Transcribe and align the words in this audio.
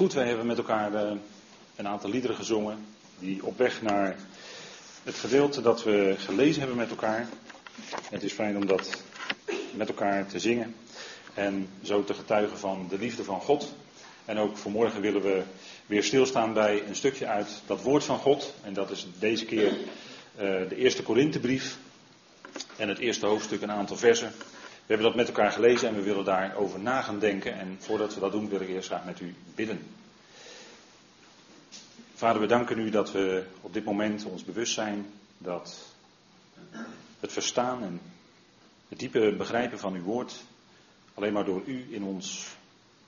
Goed, 0.00 0.12
wij 0.12 0.26
hebben 0.26 0.46
met 0.46 0.58
elkaar 0.58 0.92
uh, 0.92 1.10
een 1.76 1.88
aantal 1.88 2.10
liederen 2.10 2.36
gezongen. 2.36 2.86
Die 3.18 3.44
op 3.44 3.58
weg 3.58 3.82
naar 3.82 4.16
het 5.02 5.14
gedeelte 5.14 5.60
dat 5.60 5.84
we 5.84 6.14
gelezen 6.18 6.58
hebben 6.60 6.78
met 6.78 6.90
elkaar. 6.90 7.28
Het 8.10 8.22
is 8.22 8.32
fijn 8.32 8.56
om 8.56 8.66
dat 8.66 9.02
met 9.74 9.88
elkaar 9.88 10.26
te 10.26 10.38
zingen. 10.38 10.74
En 11.34 11.68
zo 11.82 12.04
te 12.04 12.14
getuigen 12.14 12.58
van 12.58 12.86
de 12.88 12.98
liefde 12.98 13.24
van 13.24 13.40
God. 13.40 13.72
En 14.24 14.38
ook 14.38 14.56
vanmorgen 14.56 15.00
willen 15.00 15.22
we 15.22 15.42
weer 15.86 16.04
stilstaan 16.04 16.52
bij 16.52 16.82
een 16.86 16.96
stukje 16.96 17.26
uit 17.26 17.62
dat 17.66 17.82
woord 17.82 18.04
van 18.04 18.18
God. 18.18 18.54
En 18.62 18.72
dat 18.72 18.90
is 18.90 19.06
deze 19.18 19.44
keer 19.44 19.70
uh, 19.72 19.78
de 20.68 20.76
eerste 20.76 21.02
Korinthebrief. 21.02 21.78
En 22.76 22.88
het 22.88 22.98
eerste 22.98 23.26
hoofdstuk, 23.26 23.62
een 23.62 23.70
aantal 23.70 23.96
versen. 23.96 24.32
We 24.90 24.96
hebben 24.96 25.14
dat 25.14 25.26
met 25.26 25.36
elkaar 25.36 25.52
gelezen 25.52 25.88
en 25.88 25.94
we 25.94 26.02
willen 26.02 26.24
daarover 26.24 26.80
na 26.80 27.02
gaan 27.02 27.18
denken. 27.18 27.58
En 27.58 27.76
voordat 27.78 28.14
we 28.14 28.20
dat 28.20 28.32
doen, 28.32 28.48
wil 28.48 28.60
ik 28.60 28.68
eerst 28.68 28.88
graag 28.88 29.04
met 29.04 29.20
u 29.20 29.34
bidden. 29.54 29.86
Vader, 32.14 32.40
we 32.40 32.46
danken 32.46 32.78
u 32.78 32.90
dat 32.90 33.12
we 33.12 33.44
op 33.60 33.72
dit 33.72 33.84
moment 33.84 34.24
ons 34.24 34.44
bewust 34.44 34.72
zijn 34.72 35.06
dat 35.38 35.94
het 37.20 37.32
verstaan 37.32 37.82
en 37.82 38.00
het 38.88 38.98
diepe 38.98 39.34
begrijpen 39.36 39.78
van 39.78 39.94
uw 39.94 40.02
woord 40.02 40.44
alleen 41.14 41.32
maar 41.32 41.44
door 41.44 41.62
u 41.66 41.86
in 41.90 42.02
ons 42.02 42.56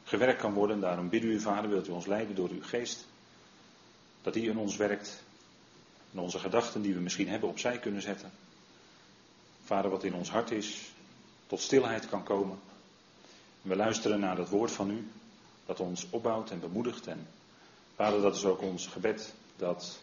gewerkt 0.05 0.41
kan 0.41 0.53
worden. 0.53 0.81
Daarom 0.81 1.09
bidden 1.09 1.31
u, 1.31 1.41
Vader, 1.41 1.71
wilt 1.71 1.89
u 1.89 1.91
ons 1.91 2.07
leiden 2.07 2.35
door 2.35 2.51
uw 2.51 2.63
geest. 2.63 3.07
Dat 4.23 4.35
die 4.35 4.51
in 4.51 4.59
ons 4.59 4.77
werkt. 4.77 5.23
En 6.13 6.19
onze 6.19 6.39
gedachten 6.39 6.83
die 6.83 6.95
we 6.95 7.01
misschien 7.01 7.29
hebben 7.29 7.49
opzij 7.49 7.79
kunnen 7.79 8.03
zetten. 8.03 8.31
Vader, 9.65 9.91
wat 9.91 10.05
in 10.05 10.15
ons 10.15 10.31
hart 10.31 10.51
is, 10.51 10.93
tot 11.53 11.61
stilheid 11.61 12.09
kan 12.09 12.23
komen. 12.23 12.59
we 13.63 13.77
luisteren 13.77 14.21
naar 14.21 14.37
dat 14.37 14.49
woord 14.49 14.73
van 14.73 14.91
u, 14.91 15.11
dat 15.67 15.81
ons 15.81 16.07
opbouwt 16.11 16.51
en 16.51 16.61
bemoedigt. 16.61 17.07
En 17.07 17.27
vader, 17.95 18.21
dat 18.21 18.37
is 18.37 18.45
ook 18.45 18.61
ons 18.61 18.87
gebed, 18.87 19.35
dat 19.57 20.01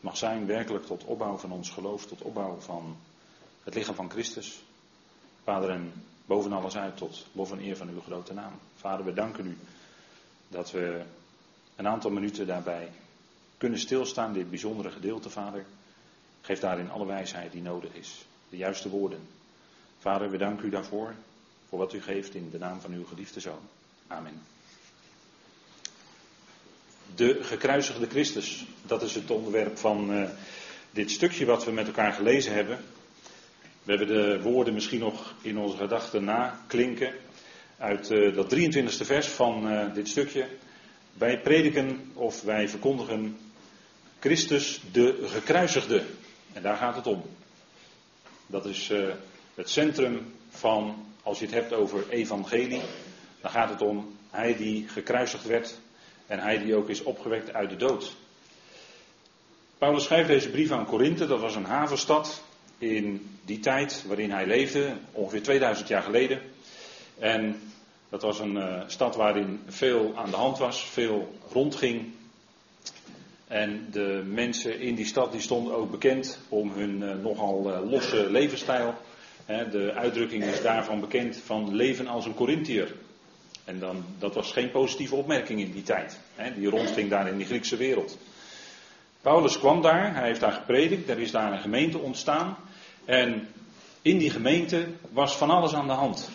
mag 0.00 0.16
zijn 0.16 0.46
werkelijk 0.46 0.86
tot 0.86 1.04
opbouw 1.04 1.36
van 1.36 1.52
ons 1.52 1.70
geloof, 1.70 2.06
tot 2.06 2.22
opbouw 2.22 2.60
van 2.60 2.96
het 3.62 3.74
lichaam 3.74 3.94
van 3.94 4.10
Christus. 4.10 4.62
Vader, 5.44 5.70
en 5.70 5.92
boven 6.26 6.52
alles 6.52 6.76
uit 6.76 6.96
tot 6.96 7.26
lof 7.32 7.52
en 7.52 7.60
eer 7.60 7.76
van 7.76 7.88
uw 7.88 8.00
grote 8.00 8.34
naam. 8.34 8.52
Vader, 8.76 9.04
we 9.04 9.12
danken 9.12 9.46
u 9.46 9.56
dat 10.48 10.70
we 10.70 11.02
een 11.76 11.88
aantal 11.88 12.10
minuten 12.10 12.46
daarbij 12.46 12.90
kunnen 13.56 13.78
stilstaan, 13.78 14.32
dit 14.32 14.50
bijzondere 14.50 14.90
gedeelte, 14.90 15.30
Vader. 15.30 15.64
Geef 16.40 16.60
daarin 16.60 16.90
alle 16.90 17.06
wijsheid 17.06 17.52
die 17.52 17.62
nodig 17.62 17.94
is, 17.94 18.24
de 18.48 18.56
juiste 18.56 18.88
woorden. 18.88 19.40
Vader, 20.02 20.30
we 20.30 20.36
danken 20.36 20.66
u 20.66 20.70
daarvoor, 20.70 21.14
voor 21.68 21.78
wat 21.78 21.92
u 21.92 22.02
geeft 22.02 22.34
in 22.34 22.50
de 22.50 22.58
naam 22.58 22.80
van 22.80 22.92
uw 22.92 23.04
geliefde 23.04 23.40
zoon. 23.40 23.60
Amen. 24.06 24.42
De 27.14 27.38
gekruisigde 27.42 28.06
Christus, 28.06 28.66
dat 28.86 29.02
is 29.02 29.14
het 29.14 29.30
onderwerp 29.30 29.78
van 29.78 30.12
uh, 30.12 30.28
dit 30.90 31.10
stukje 31.10 31.44
wat 31.44 31.64
we 31.64 31.70
met 31.70 31.86
elkaar 31.86 32.12
gelezen 32.12 32.54
hebben. 32.54 32.78
We 33.82 33.96
hebben 33.96 34.06
de 34.06 34.42
woorden 34.42 34.74
misschien 34.74 35.00
nog 35.00 35.34
in 35.40 35.58
onze 35.58 35.76
gedachten 35.76 36.24
naklinken 36.24 37.14
uit 37.78 38.10
uh, 38.10 38.34
dat 38.34 38.54
23e 38.54 39.06
vers 39.06 39.26
van 39.26 39.72
uh, 39.72 39.94
dit 39.94 40.08
stukje. 40.08 40.46
Wij 41.12 41.40
prediken 41.40 42.10
of 42.14 42.42
wij 42.42 42.68
verkondigen 42.68 43.38
Christus 44.20 44.80
de 44.92 45.26
gekruisigde. 45.26 46.04
En 46.52 46.62
daar 46.62 46.76
gaat 46.76 46.96
het 46.96 47.06
om. 47.06 47.22
Dat 48.46 48.66
is 48.66 48.92
het 49.54 49.70
centrum 49.70 50.32
van, 50.50 51.06
als 51.22 51.38
je 51.38 51.44
het 51.44 51.54
hebt 51.54 51.72
over 51.72 52.08
evangelie, 52.08 52.82
dan 53.40 53.50
gaat 53.50 53.68
het 53.68 53.82
om 53.82 54.16
hij 54.30 54.56
die 54.56 54.88
gekruisigd 54.88 55.46
werd 55.46 55.78
en 56.26 56.38
hij 56.38 56.58
die 56.58 56.74
ook 56.74 56.88
is 56.88 57.02
opgewekt 57.02 57.52
uit 57.52 57.70
de 57.70 57.76
dood. 57.76 58.16
Paulus 59.78 60.04
schrijft 60.04 60.28
deze 60.28 60.50
brief 60.50 60.70
aan 60.70 60.86
Korinthe, 60.86 61.26
dat 61.26 61.40
was 61.40 61.54
een 61.54 61.64
havenstad 61.64 62.42
in 62.78 63.36
die 63.44 63.60
tijd 63.60 64.04
waarin 64.06 64.30
hij 64.30 64.46
leefde, 64.46 64.96
ongeveer 65.12 65.42
2000 65.42 65.88
jaar 65.88 66.02
geleden. 66.02 66.40
En 67.18 67.60
dat 68.08 68.22
was 68.22 68.38
een 68.38 68.56
uh, 68.56 68.82
stad 68.86 69.16
waarin 69.16 69.60
veel 69.66 70.12
aan 70.16 70.30
de 70.30 70.36
hand 70.36 70.58
was, 70.58 70.84
veel 70.84 71.34
rondging. 71.52 72.12
En 73.46 73.88
de 73.90 74.22
mensen 74.26 74.80
in 74.80 74.94
die 74.94 75.06
stad 75.06 75.32
die 75.32 75.40
stonden 75.40 75.74
ook 75.74 75.90
bekend 75.90 76.38
om 76.48 76.72
hun 76.72 77.02
uh, 77.02 77.14
nogal 77.14 77.70
uh, 77.70 77.90
losse 77.90 78.30
levensstijl. 78.30 78.94
De 79.70 79.92
uitdrukking 79.94 80.44
is 80.44 80.62
daarvan 80.62 81.00
bekend 81.00 81.36
van 81.44 81.74
leven 81.74 82.06
als 82.06 82.26
een 82.26 82.34
Corinthiër. 82.34 82.94
En 83.64 83.78
dan, 83.78 84.04
dat 84.18 84.34
was 84.34 84.52
geen 84.52 84.70
positieve 84.70 85.14
opmerking 85.14 85.60
in 85.60 85.72
die 85.72 85.82
tijd. 85.82 86.18
Die 86.56 86.70
rondging 86.70 87.10
daar 87.10 87.28
in 87.28 87.36
die 87.36 87.46
Griekse 87.46 87.76
wereld. 87.76 88.18
Paulus 89.20 89.58
kwam 89.58 89.82
daar, 89.82 90.14
hij 90.14 90.26
heeft 90.26 90.40
daar 90.40 90.52
gepredikt, 90.52 91.08
er 91.08 91.18
is 91.18 91.30
daar 91.30 91.52
een 91.52 91.60
gemeente 91.60 91.98
ontstaan. 91.98 92.56
En 93.04 93.48
in 94.02 94.18
die 94.18 94.30
gemeente 94.30 94.86
was 95.10 95.36
van 95.36 95.50
alles 95.50 95.74
aan 95.74 95.86
de 95.86 95.92
hand. 95.92 96.30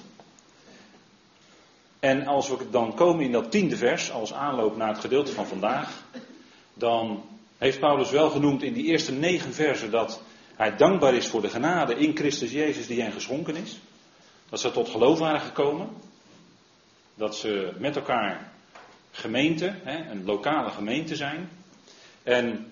En 1.99 2.27
als 2.27 2.49
we 2.49 2.69
dan 2.71 2.93
komen 2.93 3.25
in 3.25 3.31
dat 3.31 3.51
tiende 3.51 3.77
vers, 3.77 4.11
als 4.11 4.33
aanloop 4.33 4.77
naar 4.77 4.87
het 4.87 4.99
gedeelte 4.99 5.31
van 5.31 5.47
vandaag, 5.47 6.03
dan 6.73 7.23
heeft 7.57 7.79
Paulus 7.79 8.09
wel 8.09 8.29
genoemd 8.29 8.63
in 8.63 8.73
die 8.73 8.85
eerste 8.85 9.11
negen 9.11 9.53
versen 9.53 9.91
dat 9.91 10.21
hij 10.57 10.75
dankbaar 10.75 11.13
is 11.13 11.27
voor 11.27 11.41
de 11.41 11.49
genade 11.49 11.95
in 11.95 12.15
Christus 12.15 12.51
Jezus 12.51 12.87
die 12.87 13.01
hen 13.01 13.11
geschonken 13.11 13.55
is. 13.55 13.79
Dat 14.49 14.59
ze 14.59 14.71
tot 14.71 14.89
geloof 14.89 15.19
waren 15.19 15.41
gekomen. 15.41 15.89
Dat 17.15 17.35
ze 17.35 17.73
met 17.77 17.95
elkaar 17.95 18.51
gemeente, 19.11 19.73
een 19.83 20.25
lokale 20.25 20.69
gemeente 20.69 21.15
zijn. 21.15 21.49
En 22.23 22.71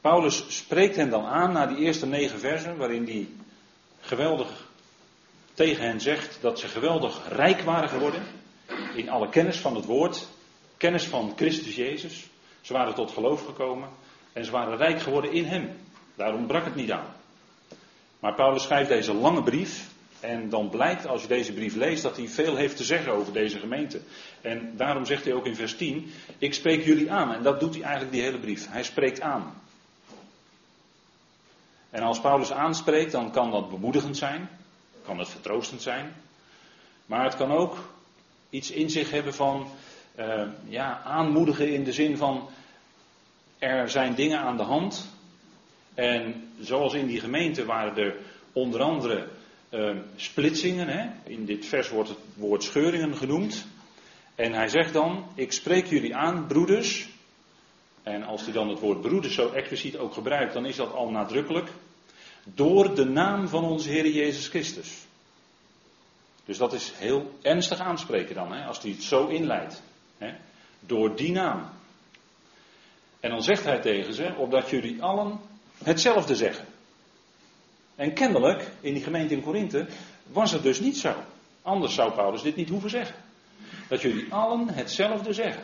Paulus 0.00 0.44
spreekt 0.48 0.96
hen 0.96 1.10
dan 1.10 1.24
aan 1.24 1.52
na 1.52 1.66
die 1.66 1.76
eerste 1.76 2.06
negen 2.06 2.38
versen, 2.38 2.76
waarin 2.76 3.04
hij 3.04 3.28
geweldig 4.00 4.70
tegen 5.54 5.84
hen 5.84 6.00
zegt 6.00 6.38
dat 6.40 6.58
ze 6.58 6.68
geweldig 6.68 7.28
rijk 7.28 7.60
waren 7.60 7.88
geworden 7.88 8.22
in 8.94 9.10
alle 9.10 9.28
kennis 9.28 9.56
van 9.56 9.74
het 9.74 9.84
woord, 9.84 10.26
kennis 10.76 11.04
van 11.04 11.32
Christus 11.36 11.74
Jezus. 11.74 12.26
Ze 12.60 12.72
waren 12.72 12.94
tot 12.94 13.10
geloof 13.10 13.44
gekomen 13.44 13.88
en 14.32 14.44
ze 14.44 14.50
waren 14.50 14.76
rijk 14.76 15.00
geworden 15.00 15.32
in 15.32 15.44
Hem. 15.44 15.70
Daarom 16.22 16.46
brak 16.46 16.64
het 16.64 16.74
niet 16.74 16.90
aan. 16.90 17.14
Maar 18.20 18.34
Paulus 18.34 18.62
schrijft 18.62 18.88
deze 18.88 19.14
lange 19.14 19.42
brief. 19.42 19.90
En 20.20 20.48
dan 20.48 20.68
blijkt 20.68 21.06
als 21.06 21.22
je 21.22 21.28
deze 21.28 21.52
brief 21.52 21.74
leest 21.74 22.02
dat 22.02 22.16
hij 22.16 22.28
veel 22.28 22.56
heeft 22.56 22.76
te 22.76 22.84
zeggen 22.84 23.12
over 23.12 23.32
deze 23.32 23.58
gemeente. 23.58 24.00
En 24.40 24.76
daarom 24.76 25.04
zegt 25.04 25.24
hij 25.24 25.34
ook 25.34 25.46
in 25.46 25.56
vers 25.56 25.76
10: 25.76 26.12
Ik 26.38 26.54
spreek 26.54 26.84
jullie 26.84 27.12
aan. 27.12 27.34
En 27.34 27.42
dat 27.42 27.60
doet 27.60 27.74
hij 27.74 27.82
eigenlijk 27.82 28.12
die 28.12 28.22
hele 28.22 28.38
brief. 28.38 28.70
Hij 28.70 28.82
spreekt 28.82 29.20
aan. 29.20 29.54
En 31.90 32.02
als 32.02 32.20
Paulus 32.20 32.52
aanspreekt, 32.52 33.12
dan 33.12 33.32
kan 33.32 33.50
dat 33.50 33.70
bemoedigend 33.70 34.16
zijn. 34.16 34.48
Kan 35.04 35.18
het 35.18 35.28
vertroostend 35.28 35.82
zijn. 35.82 36.12
Maar 37.06 37.24
het 37.24 37.36
kan 37.36 37.52
ook 37.52 37.76
iets 38.50 38.70
in 38.70 38.90
zich 38.90 39.10
hebben 39.10 39.34
van 39.34 39.68
uh, 40.18 40.42
ja, 40.64 41.02
aanmoedigen 41.04 41.72
in 41.72 41.84
de 41.84 41.92
zin 41.92 42.16
van 42.16 42.48
er 43.58 43.90
zijn 43.90 44.14
dingen 44.14 44.38
aan 44.38 44.56
de 44.56 44.62
hand 44.62 45.11
en 45.94 46.52
zoals 46.60 46.94
in 46.94 47.06
die 47.06 47.20
gemeente 47.20 47.64
waren 47.64 47.96
er 47.96 48.16
onder 48.52 48.80
andere 48.80 49.28
uh, 49.70 49.96
splitsingen. 50.16 50.88
Hè? 50.88 51.10
In 51.24 51.44
dit 51.44 51.66
vers 51.66 51.88
wordt 51.88 52.08
het 52.08 52.18
woord 52.34 52.62
scheuringen 52.62 53.16
genoemd. 53.16 53.66
En 54.34 54.52
hij 54.52 54.68
zegt 54.68 54.92
dan: 54.92 55.26
Ik 55.34 55.52
spreek 55.52 55.86
jullie 55.86 56.16
aan, 56.16 56.46
broeders. 56.46 57.08
En 58.02 58.22
als 58.22 58.44
hij 58.44 58.52
dan 58.52 58.68
het 58.68 58.80
woord 58.80 59.00
broeders 59.00 59.34
zo 59.34 59.50
expliciet 59.50 59.96
ook 59.96 60.12
gebruikt, 60.12 60.52
dan 60.52 60.66
is 60.66 60.76
dat 60.76 60.92
al 60.92 61.10
nadrukkelijk. 61.10 61.70
Door 62.44 62.94
de 62.94 63.04
naam 63.04 63.48
van 63.48 63.64
onze 63.64 63.88
Heer 63.88 64.06
Jezus 64.06 64.48
Christus. 64.48 65.06
Dus 66.44 66.58
dat 66.58 66.72
is 66.72 66.92
heel 66.96 67.38
ernstig 67.42 67.78
aanspreken 67.78 68.34
dan, 68.34 68.52
hè, 68.52 68.64
als 68.64 68.82
hij 68.82 68.90
het 68.90 69.02
zo 69.02 69.26
inleidt. 69.26 69.82
Hè. 70.18 70.34
Door 70.80 71.16
die 71.16 71.32
naam. 71.32 71.68
En 73.20 73.30
dan 73.30 73.42
zegt 73.42 73.64
hij 73.64 73.80
tegen 73.80 74.14
ze, 74.14 74.34
opdat 74.36 74.70
jullie 74.70 75.02
allen 75.02 75.40
hetzelfde 75.82 76.36
zeggen. 76.36 76.66
En 77.94 78.12
kennelijk, 78.12 78.70
in 78.80 78.94
die 78.94 79.02
gemeente 79.02 79.34
in 79.34 79.42
Korinthe, 79.42 79.86
was 80.26 80.52
het 80.52 80.62
dus 80.62 80.80
niet 80.80 80.96
zo. 80.96 81.14
Anders 81.62 81.94
zou 81.94 82.12
Paulus 82.12 82.42
dit 82.42 82.56
niet 82.56 82.68
hoeven 82.68 82.90
zeggen. 82.90 83.14
Dat 83.88 84.00
jullie 84.00 84.32
allen 84.32 84.68
hetzelfde 84.68 85.32
zeggen. 85.32 85.62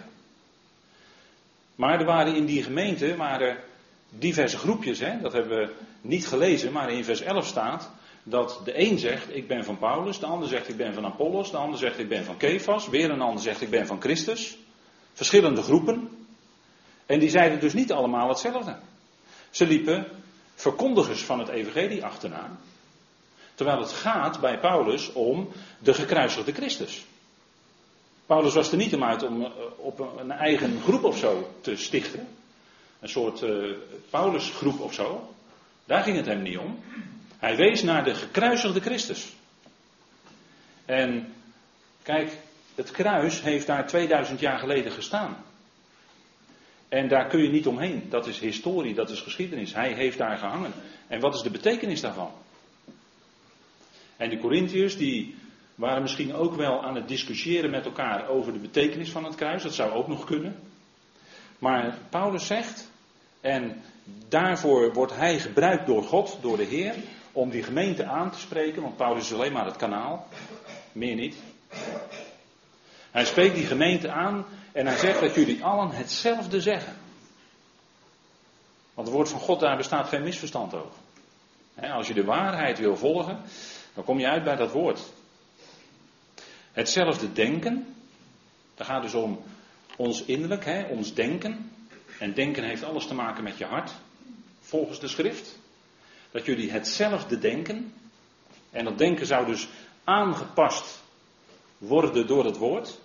Maar 1.74 2.00
er 2.00 2.06
waren 2.06 2.34
in 2.34 2.44
die 2.44 2.62
gemeente 2.62 3.16
diverse 4.10 4.58
groepjes, 4.58 4.98
hè? 4.98 5.20
dat 5.20 5.32
hebben 5.32 5.58
we 5.58 5.74
niet 6.00 6.26
gelezen, 6.26 6.72
maar 6.72 6.92
in 6.92 7.04
vers 7.04 7.20
11 7.20 7.46
staat 7.46 7.90
dat 8.22 8.60
de 8.64 8.80
een 8.80 8.98
zegt 8.98 9.36
ik 9.36 9.48
ben 9.48 9.64
van 9.64 9.78
Paulus, 9.78 10.18
de 10.18 10.26
ander 10.26 10.48
zegt 10.48 10.68
ik 10.68 10.76
ben 10.76 10.94
van 10.94 11.04
Apollos, 11.04 11.50
de 11.50 11.56
ander 11.56 11.78
zegt 11.78 11.98
ik 11.98 12.08
ben 12.08 12.24
van 12.24 12.36
Kefas, 12.36 12.88
weer 12.88 13.10
een 13.10 13.20
ander 13.20 13.42
zegt 13.42 13.60
ik 13.60 13.70
ben 13.70 13.86
van 13.86 14.00
Christus. 14.00 14.58
Verschillende 15.12 15.62
groepen. 15.62 16.26
En 17.06 17.18
die 17.18 17.30
zeiden 17.30 17.60
dus 17.60 17.74
niet 17.74 17.92
allemaal 17.92 18.28
hetzelfde. 18.28 18.78
Ze 19.50 19.66
liepen 19.66 20.06
verkondigers 20.54 21.22
van 21.22 21.38
het 21.38 21.48
evangelie 21.48 22.04
achterna. 22.04 22.50
Terwijl 23.54 23.80
het 23.80 23.92
gaat 23.92 24.40
bij 24.40 24.58
Paulus 24.58 25.12
om 25.12 25.48
de 25.78 25.94
gekruisigde 25.94 26.52
Christus. 26.52 27.04
Paulus 28.26 28.54
was 28.54 28.70
er 28.70 28.76
niet 28.76 28.94
om 28.94 29.04
uit 29.04 29.22
om 29.22 29.52
op 29.76 30.18
een 30.18 30.30
eigen 30.30 30.80
groep 30.80 31.04
of 31.04 31.18
zo 31.18 31.54
te 31.60 31.76
stichten. 31.76 32.28
Een 33.00 33.08
soort 33.08 33.42
uh, 33.42 33.76
Paulusgroep 34.10 34.80
of 34.80 34.94
zo. 34.94 35.34
Daar 35.84 36.02
ging 36.02 36.16
het 36.16 36.26
hem 36.26 36.42
niet 36.42 36.58
om. 36.58 36.78
Hij 37.38 37.56
wees 37.56 37.82
naar 37.82 38.04
de 38.04 38.14
gekruisigde 38.14 38.80
Christus. 38.80 39.32
En 40.84 41.34
kijk, 42.02 42.32
het 42.74 42.90
kruis 42.90 43.42
heeft 43.42 43.66
daar 43.66 43.86
2000 43.86 44.40
jaar 44.40 44.58
geleden 44.58 44.92
gestaan. 44.92 45.44
En 46.88 47.08
daar 47.08 47.26
kun 47.26 47.42
je 47.42 47.50
niet 47.50 47.66
omheen. 47.66 48.06
Dat 48.08 48.26
is 48.26 48.38
historie, 48.38 48.94
dat 48.94 49.10
is 49.10 49.20
geschiedenis. 49.20 49.74
Hij 49.74 49.92
heeft 49.92 50.18
daar 50.18 50.38
gehangen. 50.38 50.72
En 51.06 51.20
wat 51.20 51.34
is 51.34 51.40
de 51.40 51.50
betekenis 51.50 52.00
daarvan? 52.00 52.30
En 54.16 54.30
de 54.30 54.38
Corinthiërs 54.38 54.96
die 54.96 55.36
waren 55.74 56.02
misschien 56.02 56.34
ook 56.34 56.54
wel 56.54 56.84
aan 56.84 56.94
het 56.94 57.08
discussiëren 57.08 57.70
met 57.70 57.84
elkaar 57.84 58.28
over 58.28 58.52
de 58.52 58.58
betekenis 58.58 59.10
van 59.10 59.24
het 59.24 59.34
kruis. 59.34 59.62
Dat 59.62 59.74
zou 59.74 59.92
ook 59.92 60.08
nog 60.08 60.24
kunnen. 60.24 60.56
Maar 61.58 61.98
Paulus 62.08 62.46
zegt, 62.46 62.90
en 63.40 63.82
daarvoor 64.28 64.92
wordt 64.92 65.16
hij 65.16 65.38
gebruikt 65.38 65.86
door 65.86 66.02
God, 66.02 66.38
door 66.40 66.56
de 66.56 66.64
Heer, 66.64 66.94
om 67.32 67.50
die 67.50 67.62
gemeente 67.62 68.04
aan 68.04 68.30
te 68.30 68.38
spreken, 68.38 68.82
want 68.82 68.96
Paulus 68.96 69.24
is 69.24 69.34
alleen 69.34 69.52
maar 69.52 69.66
het 69.66 69.76
kanaal, 69.76 70.26
meer 70.92 71.14
niet. 71.14 71.36
Hij 73.10 73.24
spreekt 73.24 73.54
die 73.54 73.66
gemeente 73.66 74.10
aan 74.10 74.46
en 74.72 74.86
hij 74.86 74.96
zegt 74.96 75.20
dat 75.20 75.34
jullie 75.34 75.64
allen 75.64 75.90
hetzelfde 75.90 76.60
zeggen. 76.60 76.96
Want 78.94 79.06
het 79.06 79.16
woord 79.16 79.28
van 79.28 79.40
God, 79.40 79.60
daar 79.60 79.76
bestaat 79.76 80.08
geen 80.08 80.22
misverstand 80.22 80.74
over. 80.74 80.96
als 81.80 82.08
je 82.08 82.14
de 82.14 82.24
waarheid 82.24 82.78
wil 82.78 82.96
volgen, 82.96 83.42
dan 83.94 84.04
kom 84.04 84.18
je 84.18 84.28
uit 84.28 84.44
bij 84.44 84.56
dat 84.56 84.72
woord. 84.72 85.00
Hetzelfde 86.72 87.32
denken, 87.32 87.94
dat 88.74 88.86
gaat 88.86 89.02
dus 89.02 89.14
om 89.14 89.42
ons 89.96 90.24
innerlijk, 90.24 90.86
ons 90.90 91.14
denken. 91.14 91.72
En 92.18 92.34
denken 92.34 92.64
heeft 92.64 92.84
alles 92.84 93.06
te 93.06 93.14
maken 93.14 93.42
met 93.42 93.58
je 93.58 93.64
hart, 93.64 93.90
volgens 94.60 95.00
de 95.00 95.08
schrift. 95.08 95.58
Dat 96.30 96.44
jullie 96.44 96.70
hetzelfde 96.70 97.38
denken. 97.38 97.94
En 98.70 98.84
dat 98.84 98.98
denken 98.98 99.26
zou 99.26 99.46
dus 99.46 99.68
aangepast 100.04 101.02
worden 101.78 102.26
door 102.26 102.44
het 102.44 102.56
woord. 102.56 102.98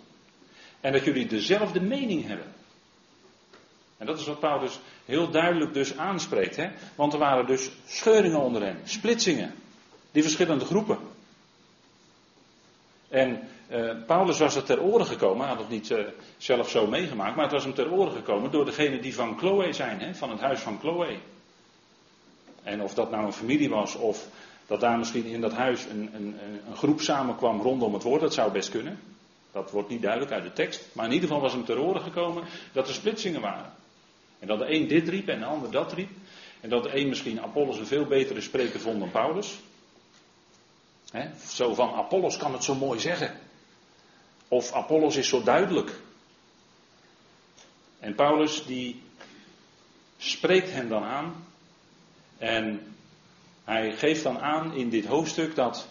En 0.84 0.92
dat 0.92 1.04
jullie 1.04 1.28
dezelfde 1.28 1.82
mening 1.82 2.28
hebben. 2.28 2.48
En 3.98 4.06
dat 4.06 4.20
is 4.20 4.26
wat 4.26 4.40
Paulus 4.40 4.80
heel 5.06 5.30
duidelijk 5.30 5.74
dus 5.74 5.98
aanspreekt. 5.98 6.56
Hè? 6.56 6.70
Want 6.96 7.14
er 7.14 7.20
waren 7.20 7.46
dus 7.46 7.72
scheuringen 7.86 8.40
onder 8.40 8.62
hen, 8.62 8.78
splitsingen. 8.84 9.54
Die 10.12 10.22
verschillende 10.22 10.66
groepen. 10.66 10.98
En 13.10 13.48
uh, 13.72 13.92
Paulus 14.06 14.40
was 14.40 14.56
het 14.56 14.66
ter 14.66 14.82
oren 14.82 15.06
gekomen, 15.06 15.48
had 15.48 15.60
het 15.60 15.70
niet 15.70 15.90
uh, 15.90 16.00
zelf 16.38 16.70
zo 16.70 16.88
meegemaakt, 16.88 17.36
maar 17.36 17.44
het 17.44 17.54
was 17.54 17.64
hem 17.64 17.74
ter 17.74 17.92
oren 17.92 18.14
gekomen 18.14 18.52
door 18.52 18.66
degene 18.66 19.00
die 19.00 19.16
van 19.16 19.38
Chloe 19.38 19.74
zijn, 19.74 20.00
hè, 20.00 20.16
van 20.16 20.30
het 20.30 20.40
huis 20.40 20.60
van 20.60 20.80
Chloe. 20.80 21.18
En 22.64 22.82
of 22.82 22.94
dat 22.94 23.12
nou 23.12 23.26
een 23.26 23.34
familie 23.34 23.70
was, 23.70 23.96
of 23.96 24.28
dat 24.68 24.80
daar 24.80 24.98
misschien 24.98 25.26
in 25.26 25.42
dat 25.42 25.54
huis 25.54 25.86
een, 25.86 26.10
een, 26.14 26.36
een 26.68 26.76
groep 26.76 27.02
samenkwam 27.02 27.62
rondom 27.62 27.94
het 27.94 28.04
woord, 28.04 28.22
dat 28.22 28.34
zou 28.34 28.52
best 28.52 28.70
kunnen. 28.70 29.00
Dat 29.54 29.72
wordt 29.72 29.90
niet 29.90 30.02
duidelijk 30.02 30.32
uit 30.32 30.44
de 30.44 30.54
tekst. 30.54 30.86
Maar 30.94 31.06
in 31.06 31.12
ieder 31.12 31.28
geval 31.28 31.44
was 31.44 31.54
hem 31.54 31.66
ter 31.66 31.80
oren 31.80 32.02
gekomen 32.02 32.44
dat 32.72 32.88
er 32.88 32.94
splitsingen 32.94 33.42
waren. 33.42 33.74
En 34.40 34.48
dat 34.48 34.60
de 34.60 34.74
een 34.74 34.88
dit 34.88 35.08
riep 35.10 35.28
en 35.28 35.40
de 35.40 35.46
ander 35.46 35.72
dat 35.72 35.94
riep. 35.94 36.10
En 36.62 36.70
dat 36.70 36.84
de 36.84 36.98
een 36.98 37.10
misschien 37.10 37.42
Apollos 37.42 37.78
een 37.78 37.86
veel 37.86 38.06
betere 38.06 38.42
spreker 38.42 38.80
vond 38.80 39.00
dan 39.00 39.12
Paulus. 39.12 39.60
zo 41.48 41.74
van 41.74 41.94
Apollos 41.94 42.38
kan 42.38 42.54
het 42.54 42.64
zo 42.64 42.76
mooi 42.76 43.00
zeggen. 43.00 43.40
Of 44.48 44.72
Apollos 44.72 45.16
is 45.16 45.28
zo 45.28 45.44
duidelijk. 45.44 46.00
En 48.00 48.16
Paulus 48.16 48.66
die 48.66 49.02
spreekt 50.18 50.72
hen 50.72 50.90
dan 50.90 51.04
aan. 51.04 51.46
En 52.38 52.96
hij 53.64 53.96
geeft 53.96 54.24
dan 54.24 54.40
aan 54.40 54.74
in 54.74 54.90
dit 54.90 55.06
hoofdstuk 55.06 55.56
dat 55.56 55.88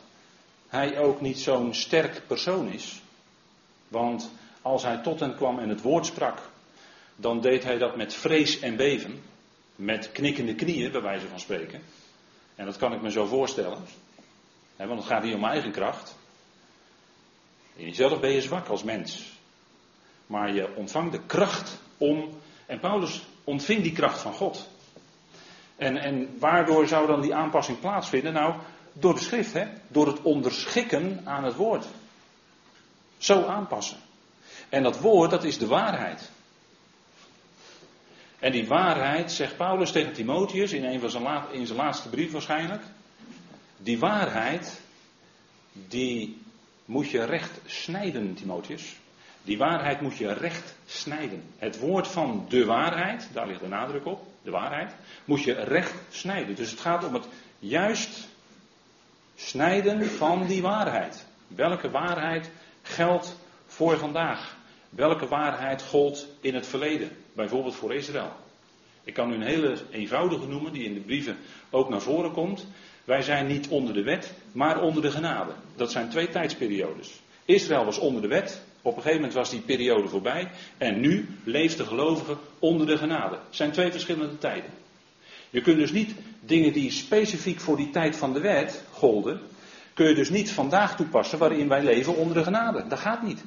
hij 0.69 0.99
ook 0.99 1.21
niet 1.21 1.39
zo'n 1.39 1.75
sterk 1.75 2.23
persoon 2.27 2.69
is. 2.69 3.02
Want 3.93 4.31
als 4.63 4.83
hij 4.83 4.97
tot 4.97 5.21
hen 5.21 5.37
kwam 5.37 5.59
en 5.59 5.69
het 5.69 5.83
woord 5.83 6.07
sprak, 6.07 6.39
dan 7.17 7.41
deed 7.41 7.65
hij 7.65 7.79
dat 7.79 7.97
met 7.97 8.15
vrees 8.15 8.61
en 8.61 8.77
beven. 8.77 9.23
Met 9.77 10.13
knikkende 10.13 10.55
knieën, 10.55 10.93
bij 10.93 11.03
wijze 11.03 11.27
van 11.27 11.41
spreken. 11.41 11.83
En 12.55 12.65
dat 12.65 12.77
kan 12.77 12.93
ik 12.93 13.03
me 13.03 13.11
zo 13.11 13.27
voorstellen. 13.27 13.79
want 14.77 14.99
het 14.99 15.09
gaat 15.09 15.23
niet 15.23 15.35
om 15.35 15.45
eigen 15.45 15.71
kracht. 15.71 16.17
In 17.77 17.87
jezelf 17.87 18.21
ben 18.21 18.31
je 18.31 18.41
zwak 18.41 18.69
als 18.69 18.83
mens. 18.83 19.33
Maar 20.27 20.53
je 20.53 20.77
ontvangt 20.77 21.13
de 21.13 21.27
kracht 21.27 21.79
om. 21.99 22.29
En 22.67 22.81
Paulus 22.81 23.27
ontving 23.45 23.83
die 23.83 23.93
kracht 23.93 24.21
van 24.21 24.33
God. 24.33 24.69
En, 25.77 25.97
en 25.97 26.39
waardoor 26.39 26.89
zou 26.89 27.07
dan 27.07 27.21
die 27.21 27.35
aanpassing 27.35 27.81
plaatsvinden? 27.81 28.33
Nou, 28.33 28.55
door 28.93 29.15
de 29.15 29.21
schrift, 29.21 29.53
hè? 29.53 29.67
door 29.89 30.07
het 30.07 30.23
onderschikken 30.23 31.21
aan 31.25 31.45
het 31.45 31.55
woord. 31.55 31.87
Zo 33.23 33.45
aanpassen. 33.45 33.99
En 34.69 34.83
dat 34.83 35.01
woord, 35.01 35.31
dat 35.31 35.45
is 35.45 35.59
de 35.59 35.67
waarheid. 35.67 36.31
En 38.39 38.53
die 38.53 38.67
waarheid, 38.67 39.33
zegt 39.33 39.57
Paulus 39.57 39.93
tegen 39.93 40.13
Timotheus 40.13 40.73
in 40.73 40.85
een 40.85 41.01
van 41.01 41.11
zijn, 41.11 41.43
in 41.51 41.67
zijn 41.67 41.79
laatste 41.79 42.09
brief 42.09 42.33
waarschijnlijk. 42.33 42.83
Die 43.77 43.99
waarheid, 43.99 44.81
die 45.73 46.43
moet 46.85 47.11
je 47.11 47.25
recht 47.25 47.61
snijden, 47.67 48.35
Timotheus. 48.35 48.97
Die 49.43 49.59
waarheid 49.59 50.01
moet 50.01 50.17
je 50.17 50.33
recht 50.33 50.75
snijden. 50.87 51.43
Het 51.59 51.79
woord 51.79 52.09
van 52.09 52.47
de 52.49 52.65
waarheid, 52.65 53.29
daar 53.33 53.47
ligt 53.47 53.61
de 53.61 53.69
nadruk 53.69 54.07
op, 54.07 54.27
de 54.43 54.51
waarheid, 54.51 54.95
moet 55.25 55.43
je 55.43 55.53
recht 55.53 55.95
snijden. 56.11 56.55
Dus 56.55 56.71
het 56.71 56.81
gaat 56.81 57.05
om 57.05 57.15
het 57.15 57.27
juist 57.59 58.29
snijden 59.35 60.07
van 60.07 60.47
die 60.47 60.63
waarheid. 60.63 61.27
Welke 61.47 61.91
waarheid 61.91 62.51
geldt 62.93 63.37
voor 63.67 63.99
vandaag? 63.99 64.57
Welke 64.89 65.27
waarheid 65.27 65.83
gold 65.83 66.27
in 66.41 66.55
het 66.55 66.67
verleden? 66.67 67.11
Bijvoorbeeld 67.33 67.75
voor 67.75 67.95
Israël. 67.95 68.33
Ik 69.05 69.15
kan 69.15 69.31
u 69.31 69.35
een 69.35 69.43
hele 69.43 69.77
eenvoudige 69.91 70.47
noemen, 70.47 70.73
die 70.73 70.85
in 70.85 70.95
de 70.95 71.01
brieven 71.01 71.37
ook 71.71 71.89
naar 71.89 72.01
voren 72.01 72.33
komt. 72.33 72.67
Wij 73.05 73.23
zijn 73.23 73.47
niet 73.47 73.69
onder 73.69 73.95
de 73.95 74.03
wet, 74.03 74.33
maar 74.53 74.81
onder 74.81 75.03
de 75.03 75.11
genade. 75.11 75.53
Dat 75.77 75.91
zijn 75.91 76.09
twee 76.09 76.29
tijdsperiodes. 76.29 77.21
Israël 77.45 77.85
was 77.85 77.99
onder 77.99 78.23
de 78.23 78.29
wet, 78.29 78.63
op 78.83 78.97
een 78.97 79.03
gegeven 79.03 79.21
moment 79.21 79.35
was 79.39 79.51
die 79.51 79.61
periode 79.61 80.09
voorbij. 80.09 80.51
En 80.79 81.01
nu 81.01 81.29
leeft 81.45 81.77
de 81.77 81.85
gelovige 81.85 82.37
onder 82.59 82.87
de 82.87 82.99
genade. 82.99 83.35
Het 83.35 83.57
zijn 83.57 83.73
twee 83.73 83.91
verschillende 83.91 84.39
tijden. 84.39 84.71
Je 85.51 85.61
kunt 85.61 85.77
dus 85.77 85.93
niet 85.93 86.15
dingen 86.41 86.73
die 86.73 86.91
specifiek 86.91 87.61
voor 87.61 87.77
die 87.77 87.91
tijd 87.91 88.17
van 88.17 88.33
de 88.33 88.41
wet 88.41 88.85
golden, 88.91 89.41
kun 89.95 90.09
je 90.09 90.15
dus 90.15 90.31
niet 90.31 90.53
vandaag 90.53 90.97
toepassen 90.97 91.39
waarin 91.39 91.69
wij 91.69 91.83
leven 91.83 92.17
onder 92.17 92.35
de 92.35 92.45
genade. 92.45 92.87
Dat 92.87 92.99
gaat 92.99 93.23
niet. 93.23 93.45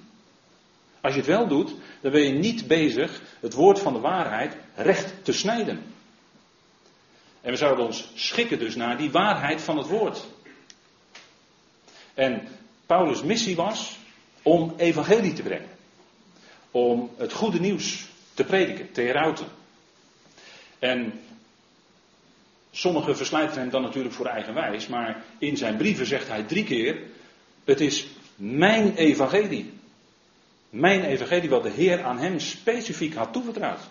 Als 1.01 1.13
je 1.13 1.19
het 1.19 1.29
wel 1.29 1.47
doet, 1.47 1.73
dan 2.01 2.11
ben 2.11 2.21
je 2.21 2.33
niet 2.33 2.67
bezig 2.67 3.21
het 3.39 3.53
woord 3.53 3.79
van 3.79 3.93
de 3.93 3.99
waarheid 3.99 4.57
recht 4.75 5.13
te 5.23 5.33
snijden. 5.33 5.83
En 7.41 7.51
we 7.51 7.57
zouden 7.57 7.85
ons 7.85 8.11
schikken 8.13 8.59
dus 8.59 8.75
naar 8.75 8.97
die 8.97 9.11
waarheid 9.11 9.61
van 9.61 9.77
het 9.77 9.87
woord. 9.87 10.27
En 12.13 12.47
Paulus' 12.85 13.23
missie 13.23 13.55
was 13.55 13.97
om 14.41 14.73
evangelie 14.77 15.33
te 15.33 15.41
brengen. 15.41 15.69
Om 16.71 17.09
het 17.17 17.33
goede 17.33 17.59
nieuws 17.59 18.07
te 18.33 18.43
prediken, 18.43 18.91
te 18.91 19.01
herauten. 19.01 19.47
En 20.79 21.19
sommigen 22.75 23.17
verslijten 23.17 23.59
hem 23.59 23.69
dan 23.69 23.81
natuurlijk 23.81 24.15
voor 24.15 24.25
eigen 24.25 24.53
wijs, 24.53 24.87
maar 24.87 25.23
in 25.37 25.57
zijn 25.57 25.77
brieven 25.77 26.05
zegt 26.05 26.27
hij 26.27 26.43
drie 26.43 26.63
keer: 26.63 27.01
Het 27.63 27.81
is 27.81 28.07
mijn 28.35 28.95
evangelie. 28.95 29.73
Mijn 30.69 31.03
evangelie 31.03 31.49
wat 31.49 31.63
de 31.63 31.69
Heer 31.69 32.03
aan 32.03 32.19
hem 32.19 32.39
specifiek 32.39 33.13
had 33.13 33.33
toevertrouwd. 33.33 33.81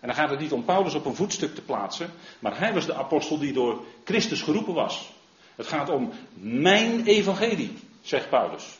En 0.00 0.08
dan 0.08 0.14
gaat 0.14 0.30
het 0.30 0.40
niet 0.40 0.52
om 0.52 0.64
Paulus 0.64 0.94
op 0.94 1.04
een 1.04 1.14
voetstuk 1.14 1.54
te 1.54 1.62
plaatsen, 1.62 2.10
maar 2.38 2.58
hij 2.58 2.72
was 2.72 2.86
de 2.86 2.94
apostel 2.94 3.38
die 3.38 3.52
door 3.52 3.84
Christus 4.04 4.42
geroepen 4.42 4.74
was. 4.74 5.12
Het 5.56 5.66
gaat 5.66 5.90
om 5.90 6.12
mijn 6.34 7.04
evangelie, 7.04 7.78
zegt 8.00 8.28
Paulus. 8.28 8.78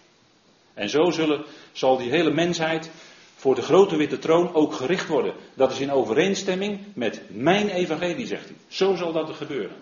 En 0.74 0.88
zo 0.88 1.10
zullen, 1.10 1.44
zal 1.72 1.96
die 1.96 2.10
hele 2.10 2.30
mensheid 2.30 2.90
voor 3.36 3.54
de 3.54 3.62
grote 3.62 3.96
witte 3.96 4.18
troon 4.18 4.54
ook 4.54 4.72
gericht 4.72 5.08
worden. 5.08 5.34
Dat 5.54 5.72
is 5.72 5.80
in 5.80 5.90
overeenstemming 5.90 6.80
met 6.94 7.20
mijn 7.28 7.68
evangelie, 7.68 8.26
zegt 8.26 8.44
hij. 8.44 8.56
Zo 8.68 8.94
zal 8.94 9.12
dat 9.12 9.28
er 9.28 9.34
gebeuren. 9.34 9.76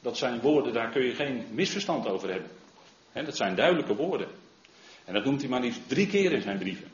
Dat 0.00 0.16
zijn 0.16 0.40
woorden, 0.40 0.72
daar 0.72 0.90
kun 0.90 1.04
je 1.04 1.14
geen 1.14 1.46
misverstand 1.50 2.06
over 2.06 2.30
hebben. 2.30 2.50
dat 3.12 3.36
zijn 3.36 3.54
duidelijke 3.54 3.94
woorden. 3.94 4.28
En 5.04 5.14
dat 5.14 5.24
noemt 5.24 5.40
hij 5.40 5.50
maar 5.50 5.60
liefst 5.60 5.80
drie 5.86 6.06
keer 6.06 6.32
in 6.32 6.42
zijn 6.42 6.58
brieven. 6.58 6.88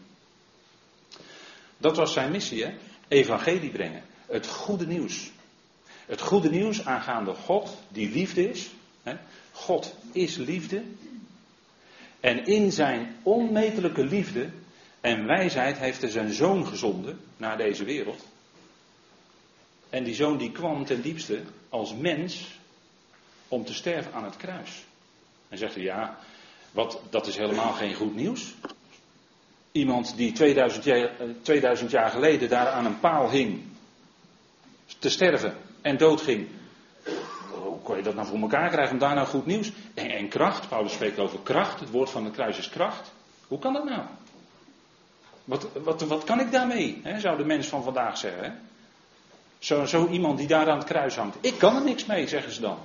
Dat 1.77 1.97
was 1.97 2.13
zijn 2.13 2.31
missie? 2.31 2.67
Evangelie 3.09 3.71
brengen. 3.71 4.03
Het 4.27 4.47
goede 4.47 4.87
nieuws. 4.87 5.31
Het 6.07 6.21
goede 6.21 6.51
nieuws 6.51 6.85
aangaande 6.85 7.35
God, 7.35 7.77
die 7.89 8.11
liefde 8.11 8.51
is. 8.51 8.71
God 9.53 9.95
is 10.13 10.37
liefde. 10.37 10.83
En 12.21 12.47
in 12.47 12.73
zijn 12.73 13.17
onmetelijke 13.23 14.05
liefde 14.05 14.51
en 15.01 15.27
wijsheid 15.27 15.79
heeft 15.79 16.01
hij 16.01 16.11
zijn 16.11 16.33
zoon 16.33 16.67
gezonden 16.67 17.21
naar 17.37 17.57
deze 17.57 17.85
wereld. 17.85 18.25
En 19.91 20.05
die 20.05 20.15
zoon 20.15 20.37
die 20.37 20.53
kwam 20.53 20.85
ten 20.85 21.03
diepste 21.03 21.43
als 21.69 21.95
mens 21.95 22.59
om 23.49 23.65
te 23.65 23.75
sterven 23.75 24.13
aan 24.13 24.25
het 24.25 24.37
kruis. 24.37 24.85
En 25.49 25.59
zegt 25.59 25.75
hij, 25.75 25.85
ja, 25.85 26.19
wat, 26.71 27.01
dat 27.11 27.27
is 27.27 27.37
helemaal 27.37 27.73
geen 27.73 27.95
goed 27.95 28.15
nieuws. 28.15 28.55
Iemand 29.73 30.17
die 30.17 30.33
2000 30.33 30.85
jaar, 30.85 31.11
2000 31.43 31.91
jaar 31.91 32.11
geleden 32.11 32.49
daar 32.49 32.69
aan 32.69 32.87
een 32.87 33.01
paal 33.01 33.31
hing, 33.31 33.63
te 34.99 35.09
sterven 35.09 35.57
en 35.81 35.97
doodging. 35.97 36.49
Hoe 37.51 37.79
kon 37.83 37.97
je 37.97 38.03
dat 38.03 38.15
nou 38.15 38.27
voor 38.27 38.41
elkaar 38.41 38.71
krijgen 38.71 38.93
om 38.93 38.99
daar 38.99 39.15
nou 39.15 39.27
goed 39.27 39.47
nieuws? 39.47 39.73
En, 39.95 40.11
en 40.11 40.29
kracht, 40.29 40.69
Paulus 40.69 40.93
spreekt 40.93 41.19
over 41.19 41.39
kracht, 41.43 41.81
het 41.81 41.91
woord 41.91 42.11
van 42.11 42.25
het 42.25 42.33
kruis 42.33 42.59
is 42.59 42.69
kracht. 42.69 43.13
Hoe 43.47 43.59
kan 43.59 43.73
dat 43.73 43.85
nou? 43.85 44.03
Wat, 45.51 45.67
wat, 45.83 46.01
wat 46.01 46.25
kan 46.25 46.41
ik 46.41 46.51
daarmee? 46.51 47.01
Hè, 47.03 47.21
zou 47.21 47.37
de 47.37 47.45
mens 47.45 47.67
van 47.67 47.83
vandaag 47.83 48.19
zeggen. 48.19 48.61
Zo, 49.59 49.85
zo 49.85 50.09
iemand 50.09 50.39
die 50.39 50.47
daar 50.47 50.71
aan 50.71 50.79
het 50.79 50.87
kruis 50.87 51.17
hangt. 51.17 51.37
Ik 51.41 51.59
kan 51.59 51.77
er 51.77 51.85
niks 51.85 52.07
mee, 52.07 52.29
zeggen 52.29 52.53
ze 52.53 52.61
dan. 52.61 52.79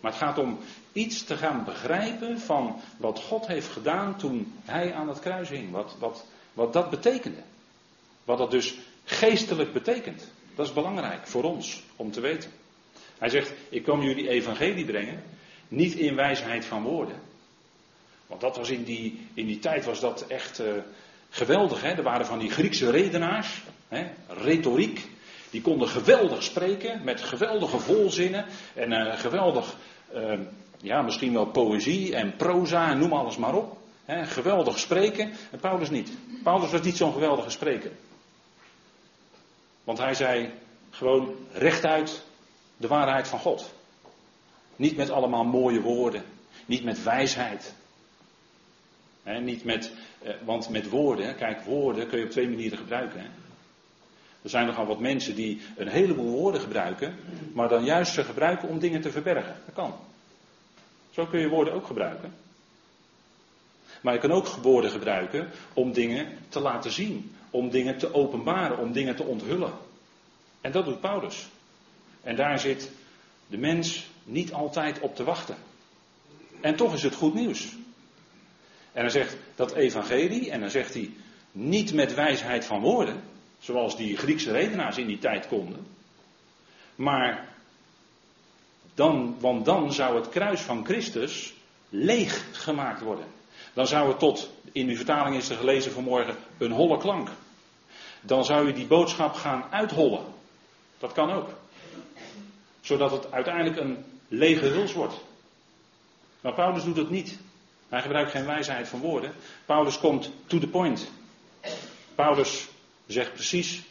Maar 0.00 0.10
het 0.10 0.20
gaat 0.20 0.38
om 0.38 0.58
iets 0.92 1.24
te 1.24 1.36
gaan 1.36 1.64
begrijpen 1.64 2.40
van 2.40 2.80
wat 2.96 3.18
God 3.18 3.46
heeft 3.46 3.68
gedaan 3.68 4.16
toen 4.16 4.52
hij 4.64 4.94
aan 4.94 5.08
het 5.08 5.20
kruis 5.20 5.48
hing. 5.48 5.70
Wat, 5.70 5.96
wat, 5.98 6.24
wat 6.52 6.72
dat 6.72 6.90
betekende. 6.90 7.42
Wat 8.24 8.38
dat 8.38 8.50
dus 8.50 8.78
geestelijk 9.04 9.72
betekent. 9.72 10.28
Dat 10.54 10.66
is 10.66 10.72
belangrijk 10.72 11.26
voor 11.26 11.44
ons 11.44 11.82
om 11.96 12.10
te 12.10 12.20
weten. 12.20 12.50
Hij 13.18 13.28
zegt, 13.28 13.52
ik 13.68 13.84
kom 13.84 14.02
jullie 14.02 14.28
evangelie 14.28 14.84
brengen, 14.84 15.22
niet 15.68 15.94
in 15.94 16.14
wijsheid 16.14 16.64
van 16.64 16.82
woorden. 16.82 17.30
Want 18.32 18.44
dat 18.44 18.56
was 18.56 18.70
in 18.70 18.84
die, 18.84 19.26
in 19.34 19.46
die 19.46 19.58
tijd 19.58 19.84
was 19.84 20.00
dat 20.00 20.26
echt 20.26 20.60
uh, 20.60 20.66
geweldig. 21.30 21.82
Hè? 21.82 21.88
Er 21.88 22.02
waren 22.02 22.26
van 22.26 22.38
die 22.38 22.50
Griekse 22.50 22.90
redenaars, 22.90 23.62
hè? 23.88 24.10
retoriek. 24.26 25.08
Die 25.50 25.60
konden 25.60 25.88
geweldig 25.88 26.42
spreken 26.42 27.04
met 27.04 27.20
geweldige 27.20 27.78
volzinnen 27.78 28.44
en 28.74 28.92
uh, 28.92 29.18
geweldig, 29.18 29.76
uh, 30.14 30.38
ja 30.80 31.02
misschien 31.02 31.32
wel 31.32 31.46
poëzie 31.46 32.14
en 32.14 32.36
proza 32.36 32.94
noem 32.94 33.12
alles 33.12 33.36
maar 33.36 33.54
op. 33.54 33.76
Hè? 34.04 34.24
Geweldig 34.24 34.78
spreken 34.78 35.32
en 35.50 35.60
Paulus 35.60 35.90
niet. 35.90 36.10
Paulus 36.42 36.70
was 36.70 36.82
niet 36.82 36.96
zo'n 36.96 37.12
geweldige 37.12 37.50
spreker. 37.50 37.90
Want 39.84 39.98
hij 39.98 40.14
zei 40.14 40.50
gewoon 40.90 41.34
rechtuit 41.52 42.22
de 42.76 42.88
waarheid 42.88 43.28
van 43.28 43.38
God. 43.38 43.74
Niet 44.76 44.96
met 44.96 45.10
allemaal 45.10 45.44
mooie 45.44 45.80
woorden. 45.80 46.24
Niet 46.66 46.84
met 46.84 47.02
wijsheid. 47.02 47.74
Niet 49.24 49.64
met, 49.64 49.92
eh, 50.22 50.34
want 50.44 50.68
met 50.68 50.88
woorden, 50.88 51.36
kijk, 51.36 51.60
woorden 51.60 52.08
kun 52.08 52.18
je 52.18 52.24
op 52.24 52.30
twee 52.30 52.48
manieren 52.48 52.78
gebruiken. 52.78 53.20
Hè. 53.20 53.26
Er 54.42 54.50
zijn 54.50 54.66
nogal 54.66 54.86
wat 54.86 55.00
mensen 55.00 55.34
die 55.34 55.60
een 55.76 55.88
heleboel 55.88 56.30
woorden 56.30 56.60
gebruiken, 56.60 57.16
maar 57.52 57.68
dan 57.68 57.84
juist 57.84 58.12
ze 58.12 58.24
gebruiken 58.24 58.68
om 58.68 58.78
dingen 58.78 59.00
te 59.00 59.10
verbergen. 59.10 59.56
Dat 59.64 59.74
kan. 59.74 59.94
Zo 61.10 61.26
kun 61.26 61.40
je 61.40 61.48
woorden 61.48 61.74
ook 61.74 61.86
gebruiken. 61.86 62.34
Maar 64.00 64.14
je 64.14 64.20
kan 64.20 64.32
ook 64.32 64.46
woorden 64.46 64.90
gebruiken 64.90 65.50
om 65.72 65.92
dingen 65.92 66.38
te 66.48 66.60
laten 66.60 66.92
zien, 66.92 67.34
om 67.50 67.70
dingen 67.70 67.98
te 67.98 68.14
openbaren, 68.14 68.78
om 68.78 68.92
dingen 68.92 69.16
te 69.16 69.24
onthullen. 69.24 69.72
En 70.60 70.72
dat 70.72 70.84
doet 70.84 71.00
Paulus. 71.00 71.48
En 72.22 72.36
daar 72.36 72.58
zit 72.58 72.90
de 73.46 73.58
mens 73.58 74.06
niet 74.24 74.52
altijd 74.52 75.00
op 75.00 75.16
te 75.16 75.24
wachten. 75.24 75.56
En 76.60 76.76
toch 76.76 76.94
is 76.94 77.02
het 77.02 77.14
goed 77.14 77.34
nieuws. 77.34 77.76
En 78.92 79.00
hij 79.00 79.10
zegt 79.10 79.36
dat 79.54 79.72
evangelie, 79.72 80.50
en 80.50 80.60
dan 80.60 80.70
zegt 80.70 80.94
hij 80.94 81.10
niet 81.52 81.94
met 81.94 82.14
wijsheid 82.14 82.64
van 82.64 82.80
woorden, 82.80 83.22
zoals 83.58 83.96
die 83.96 84.16
Griekse 84.16 84.50
redenaars 84.50 84.98
in 84.98 85.06
die 85.06 85.18
tijd 85.18 85.48
konden, 85.48 85.86
maar 86.94 87.48
dan, 88.94 89.36
want 89.40 89.64
dan 89.64 89.92
zou 89.92 90.16
het 90.16 90.28
kruis 90.28 90.60
van 90.60 90.84
Christus 90.84 91.54
leeg 91.88 92.46
gemaakt 92.52 93.00
worden. 93.00 93.26
Dan 93.72 93.86
zou 93.86 94.08
het 94.08 94.18
tot, 94.18 94.50
in 94.72 94.88
uw 94.88 94.96
vertaling 94.96 95.36
is 95.36 95.48
er 95.48 95.56
gelezen 95.56 95.92
vanmorgen, 95.92 96.36
een 96.58 96.72
holle 96.72 96.98
klank. 96.98 97.28
Dan 98.20 98.44
zou 98.44 98.66
je 98.66 98.72
die 98.72 98.86
boodschap 98.86 99.34
gaan 99.34 99.64
uithollen. 99.70 100.24
Dat 100.98 101.12
kan 101.12 101.32
ook. 101.32 101.48
Zodat 102.80 103.10
het 103.10 103.32
uiteindelijk 103.32 103.76
een 103.76 104.04
lege 104.28 104.66
huls 104.66 104.92
wordt. 104.92 105.14
Maar 106.40 106.54
Paulus 106.54 106.84
doet 106.84 106.96
het 106.96 107.10
niet. 107.10 107.38
Hij 107.92 108.02
gebruikt 108.02 108.30
geen 108.30 108.46
wijsheid 108.46 108.88
van 108.88 109.00
woorden. 109.00 109.32
Paulus 109.66 109.98
komt 109.98 110.30
to 110.46 110.58
the 110.58 110.68
point. 110.68 111.10
Paulus 112.14 112.68
zegt 113.06 113.32
precies, 113.32 113.82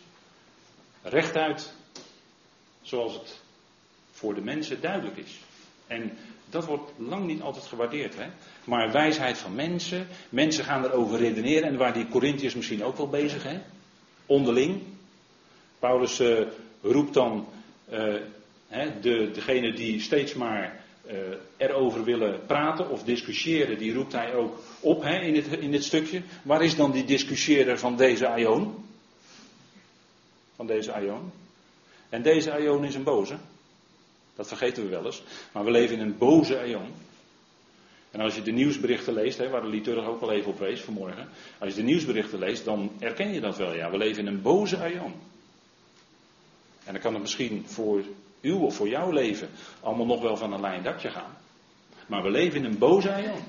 rechtuit, 1.01 1.73
zoals 2.81 3.13
het 3.13 3.39
voor 4.11 4.33
de 4.35 4.41
mensen 4.41 4.81
duidelijk 4.81 5.17
is. 5.17 5.39
En 5.87 6.17
dat 6.49 6.65
wordt 6.65 6.91
lang 6.97 7.25
niet 7.25 7.41
altijd 7.41 7.65
gewaardeerd. 7.65 8.15
Hè? 8.17 8.25
Maar 8.63 8.91
wijsheid 8.91 9.37
van 9.37 9.55
mensen, 9.55 10.07
mensen 10.29 10.63
gaan 10.63 10.83
erover 10.83 11.19
redeneren. 11.19 11.69
En 11.69 11.77
waar 11.77 11.93
die 11.93 12.07
Corinthiërs 12.07 12.55
misschien 12.55 12.83
ook 12.83 12.97
wel 12.97 13.09
bezig, 13.09 13.43
hè? 13.43 13.59
onderling. 14.25 14.81
Paulus 15.79 16.19
uh, 16.19 16.47
roept 16.81 17.13
dan 17.13 17.47
uh, 17.91 18.15
hè, 18.67 18.99
de, 18.99 19.31
degene 19.33 19.73
die 19.73 20.01
steeds 20.01 20.33
maar 20.33 20.80
erover 21.57 22.03
willen 22.03 22.45
praten 22.45 22.89
of 22.89 23.03
discussiëren, 23.03 23.77
die 23.77 23.93
roept 23.93 24.11
hij 24.11 24.33
ook 24.33 24.59
op 24.79 25.03
hè, 25.03 25.19
in, 25.19 25.33
dit, 25.33 25.47
in 25.47 25.83
stukje. 25.83 26.21
Waar 26.43 26.63
is 26.63 26.75
dan 26.75 26.91
die 26.91 27.05
discussieerder 27.05 27.79
van 27.79 27.97
deze 27.97 28.27
Aion? 28.27 28.85
Van 30.55 30.67
deze 30.67 30.91
Aion. 30.91 31.31
En 32.09 32.21
deze 32.21 32.51
Aion 32.51 32.85
is 32.85 32.95
een 32.95 33.03
boze. 33.03 33.37
Dat 34.35 34.47
vergeten 34.47 34.83
we 34.83 34.89
wel 34.89 35.05
eens. 35.05 35.23
Maar 35.51 35.63
we 35.63 35.71
leven 35.71 35.95
in 35.95 36.01
een 36.01 36.17
boze 36.17 36.59
Aion. 36.59 36.93
En 38.11 38.19
als 38.19 38.35
je 38.35 38.41
de 38.41 38.51
nieuwsberichten 38.51 39.13
leest, 39.13 39.37
hè, 39.37 39.49
waar 39.49 39.61
de 39.61 39.67
liturg 39.67 40.05
ook 40.05 40.21
al 40.21 40.31
even 40.31 40.51
op 40.51 40.59
wees 40.59 40.81
vanmorgen. 40.81 41.29
Als 41.57 41.69
je 41.69 41.75
de 41.75 41.83
nieuwsberichten 41.85 42.39
leest, 42.39 42.65
dan 42.65 42.91
herken 42.99 43.33
je 43.33 43.39
dat 43.39 43.57
wel. 43.57 43.73
Ja, 43.73 43.91
we 43.91 43.97
leven 43.97 44.19
in 44.19 44.27
een 44.27 44.41
boze 44.41 44.77
Aion. 44.77 45.13
En 46.83 46.93
dan 46.93 47.01
kan 47.01 47.13
het 47.13 47.21
misschien 47.21 47.63
voor 47.67 48.03
uw 48.41 48.59
of 48.59 48.75
voor 48.75 48.87
jouw 48.87 49.11
leven 49.11 49.49
allemaal 49.81 50.05
nog 50.05 50.21
wel 50.21 50.37
van 50.37 50.53
een 50.53 50.61
lijn 50.61 50.83
dakje 50.83 51.09
gaan. 51.09 51.37
Maar 52.07 52.23
we 52.23 52.29
leven 52.29 52.57
in 52.57 52.65
een 52.65 52.77
boze 52.77 53.13
aion. 53.13 53.43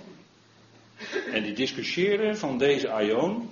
En 1.33 1.43
die 1.43 1.53
discussiëren 1.53 2.39
van 2.39 2.59
deze 2.59 2.91
aion, 2.91 3.51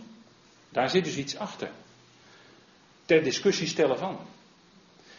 daar 0.69 0.91
zit 0.91 1.05
dus 1.05 1.17
iets 1.17 1.37
achter. 1.37 1.71
Ter 3.05 3.23
discussie 3.23 3.67
stellen 3.67 3.99
van. 3.99 4.19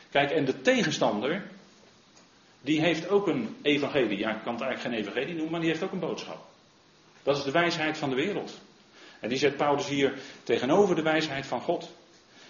Kijk, 0.10 0.32
en 0.32 0.46
de 0.46 0.62
tegenstander, 0.62 1.44
die 2.62 2.82
heeft 2.82 3.10
ook 3.10 3.28
een 3.28 3.56
evangelie. 3.62 4.18
Ja, 4.18 4.36
ik 4.36 4.44
kan 4.44 4.54
het 4.54 4.62
eigenlijk 4.64 4.96
geen 4.96 5.06
evangelie 5.06 5.34
noemen, 5.34 5.52
maar 5.52 5.60
die 5.60 5.70
heeft 5.70 5.84
ook 5.84 5.92
een 5.92 6.00
boodschap. 6.00 6.46
Dat 7.24 7.38
is 7.38 7.44
de 7.44 7.52
wijsheid 7.52 7.98
van 7.98 8.10
de 8.10 8.16
wereld. 8.16 8.60
En 9.20 9.30
die 9.30 9.38
zet 9.38 9.58
Paulus 9.58 9.88
hier 9.88 10.20
tegenover 10.44 10.96
de 10.96 11.02
wijsheid 11.02 11.46
van 11.46 11.62
God. 11.62 11.92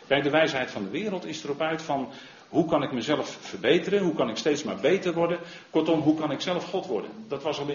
Kijk, 0.07 0.23
de 0.23 0.29
wijsheid 0.29 0.71
van 0.71 0.83
de 0.83 0.89
wereld 0.89 1.25
is 1.25 1.43
erop 1.43 1.61
uit 1.61 1.81
van 1.81 2.11
hoe 2.51 2.65
kan 2.65 2.83
ik 2.83 2.91
mezelf 2.91 3.37
verbeteren? 3.41 4.03
Hoe 4.03 4.15
kan 4.15 4.29
ik 4.29 4.37
steeds 4.37 4.63
maar 4.63 4.75
beter 4.75 5.13
worden? 5.13 5.39
Kortom, 5.69 5.99
hoe 5.99 6.15
kan 6.15 6.31
ik 6.31 6.41
zelf 6.41 6.69
God 6.69 6.85
worden? 6.85 7.11
Dat 7.27 7.43
was 7.43 7.59
al 7.59 7.67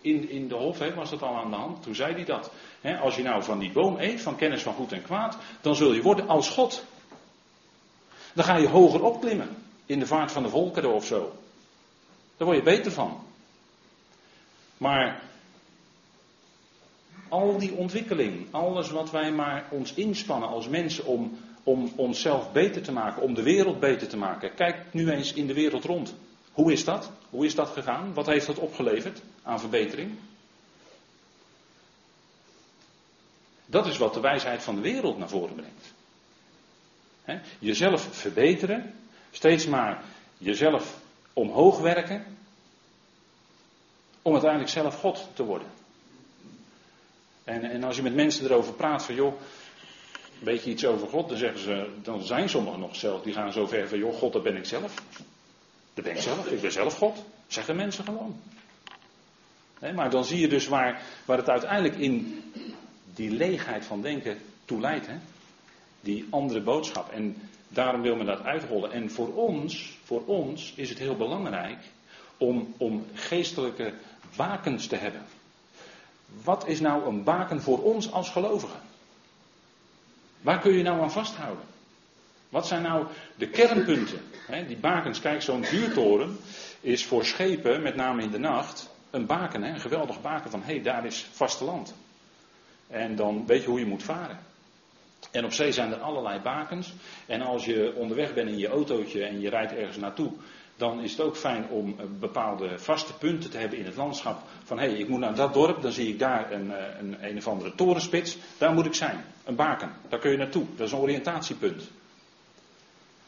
in, 0.00 0.30
in, 0.30 0.48
de 0.48 0.54
hof, 0.54 0.78
was 0.94 1.10
dat 1.10 1.22
al 1.22 1.36
aan 1.36 1.50
de 1.50 1.56
hand. 1.56 1.82
Toen 1.82 1.94
zei 1.94 2.14
hij 2.14 2.24
dat. 2.24 2.50
Als 3.00 3.16
je 3.16 3.22
nou 3.22 3.42
van 3.42 3.58
die 3.58 3.72
boom 3.72 3.96
eet, 3.98 4.20
van 4.22 4.36
kennis 4.36 4.62
van 4.62 4.74
goed 4.74 4.92
en 4.92 5.02
kwaad, 5.02 5.36
dan 5.60 5.74
zul 5.74 5.92
je 5.92 6.02
worden 6.02 6.28
als 6.28 6.50
God. 6.50 6.84
Dan 8.32 8.44
ga 8.44 8.56
je 8.56 8.68
hoger 8.68 9.02
opklimmen. 9.02 9.56
In 9.86 9.98
de 9.98 10.06
vaart 10.06 10.32
van 10.32 10.42
de 10.42 10.48
volkeren 10.48 10.94
of 10.94 11.06
zo. 11.06 11.32
Daar 12.36 12.46
word 12.46 12.58
je 12.58 12.64
beter 12.64 12.92
van. 12.92 13.20
Maar 14.76 15.22
al 17.28 17.58
die 17.58 17.72
ontwikkeling, 17.72 18.46
alles 18.50 18.90
wat 18.90 19.10
wij 19.10 19.32
maar 19.32 19.66
ons 19.70 19.94
inspannen 19.94 20.48
als 20.48 20.68
mensen 20.68 21.06
om 21.06 21.38
om 21.68 21.92
onszelf 21.96 22.52
beter 22.52 22.82
te 22.82 22.92
maken, 22.92 23.22
om 23.22 23.34
de 23.34 23.42
wereld 23.42 23.80
beter 23.80 24.08
te 24.08 24.16
maken. 24.16 24.54
Kijk 24.54 24.92
nu 24.92 25.10
eens 25.10 25.32
in 25.32 25.46
de 25.46 25.54
wereld 25.54 25.84
rond. 25.84 26.14
Hoe 26.52 26.72
is 26.72 26.84
dat? 26.84 27.10
Hoe 27.30 27.46
is 27.46 27.54
dat 27.54 27.68
gegaan? 27.68 28.14
Wat 28.14 28.26
heeft 28.26 28.46
dat 28.46 28.58
opgeleverd 28.58 29.22
aan 29.42 29.60
verbetering? 29.60 30.18
Dat 33.66 33.86
is 33.86 33.96
wat 33.98 34.14
de 34.14 34.20
wijsheid 34.20 34.62
van 34.62 34.74
de 34.74 34.80
wereld 34.80 35.18
naar 35.18 35.28
voren 35.28 35.54
brengt. 35.54 35.94
jezelf 37.58 38.08
verbeteren, 38.10 38.94
steeds 39.30 39.66
maar 39.66 40.02
jezelf 40.38 41.00
omhoog 41.32 41.78
werken, 41.78 42.24
om 44.22 44.32
uiteindelijk 44.32 44.70
zelf 44.70 45.00
God 45.00 45.28
te 45.34 45.44
worden. 45.44 45.68
En, 47.44 47.62
en 47.64 47.84
als 47.84 47.96
je 47.96 48.02
met 48.02 48.14
mensen 48.14 48.44
erover 48.44 48.72
praat 48.72 49.04
van 49.04 49.14
joh, 49.14 49.40
weet 50.38 50.64
je 50.64 50.70
iets 50.70 50.86
over 50.86 51.08
God, 51.08 51.28
dan 51.28 51.38
zeggen 51.38 51.60
ze, 51.60 51.90
dan 52.02 52.22
zijn 52.22 52.48
sommigen 52.48 52.80
nog 52.80 52.96
zelf, 52.96 53.22
die 53.22 53.32
gaan 53.32 53.52
zo 53.52 53.66
ver 53.66 53.88
van, 53.88 53.98
joh, 53.98 54.14
God, 54.14 54.32
dat 54.32 54.42
ben 54.42 54.56
ik 54.56 54.64
zelf. 54.64 54.94
Dat 55.94 56.04
ben 56.04 56.14
ik 56.14 56.22
zelf, 56.22 56.46
ik 56.46 56.60
ben 56.60 56.72
zelf 56.72 56.96
God. 56.96 57.24
Zeggen 57.46 57.76
mensen 57.76 58.04
gewoon. 58.04 58.40
maar 59.94 60.10
dan 60.10 60.24
zie 60.24 60.40
je 60.40 60.48
dus 60.48 60.66
waar, 60.66 61.02
waar 61.24 61.36
het 61.36 61.48
uiteindelijk 61.48 61.96
in 61.96 62.42
die 63.14 63.30
leegheid 63.30 63.84
van 63.84 64.02
denken 64.02 64.38
toe 64.64 64.80
leidt. 64.80 65.06
Hè? 65.06 65.16
Die 66.00 66.26
andere 66.30 66.60
boodschap. 66.60 67.10
En 67.10 67.36
daarom 67.68 68.02
wil 68.02 68.16
men 68.16 68.26
dat 68.26 68.42
uitrollen. 68.42 68.92
En 68.92 69.10
voor 69.10 69.34
ons, 69.34 69.98
voor 70.04 70.24
ons 70.24 70.72
is 70.76 70.88
het 70.88 70.98
heel 70.98 71.16
belangrijk 71.16 71.78
om, 72.36 72.74
om 72.76 73.06
geestelijke 73.14 73.92
bakens 74.36 74.86
te 74.86 74.96
hebben. 74.96 75.22
Wat 76.44 76.66
is 76.66 76.80
nou 76.80 77.06
een 77.06 77.24
baken 77.24 77.62
voor 77.62 77.82
ons 77.82 78.12
als 78.12 78.30
gelovigen? 78.30 78.80
Waar 80.40 80.60
kun 80.60 80.72
je 80.72 80.82
nou 80.82 81.00
aan 81.00 81.12
vasthouden? 81.12 81.64
Wat 82.48 82.66
zijn 82.66 82.82
nou 82.82 83.06
de 83.36 83.48
kernpunten? 83.48 84.20
die 84.66 84.76
bakens, 84.76 85.20
kijk, 85.20 85.42
zo'n 85.42 85.64
vuurtoren 85.64 86.38
is 86.80 87.06
voor 87.06 87.24
schepen, 87.24 87.82
met 87.82 87.96
name 87.96 88.22
in 88.22 88.30
de 88.30 88.38
nacht, 88.38 88.90
een 89.10 89.26
baken, 89.26 89.62
een 89.62 89.80
geweldig 89.80 90.20
baken 90.20 90.50
van 90.50 90.62
hé, 90.62 90.72
hey, 90.74 90.82
daar 90.82 91.06
is 91.06 91.26
vasteland. 91.32 91.94
En 92.86 93.16
dan 93.16 93.46
weet 93.46 93.62
je 93.62 93.68
hoe 93.68 93.78
je 93.78 93.86
moet 93.86 94.02
varen. 94.02 94.38
En 95.30 95.44
op 95.44 95.52
zee 95.52 95.72
zijn 95.72 95.92
er 95.92 96.00
allerlei 96.00 96.40
bakens. 96.40 96.92
En 97.26 97.42
als 97.42 97.64
je 97.64 97.92
onderweg 97.94 98.34
bent 98.34 98.48
in 98.48 98.58
je 98.58 98.68
autootje 98.68 99.24
en 99.24 99.40
je 99.40 99.48
rijdt 99.48 99.72
ergens 99.72 99.96
naartoe, 99.96 100.32
dan 100.78 101.00
is 101.00 101.10
het 101.10 101.20
ook 101.20 101.36
fijn 101.36 101.68
om 101.68 101.94
eh, 101.98 102.04
bepaalde 102.20 102.78
vaste 102.78 103.14
punten 103.14 103.50
te 103.50 103.58
hebben 103.58 103.78
in 103.78 103.84
het 103.84 103.96
landschap. 103.96 104.42
Van 104.64 104.78
hé, 104.78 104.88
hey, 104.88 104.98
ik 104.98 105.08
moet 105.08 105.20
naar 105.20 105.34
dat 105.34 105.54
dorp, 105.54 105.82
dan 105.82 105.92
zie 105.92 106.08
ik 106.08 106.18
daar 106.18 106.52
een, 106.52 106.72
eh, 106.72 106.98
een, 106.98 107.16
een 107.28 107.36
of 107.36 107.48
andere 107.48 107.74
torenspits. 107.74 108.36
Daar 108.58 108.72
moet 108.72 108.86
ik 108.86 108.94
zijn. 108.94 109.24
Een 109.44 109.56
baken. 109.56 109.92
Daar 110.08 110.18
kun 110.18 110.30
je 110.30 110.36
naartoe. 110.36 110.64
Dat 110.76 110.86
is 110.86 110.92
een 110.92 110.98
oriëntatiepunt. 110.98 111.90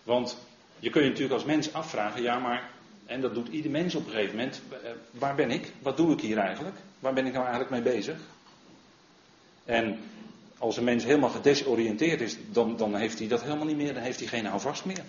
Want 0.02 0.38
je 0.78 0.90
kun 0.90 1.02
je 1.02 1.08
natuurlijk 1.08 1.34
als 1.34 1.44
mens 1.44 1.72
afvragen, 1.72 2.22
ja 2.22 2.38
maar, 2.38 2.70
en 3.06 3.20
dat 3.20 3.34
doet 3.34 3.48
ieder 3.48 3.70
mens 3.70 3.94
op 3.94 4.06
een 4.06 4.12
gegeven 4.12 4.36
moment, 4.36 4.62
eh, 4.70 4.90
waar 5.10 5.34
ben 5.34 5.50
ik? 5.50 5.72
Wat 5.82 5.96
doe 5.96 6.12
ik 6.12 6.20
hier 6.20 6.38
eigenlijk? 6.38 6.76
Waar 6.98 7.12
ben 7.12 7.26
ik 7.26 7.32
nou 7.32 7.44
eigenlijk 7.46 7.70
mee 7.70 7.94
bezig? 7.94 8.18
En 9.64 9.98
als 10.58 10.76
een 10.76 10.84
mens 10.84 11.04
helemaal 11.04 11.30
gedesoriënteerd 11.30 12.20
is, 12.20 12.36
dan, 12.50 12.76
dan 12.76 12.94
heeft 12.94 13.18
hij 13.18 13.28
dat 13.28 13.42
helemaal 13.42 13.66
niet 13.66 13.76
meer, 13.76 13.94
dan 13.94 14.02
heeft 14.02 14.18
hij 14.18 14.28
geen 14.28 14.46
houvast 14.46 14.84
meer. 14.84 15.04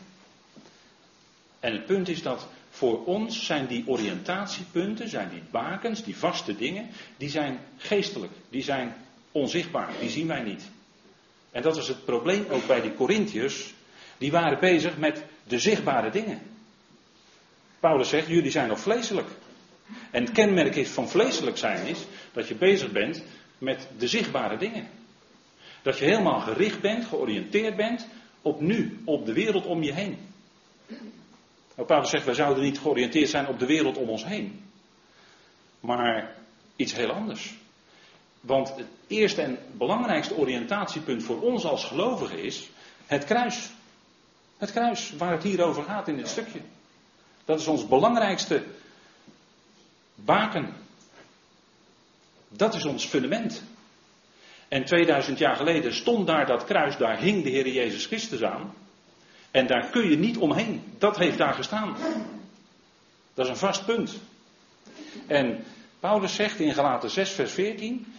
En 1.62 1.72
het 1.72 1.86
punt 1.86 2.10
is 2.10 2.22
dat 2.22 2.48
voor 2.70 3.06
ons 3.06 3.46
zijn 3.46 3.68
die 3.68 3.84
oriëntatiepunten, 3.88 5.10
zijn 5.10 5.30
die 5.30 5.44
bakens, 5.51 6.03
die 6.03 6.18
vaste 6.18 6.56
dingen, 6.56 6.89
die 7.18 7.30
zijn 7.30 7.60
geestelijk, 7.77 8.32
die 8.50 8.63
zijn 8.63 8.96
onzichtbaar, 9.32 9.89
die 10.00 10.10
zien 10.10 10.27
wij 10.27 10.41
niet. 10.41 10.70
En 11.51 11.62
dat 11.62 11.75
was 11.75 11.88
het 11.88 12.06
probleem 12.06 12.46
ook 12.50 12.68
bij 12.68 12.82
die 12.82 12.96
Corinthiërs, 12.96 13.74
die 14.18 14.32
waren 14.32 14.60
bezig 14.60 14.98
met 14.98 15.24
de 15.48 15.60
zichtbare 15.60 16.10
dingen. 16.10 16.41
Paulus 17.80 18.10
zegt, 18.10 18.27
jullie 18.27 18.51
zijn 18.51 18.68
nog 18.68 18.80
vleeselijk. 18.80 19.27
En 20.12 20.24
het 20.24 20.32
kenmerk 20.32 20.75
is 20.75 20.89
van 20.89 21.10
vleeselijk 21.10 21.58
zijn 21.58 21.88
is 21.88 22.06
dat 22.34 22.48
je 22.48 22.56
bezig 22.56 22.91
bent 22.91 23.24
met 23.58 23.88
de 23.98 24.08
zichtbare 24.08 24.58
dingen. 24.58 24.88
Dat 25.82 25.98
je 25.98 26.06
helemaal 26.06 26.39
gericht 26.39 26.82
bent, 26.82 27.06
georiënteerd 27.06 27.75
bent 27.75 28.08
op 28.41 28.62
nu, 28.62 29.01
op 29.03 29.25
de 29.25 29.34
wereld 29.34 29.65
om 29.65 29.84
je 29.84 29.94
heen. 29.94 30.18
Nou, 31.75 31.87
Paulus 31.87 32.09
zegt, 32.09 32.25
wij 32.25 32.33
zouden 32.33 32.63
niet 32.63 32.79
georiënteerd 32.79 33.29
zijn 33.29 33.47
op 33.47 33.59
de 33.59 33.65
wereld 33.65 33.97
om 33.97 34.09
ons 34.09 34.25
heen. 34.25 34.63
Maar 35.79 36.35
iets 36.75 36.93
heel 36.93 37.11
anders. 37.11 37.53
Want 38.41 38.75
het 38.75 38.87
eerste 39.07 39.41
en 39.41 39.57
belangrijkste 39.71 40.35
oriëntatiepunt 40.35 41.23
voor 41.23 41.41
ons 41.41 41.65
als 41.65 41.83
gelovigen 41.83 42.43
is 42.43 42.69
het 43.05 43.23
kruis. 43.23 43.69
Het 44.57 44.71
kruis, 44.71 45.13
waar 45.17 45.31
het 45.31 45.43
hier 45.43 45.63
over 45.63 45.83
gaat 45.83 46.07
in 46.07 46.17
dit 46.17 46.27
stukje. 46.27 46.61
Dat 47.45 47.59
is 47.59 47.67
ons 47.67 47.87
belangrijkste 47.87 48.63
baken. 50.15 50.73
Dat 52.47 52.75
is 52.75 52.85
ons 52.85 53.05
fundament. 53.05 53.63
En 54.67 54.85
2000 54.85 55.37
jaar 55.37 55.55
geleden 55.55 55.93
stond 55.93 56.27
daar 56.27 56.45
dat 56.45 56.63
kruis, 56.63 56.97
daar 56.97 57.19
hing 57.19 57.43
de 57.43 57.49
Heer 57.49 57.67
Jezus 57.67 58.05
Christus 58.05 58.43
aan. 58.43 58.73
En 59.51 59.67
daar 59.67 59.89
kun 59.89 60.09
je 60.09 60.17
niet 60.17 60.37
omheen. 60.37 60.83
Dat 60.97 61.17
heeft 61.17 61.37
daar 61.37 61.53
gestaan. 61.53 61.95
Dat 63.33 63.45
is 63.45 63.51
een 63.51 63.57
vast 63.57 63.85
punt. 63.85 64.19
En 65.27 65.63
Paulus 65.99 66.35
zegt 66.35 66.59
in 66.59 66.73
Galaten 66.73 67.09
6, 67.09 67.31
vers 67.31 67.51
14: 67.51 68.13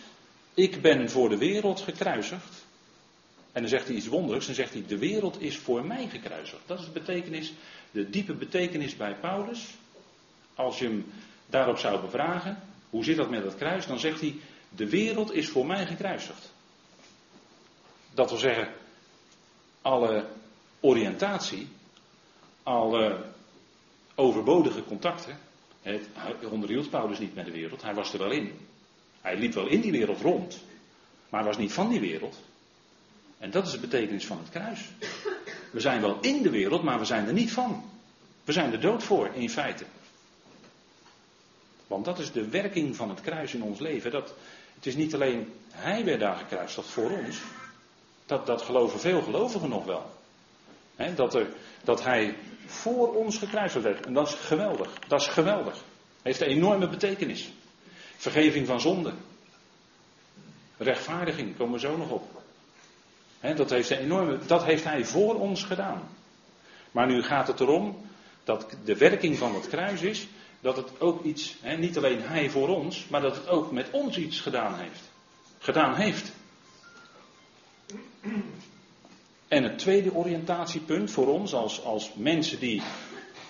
Ik 0.54 0.82
ben 0.82 1.10
voor 1.10 1.28
de 1.28 1.38
wereld 1.38 1.80
gekruisigd. 1.80 2.64
En 3.52 3.60
dan 3.60 3.70
zegt 3.70 3.86
hij 3.86 3.96
iets 3.96 4.06
wonderlijks. 4.06 4.46
Dan 4.46 4.54
zegt 4.54 4.72
hij: 4.72 4.84
De 4.86 4.98
wereld 4.98 5.40
is 5.40 5.58
voor 5.58 5.84
mij 5.84 6.08
gekruisigd. 6.08 6.62
Dat 6.66 6.78
is 6.78 6.84
de 6.84 6.90
betekenis, 6.90 7.52
de 7.90 8.10
diepe 8.10 8.34
betekenis 8.34 8.96
bij 8.96 9.14
Paulus. 9.14 9.74
Als 10.54 10.78
je 10.78 10.84
hem 10.84 11.12
daarop 11.46 11.78
zou 11.78 12.00
bevragen: 12.00 12.62
Hoe 12.90 13.04
zit 13.04 13.16
dat 13.16 13.30
met 13.30 13.42
dat 13.42 13.56
kruis? 13.56 13.86
Dan 13.86 13.98
zegt 13.98 14.20
hij: 14.20 14.36
De 14.68 14.88
wereld 14.88 15.32
is 15.32 15.48
voor 15.48 15.66
mij 15.66 15.86
gekruisigd. 15.86 16.52
Dat 18.14 18.30
wil 18.30 18.38
zeggen, 18.38 18.72
alle 19.82 20.26
oriëntatie, 20.82 21.68
alle 22.62 23.24
overbodige 24.14 24.84
contacten. 24.84 25.38
Het, 25.82 26.08
onderhield 26.50 26.90
Paulus 26.90 27.18
niet 27.18 27.34
met 27.34 27.44
de 27.44 27.52
wereld, 27.52 27.82
hij 27.82 27.94
was 27.94 28.12
er 28.12 28.18
wel 28.18 28.30
in. 28.30 28.58
Hij 29.20 29.36
liep 29.36 29.54
wel 29.54 29.66
in 29.66 29.80
die 29.80 29.92
wereld 29.92 30.20
rond, 30.20 30.60
maar 31.28 31.40
hij 31.40 31.48
was 31.48 31.58
niet 31.58 31.72
van 31.72 31.88
die 31.88 32.00
wereld. 32.00 32.36
En 33.38 33.50
dat 33.50 33.66
is 33.66 33.72
de 33.72 33.78
betekenis 33.78 34.26
van 34.26 34.38
het 34.38 34.48
kruis. 34.48 34.88
We 35.70 35.80
zijn 35.80 36.00
wel 36.00 36.18
in 36.20 36.42
de 36.42 36.50
wereld, 36.50 36.82
maar 36.82 36.98
we 36.98 37.04
zijn 37.04 37.26
er 37.26 37.32
niet 37.32 37.52
van. 37.52 37.84
We 38.44 38.52
zijn 38.52 38.72
er 38.72 38.80
dood 38.80 39.02
voor, 39.02 39.30
in 39.34 39.50
feite. 39.50 39.84
Want 41.86 42.04
dat 42.04 42.18
is 42.18 42.32
de 42.32 42.48
werking 42.48 42.96
van 42.96 43.08
het 43.08 43.20
kruis 43.20 43.54
in 43.54 43.62
ons 43.62 43.78
leven. 43.78 44.10
Dat, 44.10 44.34
het 44.74 44.86
is 44.86 44.94
niet 44.96 45.14
alleen 45.14 45.52
hij 45.70 46.04
werd 46.04 46.20
daar 46.20 46.36
gekruisigd 46.36 46.88
voor 46.88 47.10
ons. 47.10 47.40
Dat, 48.26 48.46
dat 48.46 48.62
geloven 48.62 49.00
veel 49.00 49.22
gelovigen 49.22 49.68
nog 49.68 49.84
wel 49.84 50.10
dat, 51.14 51.34
er, 51.34 51.46
dat 51.84 52.04
hij 52.04 52.36
voor 52.66 53.14
ons 53.14 53.38
gekruisigd 53.38 53.84
werd. 53.84 54.06
En 54.06 54.12
dat 54.12 54.28
is 54.28 54.34
geweldig. 54.34 54.98
Dat 55.08 55.20
is 55.20 55.26
geweldig. 55.26 55.84
Heeft 56.22 56.40
een 56.40 56.46
enorme 56.46 56.88
betekenis. 56.88 57.52
Vergeving 58.16 58.66
van 58.66 58.80
zonde. 58.80 59.12
Rechtvaardiging, 60.76 61.56
komen 61.56 61.72
we 61.74 61.80
zo 61.80 61.96
nog 61.96 62.10
op. 62.10 62.42
dat, 63.56 63.70
heeft 63.70 63.90
een 63.90 63.98
enorme, 63.98 64.38
dat 64.46 64.64
heeft 64.64 64.84
hij 64.84 65.04
voor 65.04 65.34
ons 65.34 65.64
gedaan. 65.64 66.08
Maar 66.90 67.06
nu 67.06 67.22
gaat 67.22 67.46
het 67.46 67.60
erom 67.60 68.06
dat 68.44 68.66
de 68.84 68.96
werking 68.96 69.38
van 69.38 69.54
het 69.54 69.68
kruis 69.68 70.02
is 70.02 70.26
dat 70.62 70.76
het 70.76 71.00
ook 71.00 71.24
iets, 71.24 71.56
niet 71.78 71.96
alleen 71.96 72.22
hij 72.22 72.50
voor 72.50 72.68
ons, 72.68 73.08
maar 73.08 73.20
dat 73.20 73.36
het 73.36 73.48
ook 73.48 73.72
met 73.72 73.90
ons 73.90 74.16
iets 74.16 74.40
gedaan 74.40 74.78
heeft. 74.78 75.10
Gedaan 75.58 75.94
heeft. 75.94 76.32
En 79.52 79.62
het 79.62 79.78
tweede 79.78 80.14
oriëntatiepunt 80.14 81.10
voor 81.10 81.26
ons 81.26 81.54
als, 81.54 81.84
als 81.84 82.10
mensen 82.14 82.58
die 82.58 82.82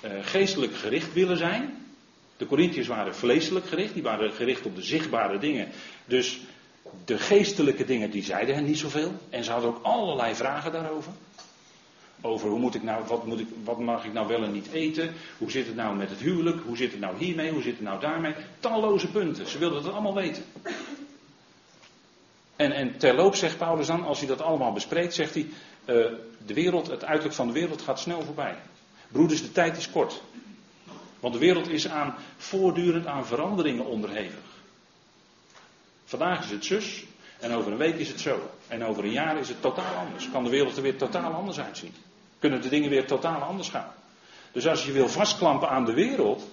uh, 0.04 0.10
geestelijk 0.20 0.74
gericht 0.74 1.12
willen 1.12 1.36
zijn. 1.36 1.86
De 2.36 2.46
Corinthiërs 2.46 2.86
waren 2.86 3.14
vleeselijk 3.14 3.66
gericht, 3.66 3.94
die 3.94 4.02
waren 4.02 4.32
gericht 4.32 4.66
op 4.66 4.76
de 4.76 4.82
zichtbare 4.82 5.38
dingen. 5.38 5.68
Dus 6.04 6.40
de 7.04 7.18
geestelijke 7.18 7.84
dingen, 7.84 8.10
die 8.10 8.22
zeiden 8.22 8.54
hen 8.54 8.64
niet 8.64 8.78
zoveel. 8.78 9.12
En 9.30 9.44
ze 9.44 9.50
hadden 9.50 9.70
ook 9.70 9.82
allerlei 9.82 10.34
vragen 10.34 10.72
daarover. 10.72 11.12
Over 12.20 12.48
hoe 12.48 12.58
moet 12.58 12.74
ik 12.74 12.82
nou, 12.82 13.04
wat, 13.06 13.26
moet 13.26 13.40
ik, 13.40 13.48
wat 13.64 13.78
mag 13.78 14.04
ik 14.04 14.12
nou 14.12 14.28
wel 14.28 14.42
en 14.42 14.52
niet 14.52 14.72
eten? 14.72 15.14
Hoe 15.38 15.50
zit 15.50 15.66
het 15.66 15.76
nou 15.76 15.96
met 15.96 16.10
het 16.10 16.20
huwelijk? 16.20 16.60
Hoe 16.66 16.76
zit 16.76 16.90
het 16.90 17.00
nou 17.00 17.16
hiermee? 17.18 17.50
Hoe 17.50 17.62
zit 17.62 17.74
het 17.74 17.84
nou 17.84 18.00
daarmee? 18.00 18.34
Talloze 18.60 19.10
punten. 19.10 19.48
Ze 19.48 19.58
wilden 19.58 19.82
het 19.82 19.92
allemaal 19.92 20.14
weten. 20.14 20.44
En, 22.56 22.72
en 22.72 22.98
terloops 22.98 23.38
zegt 23.38 23.58
Paulus 23.58 23.86
dan, 23.86 24.04
als 24.04 24.18
hij 24.18 24.28
dat 24.28 24.40
allemaal 24.40 24.72
bespreekt, 24.72 25.14
zegt 25.14 25.34
hij, 25.34 25.46
uh, 25.84 26.06
de 26.46 26.54
wereld, 26.54 26.86
het 26.86 27.04
uiterlijk 27.04 27.34
van 27.34 27.46
de 27.46 27.52
wereld 27.52 27.82
gaat 27.82 28.00
snel 28.00 28.22
voorbij. 28.22 28.56
Broeders, 29.08 29.42
de 29.42 29.52
tijd 29.52 29.76
is 29.76 29.90
kort. 29.90 30.22
Want 31.20 31.34
de 31.34 31.40
wereld 31.40 31.68
is 31.68 31.88
aan, 31.88 32.14
voortdurend 32.36 33.06
aan 33.06 33.26
veranderingen 33.26 33.86
onderhevig. 33.86 34.50
Vandaag 36.04 36.44
is 36.44 36.50
het 36.50 36.64
zus 36.64 37.04
en 37.38 37.52
over 37.52 37.72
een 37.72 37.78
week 37.78 37.96
is 37.98 38.08
het 38.08 38.20
zo. 38.20 38.50
En 38.68 38.84
over 38.84 39.04
een 39.04 39.10
jaar 39.10 39.38
is 39.38 39.48
het 39.48 39.60
totaal 39.60 39.94
anders. 39.94 40.30
Kan 40.30 40.44
de 40.44 40.50
wereld 40.50 40.76
er 40.76 40.82
weer 40.82 40.96
totaal 40.96 41.32
anders 41.32 41.60
uitzien. 41.60 41.94
Kunnen 42.38 42.62
de 42.62 42.68
dingen 42.68 42.90
weer 42.90 43.06
totaal 43.06 43.40
anders 43.40 43.68
gaan. 43.68 43.92
Dus 44.52 44.66
als 44.66 44.84
je 44.84 44.92
wil 44.92 45.08
vastklampen 45.08 45.68
aan 45.68 45.84
de 45.84 45.92
wereld, 45.92 46.48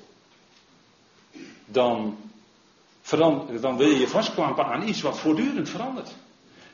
dan, 1.66 2.18
dan 3.62 3.78
wil 3.78 3.90
je 3.90 4.08
vastklampen 4.08 4.66
aan 4.66 4.88
iets 4.88 5.02
wat 5.02 5.20
voortdurend 5.20 5.70
verandert. 5.70 6.16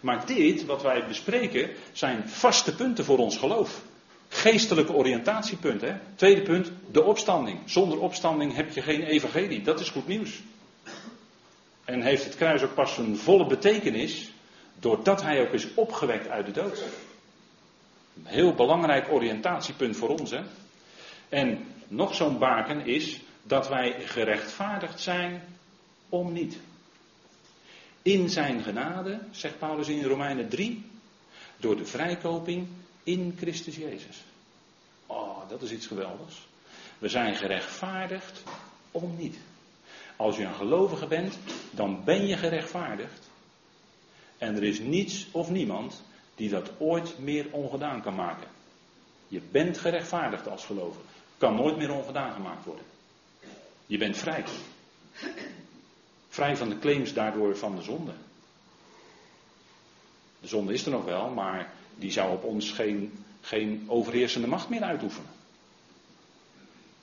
Maar 0.05 0.25
dit, 0.25 0.65
wat 0.65 0.81
wij 0.81 1.07
bespreken, 1.07 1.69
zijn 1.91 2.29
vaste 2.29 2.75
punten 2.75 3.05
voor 3.05 3.17
ons 3.17 3.37
geloof. 3.37 3.81
Geestelijke 4.29 4.93
oriëntatiepunten. 4.93 6.01
Tweede 6.15 6.41
punt, 6.41 6.71
de 6.91 7.03
opstanding. 7.03 7.59
Zonder 7.65 7.99
opstanding 7.99 8.55
heb 8.55 8.71
je 8.71 8.81
geen 8.81 9.03
evangelie. 9.03 9.61
Dat 9.61 9.79
is 9.79 9.89
goed 9.89 10.07
nieuws. 10.07 10.41
En 11.85 12.01
heeft 12.01 12.23
het 12.23 12.35
kruis 12.35 12.63
ook 12.63 12.73
pas 12.73 12.97
een 12.97 13.17
volle 13.17 13.47
betekenis 13.47 14.31
doordat 14.79 15.21
hij 15.21 15.41
ook 15.41 15.53
is 15.53 15.73
opgewekt 15.73 16.27
uit 16.27 16.45
de 16.45 16.51
dood. 16.51 16.83
Een 18.15 18.25
heel 18.25 18.53
belangrijk 18.53 19.11
oriëntatiepunt 19.11 19.97
voor 19.97 20.09
ons. 20.09 20.31
Hè? 20.31 20.41
En 21.29 21.65
nog 21.87 22.15
zo'n 22.15 22.37
baken 22.37 22.85
is 22.85 23.21
dat 23.43 23.67
wij 23.67 23.95
gerechtvaardigd 23.99 25.01
zijn 25.01 25.43
om 26.09 26.33
niet. 26.33 26.57
In 28.05 28.29
zijn 28.29 28.63
genade, 28.63 29.19
zegt 29.31 29.59
Paulus 29.59 29.87
in 29.87 30.03
Romeinen 30.03 30.49
3, 30.49 30.85
door 31.57 31.77
de 31.77 31.85
vrijkoping 31.85 32.67
in 33.03 33.33
Christus 33.37 33.75
Jezus. 33.75 34.23
Oh, 35.05 35.49
dat 35.49 35.61
is 35.61 35.71
iets 35.71 35.87
geweldigs. 35.87 36.47
We 36.97 37.09
zijn 37.09 37.35
gerechtvaardigd 37.35 38.43
om 38.91 39.15
niet. 39.17 39.37
Als 40.15 40.37
je 40.37 40.43
een 40.43 40.55
gelovige 40.55 41.07
bent, 41.07 41.37
dan 41.71 42.03
ben 42.03 42.27
je 42.27 42.37
gerechtvaardigd. 42.37 43.29
En 44.37 44.55
er 44.55 44.63
is 44.63 44.79
niets 44.79 45.27
of 45.31 45.49
niemand 45.49 46.03
die 46.35 46.49
dat 46.49 46.71
ooit 46.77 47.19
meer 47.19 47.47
ongedaan 47.51 48.01
kan 48.01 48.15
maken. 48.15 48.47
Je 49.27 49.41
bent 49.51 49.77
gerechtvaardigd 49.77 50.47
als 50.47 50.65
gelovige. 50.65 51.05
Kan 51.37 51.55
nooit 51.55 51.77
meer 51.77 51.91
ongedaan 51.91 52.33
gemaakt 52.33 52.65
worden. 52.65 52.85
Je 53.85 53.97
bent 53.97 54.17
vrij. 54.17 54.43
Vrij 56.35 56.57
van 56.57 56.69
de 56.69 56.79
claims 56.79 57.13
daardoor 57.13 57.57
van 57.57 57.75
de 57.75 57.81
zonde. 57.81 58.11
De 60.39 60.47
zonde 60.47 60.73
is 60.73 60.85
er 60.85 60.91
nog 60.91 61.05
wel, 61.05 61.29
maar 61.29 61.73
die 61.95 62.11
zou 62.11 62.33
op 62.33 62.43
ons 62.43 62.71
geen, 62.71 63.25
geen 63.41 63.85
overheersende 63.87 64.47
macht 64.47 64.69
meer 64.69 64.81
uitoefenen. 64.81 65.29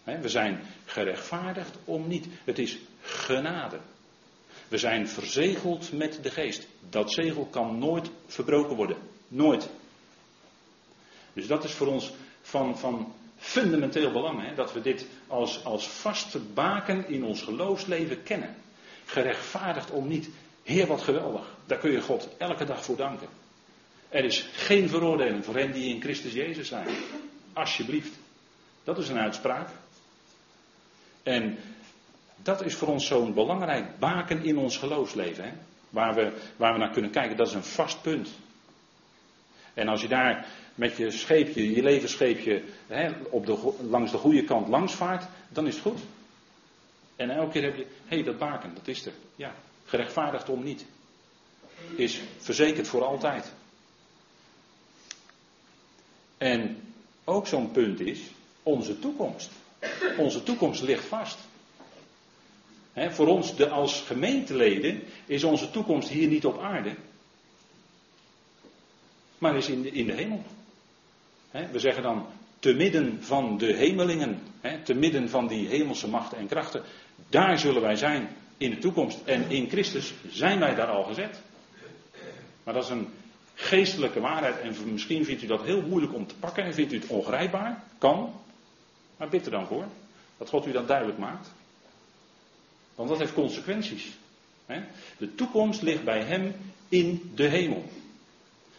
we 0.05 0.29
zijn 0.29 0.61
gerechtvaardigd 0.85 1.77
om 1.85 2.09
niet. 2.09 2.27
Het 2.45 2.59
is 2.59 2.79
genade. 3.01 3.79
We 4.69 4.79
zijn 4.79 5.09
verzegeld 5.09 5.93
met 5.93 6.19
de 6.23 6.31
geest. 6.31 6.67
Dat 6.89 7.13
zegel 7.13 7.47
kan 7.47 7.79
nooit 7.79 8.11
verbroken 8.27 8.77
worden. 8.77 8.97
Nooit. 9.29 9.69
Dus 11.33 11.47
dat 11.47 11.65
is 11.65 11.73
voor 11.73 11.87
ons 11.87 12.13
van, 12.43 12.79
van 12.79 13.13
fundamenteel 13.39 14.13
belang. 14.13 14.47
Hè? 14.47 14.55
Dat 14.55 14.73
we 14.73 14.81
dit 14.81 15.07
als, 15.27 15.65
als 15.65 15.89
vaste 15.89 16.39
baken 16.39 17.09
in 17.09 17.25
ons 17.25 17.43
geloofsleven 17.43 18.23
kennen. 18.23 18.55
Gerechtvaardigd 19.05 19.91
om 19.91 20.09
niet. 20.09 20.29
Heer, 20.63 20.87
wat 20.87 21.03
geweldig. 21.03 21.47
Daar 21.67 21.79
kun 21.79 21.91
je 21.91 22.01
God 22.01 22.29
elke 22.39 22.65
dag 22.65 22.85
voor 22.85 22.97
danken. 22.97 23.29
Er 24.09 24.25
is 24.25 24.49
geen 24.53 24.89
veroordeling 24.89 25.45
voor 25.45 25.57
hen 25.57 25.73
die 25.73 25.95
in 25.95 26.01
Christus 26.01 26.33
Jezus 26.33 26.69
zijn. 26.69 26.89
Alsjeblieft. 27.53 28.19
Dat 28.85 28.99
is 28.99 29.09
een 29.09 29.19
uitspraak. 29.19 29.69
En 31.23 31.59
dat 32.37 32.65
is 32.65 32.75
voor 32.75 32.89
ons 32.89 33.07
zo'n 33.07 33.35
belangrijk 33.35 33.99
baken 33.99 34.45
in 34.45 34.59
ons 34.59 34.77
geloofsleven. 34.77 35.45
Hè? 35.45 35.51
Waar, 35.91 36.15
we, 36.15 36.33
waar 36.57 36.73
we 36.73 36.79
naar 36.79 36.93
kunnen 36.93 37.11
kijken. 37.11 37.37
Dat 37.37 37.47
is 37.47 37.55
een 37.55 37.65
vast 37.65 38.03
punt. 38.03 38.29
En 39.75 39.89
als 39.89 40.01
je 40.01 40.09
daar 40.09 40.47
met 40.75 40.97
je 40.97 41.11
scheepje, 41.11 41.75
je 41.75 41.83
levensscheepje, 41.83 42.63
hè, 42.87 43.11
op 43.31 43.47
de, 43.47 43.75
langs 43.89 44.11
de 44.11 44.19
goede 44.19 44.45
kant 44.45 44.69
langs 44.69 44.95
vaart, 44.95 45.25
dan 45.49 45.67
is 45.67 45.75
het 45.75 45.83
goed. 45.83 46.01
En 47.23 47.31
elke 47.31 47.53
keer 47.53 47.63
heb 47.63 47.77
je, 47.77 47.83
hé, 47.83 48.17
hey, 48.17 48.23
dat 48.23 48.39
baken, 48.39 48.75
dat 48.75 48.89
is 48.89 49.07
er. 49.07 49.13
Ja, 49.37 49.55
gerechtvaardigd 49.85 50.49
om 50.49 50.63
niet. 50.63 50.85
Is 51.97 52.21
verzekerd 52.39 52.89
voor 52.89 53.05
altijd. 53.05 53.53
En 56.39 56.83
ook 57.25 57.47
zo'n 57.47 57.71
punt 57.71 58.01
is 58.01 58.21
onze 58.63 58.99
toekomst. 58.99 59.51
Onze 60.19 60.43
toekomst 60.43 60.83
ligt 60.83 61.05
vast. 61.05 61.39
voor 62.95 63.27
ons 63.27 63.57
de, 63.57 63.69
als 63.69 64.01
gemeenteleden 64.01 65.03
is 65.27 65.45
onze 65.45 65.71
toekomst 65.71 66.09
hier 66.09 66.29
niet 66.29 66.47
op 66.47 66.61
aarde, 66.61 66.95
maar 69.39 69.57
is 69.57 69.69
in 69.69 69.83
de, 69.83 69.91
in 69.91 70.07
de 70.07 70.13
hemel. 70.13 70.43
we 71.51 71.79
zeggen 71.79 72.03
dan 72.03 72.27
te 72.59 72.75
midden 72.75 73.23
van 73.23 73.59
de 73.59 73.73
hemelingen, 73.73 74.43
te 74.85 74.95
midden 74.95 75.29
van 75.29 75.47
die 75.47 75.69
hemelse 75.69 76.09
machten 76.09 76.39
en 76.39 76.47
krachten, 76.47 76.83
daar 77.29 77.59
zullen 77.59 77.83
wij 77.83 77.97
zijn 77.97 78.29
in 78.57 78.71
de 78.71 78.79
toekomst. 78.79 79.19
En 79.25 79.51
in 79.51 79.69
Christus 79.69 80.15
zijn 80.29 80.59
wij 80.59 80.75
daar 80.75 80.87
al 80.87 81.05
gezet. 81.05 81.41
Maar 82.63 82.75
dat 82.75 82.85
is 82.85 82.91
een 82.91 83.09
geestelijke 83.55 84.21
waarheid. 84.21 84.61
En 84.61 84.93
misschien 84.93 85.25
vindt 85.25 85.43
u 85.43 85.47
dat 85.47 85.63
heel 85.63 85.83
moeilijk 85.83 86.15
om 86.15 86.27
te 86.27 86.35
pakken 86.35 86.65
en 86.65 86.75
vindt 86.75 86.93
u 86.93 86.97
het 86.97 87.07
ongrijpbaar. 87.07 87.83
Kan. 87.99 88.33
Maar 89.17 89.29
bid 89.29 89.45
er 89.45 89.51
dan 89.51 89.67
voor. 89.67 89.85
Dat 90.39 90.49
God 90.49 90.67
u 90.67 90.73
dat 90.73 90.89
duidelijk 90.89 91.19
maakt. 91.19 91.51
Want 92.95 93.09
dat 93.09 93.19
heeft 93.19 93.35
consequenties. 93.35 94.11
De 95.17 95.35
toekomst 95.35 95.83
ligt 95.83 96.05
bij 96.05 96.21
Hem 96.21 96.55
in 96.89 97.33
de 97.35 97.49
hemel. 97.49 97.85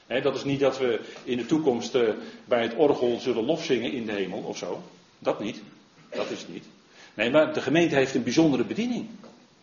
dat 0.07 0.35
is 0.35 0.43
niet 0.43 0.59
dat 0.59 0.77
we 0.77 0.99
in 1.23 1.37
de 1.37 1.45
toekomst 1.45 1.95
eh, 1.95 2.09
bij 2.45 2.61
het 2.61 2.75
orgel 2.75 3.19
zullen 3.19 3.45
lofzingen 3.45 3.91
in 3.91 4.05
de 4.05 4.11
hemel 4.11 4.39
of 4.39 4.57
zo. 4.57 4.83
Dat 5.19 5.39
niet. 5.39 5.61
Dat 6.09 6.29
is 6.29 6.39
het 6.39 6.53
niet. 6.53 6.65
Nee, 7.13 7.31
maar 7.31 7.53
de 7.53 7.61
gemeente 7.61 7.95
heeft 7.95 8.15
een 8.15 8.23
bijzondere 8.23 8.63
bediening. 8.63 9.09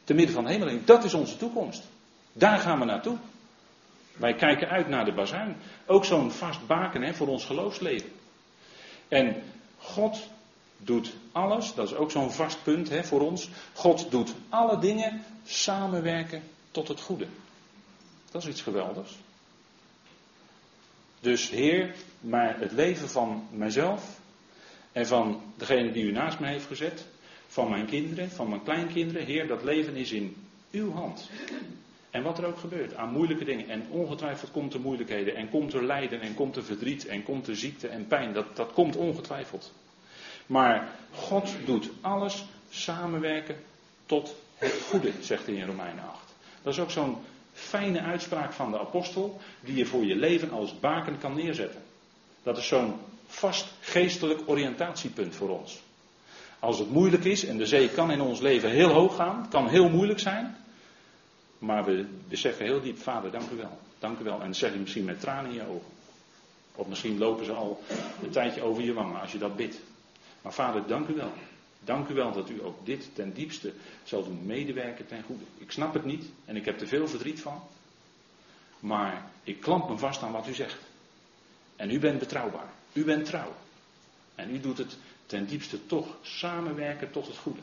Te 0.05 0.15
midden 0.15 0.35
van 0.35 0.45
de 0.45 0.51
hemel. 0.51 0.79
Dat 0.85 1.05
is 1.05 1.15
onze 1.15 1.37
toekomst. 1.37 1.83
Daar 2.33 2.59
gaan 2.59 2.79
we 2.79 2.85
naartoe. 2.85 3.17
Wij 4.17 4.35
kijken 4.35 4.69
uit 4.69 4.89
naar 4.89 5.05
de 5.05 5.13
bazuin. 5.13 5.57
Ook 5.87 6.05
zo'n 6.05 6.31
vast 6.31 6.67
baken 6.67 7.03
hè, 7.03 7.15
voor 7.15 7.29
ons 7.29 7.45
geloofsleven. 7.45 8.11
En 9.09 9.43
God 9.79 10.29
doet 10.77 11.13
alles, 11.33 11.75
dat 11.75 11.87
is 11.87 11.95
ook 11.95 12.11
zo'n 12.11 12.33
vast 12.33 12.63
punt 12.63 12.89
hè, 12.89 13.05
voor 13.05 13.21
ons. 13.21 13.49
God 13.73 14.11
doet 14.11 14.35
alle 14.49 14.79
dingen 14.79 15.25
samenwerken 15.45 16.43
tot 16.71 16.89
het 16.89 17.01
goede. 17.01 17.27
Dat 18.31 18.43
is 18.43 18.49
iets 18.49 18.63
geweldigs. 18.63 19.19
Dus 21.21 21.51
Heer, 21.51 21.95
maar 22.21 22.61
het 22.61 22.73
leven 22.73 23.09
van 23.09 23.47
mijzelf 23.51 24.21
en 24.93 25.07
van 25.07 25.43
degene 25.57 25.93
die 25.93 26.05
u 26.05 26.13
naast 26.13 26.39
me 26.39 26.47
heeft 26.47 26.67
gezet, 26.67 27.07
van 27.51 27.71
mijn 27.71 27.87
kinderen, 27.87 28.31
van 28.31 28.49
mijn 28.49 28.63
kleinkinderen, 28.63 29.25
Heer, 29.27 29.47
dat 29.47 29.65
leven 29.65 29.97
is 29.97 30.13
in 30.13 30.37
uw 30.71 30.93
hand. 30.93 31.31
En 32.11 32.23
wat 32.23 32.39
er 32.39 32.47
ook 32.47 32.59
gebeurt 32.59 32.95
aan 32.95 33.13
moeilijke 33.13 33.45
dingen. 33.45 33.69
En 33.69 33.87
ongetwijfeld 33.91 34.51
komt 34.51 34.75
er 34.75 34.81
moeilijkheden. 34.81 35.37
En 35.37 35.51
komt 35.51 35.73
er 35.73 35.85
lijden. 35.85 36.21
En 36.21 36.35
komt 36.35 36.57
er 36.57 36.65
verdriet. 36.65 37.07
En 37.07 37.23
komt 37.23 37.49
er 37.49 37.57
ziekte 37.57 37.89
en 37.89 38.07
pijn. 38.07 38.33
Dat, 38.33 38.57
dat 38.57 38.73
komt 38.73 38.97
ongetwijfeld. 38.97 39.73
Maar 40.47 40.89
God 41.11 41.57
doet 41.65 41.91
alles 42.01 42.45
samenwerken 42.71 43.57
tot 44.07 44.35
het 44.55 44.83
goede, 44.89 45.13
zegt 45.21 45.47
hij 45.47 45.55
in 45.55 45.67
Romeinen 45.67 46.05
8. 46.05 46.35
Dat 46.63 46.73
is 46.73 46.81
ook 46.81 46.91
zo'n 46.91 47.17
fijne 47.53 48.01
uitspraak 48.01 48.53
van 48.53 48.71
de 48.71 48.79
apostel. 48.79 49.41
Die 49.61 49.77
je 49.77 49.87
voor 49.87 50.05
je 50.05 50.17
leven 50.17 50.51
als 50.51 50.81
baken 50.81 51.19
kan 51.19 51.35
neerzetten. 51.35 51.83
Dat 52.43 52.59
is 52.59 52.67
zo'n 52.67 52.95
vast 53.27 53.67
geestelijk 53.81 54.41
oriëntatiepunt 54.47 55.35
voor 55.35 55.49
ons. 55.61 55.81
Als 56.61 56.79
het 56.79 56.91
moeilijk 56.91 57.25
is, 57.25 57.45
en 57.45 57.59
de 57.59 57.67
zee 57.67 57.89
kan 57.89 58.11
in 58.11 58.21
ons 58.21 58.41
leven 58.41 58.71
heel 58.71 58.91
hoog 58.91 59.17
gaan, 59.17 59.49
kan 59.49 59.69
heel 59.69 59.89
moeilijk 59.89 60.19
zijn. 60.19 60.57
Maar 61.59 61.85
we 61.85 62.07
beseffen 62.29 62.65
heel 62.65 62.81
diep, 62.81 62.99
vader, 62.99 63.31
dank 63.31 63.51
u 63.51 63.57
wel. 63.57 63.79
Dank 63.99 64.19
u 64.19 64.25
wel. 64.25 64.41
En 64.41 64.55
zeg 64.55 64.73
je 64.73 64.79
misschien 64.79 65.05
met 65.05 65.21
tranen 65.21 65.51
in 65.51 65.57
je 65.57 65.67
ogen. 65.67 65.91
Of 66.75 66.87
misschien 66.87 67.19
lopen 67.19 67.45
ze 67.45 67.53
al 67.53 67.83
een 68.23 68.31
tijdje 68.31 68.63
over 68.63 68.83
je 68.83 68.93
wangen 68.93 69.21
als 69.21 69.33
je 69.33 69.39
dat 69.39 69.57
bidt. 69.57 69.81
Maar 70.43 70.53
vader, 70.53 70.87
dank 70.87 71.09
u 71.09 71.15
wel. 71.15 71.33
Dank 71.85 72.09
u 72.09 72.15
wel 72.15 72.33
dat 72.33 72.51
u 72.51 72.65
ook 72.65 72.87
dit 72.87 73.15
ten 73.15 73.33
diepste 73.33 73.73
zal 74.05 74.25
doen 74.25 74.47
medewerken 74.47 75.07
ten 75.07 75.23
goede. 75.23 75.45
Ik 75.59 75.71
snap 75.71 75.95
het 75.95 76.05
niet 76.05 76.25
en 76.45 76.57
ik 76.57 76.65
heb 76.65 76.81
er 76.81 76.87
veel 76.87 77.09
verdriet 77.09 77.41
van. 77.41 77.63
Maar 78.81 79.31
ik 79.43 79.61
klamp 79.61 79.89
me 79.89 79.99
vast 79.99 80.23
aan 80.23 80.33
wat 80.33 80.49
u 80.49 80.55
zegt. 80.55 80.79
En 81.77 81.91
u 81.91 81.99
bent 81.99 82.19
betrouwbaar. 82.19 82.73
U 82.93 83.05
bent 83.05 83.25
trouw. 83.25 83.55
En 84.35 84.55
u 84.55 84.61
doet 84.61 84.79
het 84.79 84.97
ten 85.31 85.47
diepste 85.47 85.87
toch 85.87 86.17
samenwerken 86.23 87.11
tot 87.11 87.27
het 87.27 87.37
goede. 87.37 87.61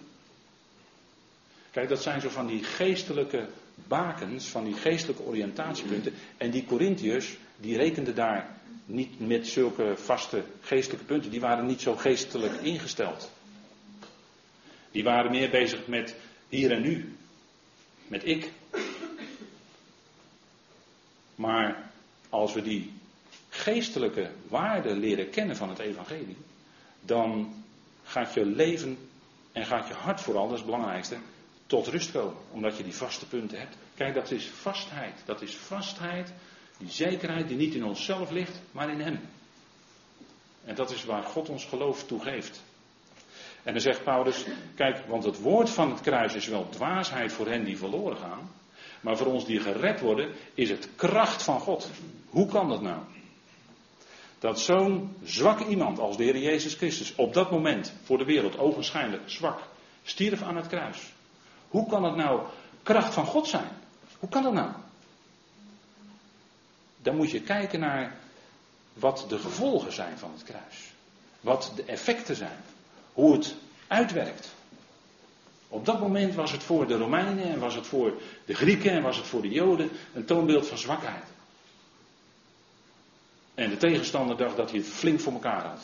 Kijk, 1.71 1.89
dat 1.89 2.01
zijn 2.01 2.21
zo 2.21 2.29
van 2.29 2.47
die 2.47 2.63
geestelijke 2.63 3.47
bakens, 3.87 4.45
van 4.45 4.63
die 4.63 4.73
geestelijke 4.73 5.23
oriëntatiepunten. 5.23 6.13
En 6.37 6.51
die 6.51 6.65
Corinthiërs, 6.65 7.37
die 7.57 7.77
rekenden 7.77 8.15
daar 8.15 8.49
niet 8.85 9.19
met 9.19 9.47
zulke 9.47 9.93
vaste 9.97 10.43
geestelijke 10.61 11.05
punten. 11.05 11.31
Die 11.31 11.39
waren 11.39 11.65
niet 11.65 11.81
zo 11.81 11.95
geestelijk 11.95 12.53
ingesteld. 12.53 13.31
Die 14.91 15.03
waren 15.03 15.31
meer 15.31 15.49
bezig 15.49 15.87
met 15.87 16.15
hier 16.49 16.71
en 16.71 16.81
nu. 16.81 17.15
Met 18.07 18.25
ik. 18.25 18.51
Maar 21.35 21.91
als 22.29 22.53
we 22.53 22.61
die 22.61 22.93
geestelijke 23.49 24.31
waarden 24.47 24.99
leren 24.99 25.29
kennen 25.29 25.55
van 25.55 25.69
het 25.69 25.79
evangelie, 25.79 26.37
dan 27.07 27.53
gaat 28.03 28.33
je 28.33 28.45
leven 28.45 28.97
en 29.51 29.65
gaat 29.65 29.87
je 29.87 29.93
hart 29.93 30.21
vooral, 30.21 30.43
dat 30.43 30.53
is 30.53 30.59
het 30.59 30.69
belangrijkste, 30.69 31.17
tot 31.65 31.87
rust 31.87 32.11
komen. 32.11 32.37
Omdat 32.51 32.77
je 32.77 32.83
die 32.83 32.95
vaste 32.95 33.27
punten 33.27 33.59
hebt. 33.59 33.75
Kijk, 33.95 34.13
dat 34.13 34.31
is 34.31 34.47
vastheid. 34.47 35.21
Dat 35.25 35.41
is 35.41 35.55
vastheid, 35.55 36.33
die 36.77 36.91
zekerheid 36.91 37.47
die 37.47 37.57
niet 37.57 37.73
in 37.73 37.85
onszelf 37.85 38.31
ligt, 38.31 38.61
maar 38.71 38.89
in 38.89 39.01
Hem. 39.01 39.19
En 40.65 40.75
dat 40.75 40.91
is 40.91 41.05
waar 41.05 41.23
God 41.23 41.49
ons 41.49 41.65
geloof 41.65 42.03
toe 42.03 42.21
geeft. 42.21 42.63
En 43.63 43.73
dan 43.73 43.81
zegt 43.81 44.03
Paulus, 44.03 44.45
kijk, 44.75 45.05
want 45.07 45.23
het 45.23 45.41
woord 45.41 45.69
van 45.69 45.91
het 45.91 46.01
kruis 46.01 46.33
is 46.33 46.47
wel 46.47 46.69
dwaasheid 46.69 47.33
voor 47.33 47.47
hen 47.47 47.63
die 47.63 47.77
verloren 47.77 48.17
gaan. 48.17 48.49
Maar 49.01 49.17
voor 49.17 49.27
ons 49.27 49.45
die 49.45 49.59
gered 49.59 49.99
worden, 49.99 50.31
is 50.53 50.69
het 50.69 50.89
kracht 50.95 51.43
van 51.43 51.59
God. 51.59 51.89
Hoe 52.29 52.47
kan 52.47 52.69
dat 52.69 52.81
nou? 52.81 53.01
Dat 54.39 54.59
zo'n 54.59 55.15
zwak 55.23 55.59
iemand 55.59 55.99
als 55.99 56.17
de 56.17 56.23
Heer 56.23 56.37
Jezus 56.37 56.73
Christus 56.73 57.15
op 57.15 57.33
dat 57.33 57.51
moment 57.51 57.93
voor 58.03 58.17
de 58.17 58.25
wereld 58.25 58.57
ogenschijnlijk 58.57 59.21
zwak 59.25 59.59
stierf 60.03 60.41
aan 60.41 60.55
het 60.55 60.67
kruis. 60.67 61.13
Hoe 61.67 61.87
kan 61.87 62.03
het 62.03 62.15
nou 62.15 62.41
kracht 62.87 63.13
van 63.13 63.25
God 63.25 63.47
zijn. 63.47 63.69
Hoe 64.19 64.29
kan 64.29 64.43
dat 64.43 64.53
nou? 64.53 64.71
Dan 67.01 67.15
moet 67.15 67.31
je 67.31 67.41
kijken 67.41 67.79
naar 67.79 68.15
wat 68.93 69.25
de 69.29 69.39
gevolgen 69.39 69.93
zijn 69.93 70.17
van 70.17 70.31
het 70.31 70.43
kruis. 70.43 70.93
Wat 71.41 71.71
de 71.75 71.83
effecten 71.83 72.35
zijn. 72.35 72.59
Hoe 73.13 73.33
het 73.33 73.55
uitwerkt. 73.87 74.55
Op 75.67 75.85
dat 75.85 75.99
moment 75.99 76.35
was 76.35 76.51
het 76.51 76.63
voor 76.63 76.87
de 76.87 76.97
Romeinen 76.97 77.43
en 77.43 77.59
was 77.59 77.75
het 77.75 77.87
voor 77.87 78.21
de 78.45 78.53
Grieken 78.53 78.91
en 78.91 79.01
was 79.01 79.17
het 79.17 79.25
voor 79.25 79.41
de 79.41 79.49
Joden 79.49 79.89
een 80.13 80.25
toonbeeld 80.25 80.67
van 80.67 80.77
zwakheid. 80.77 81.23
En 83.57 83.69
de 83.69 83.77
tegenstander 83.77 84.37
dacht 84.37 84.57
dat 84.57 84.69
hij 84.69 84.79
het 84.79 84.89
flink 84.89 85.19
voor 85.19 85.33
elkaar 85.33 85.65
had. 85.65 85.81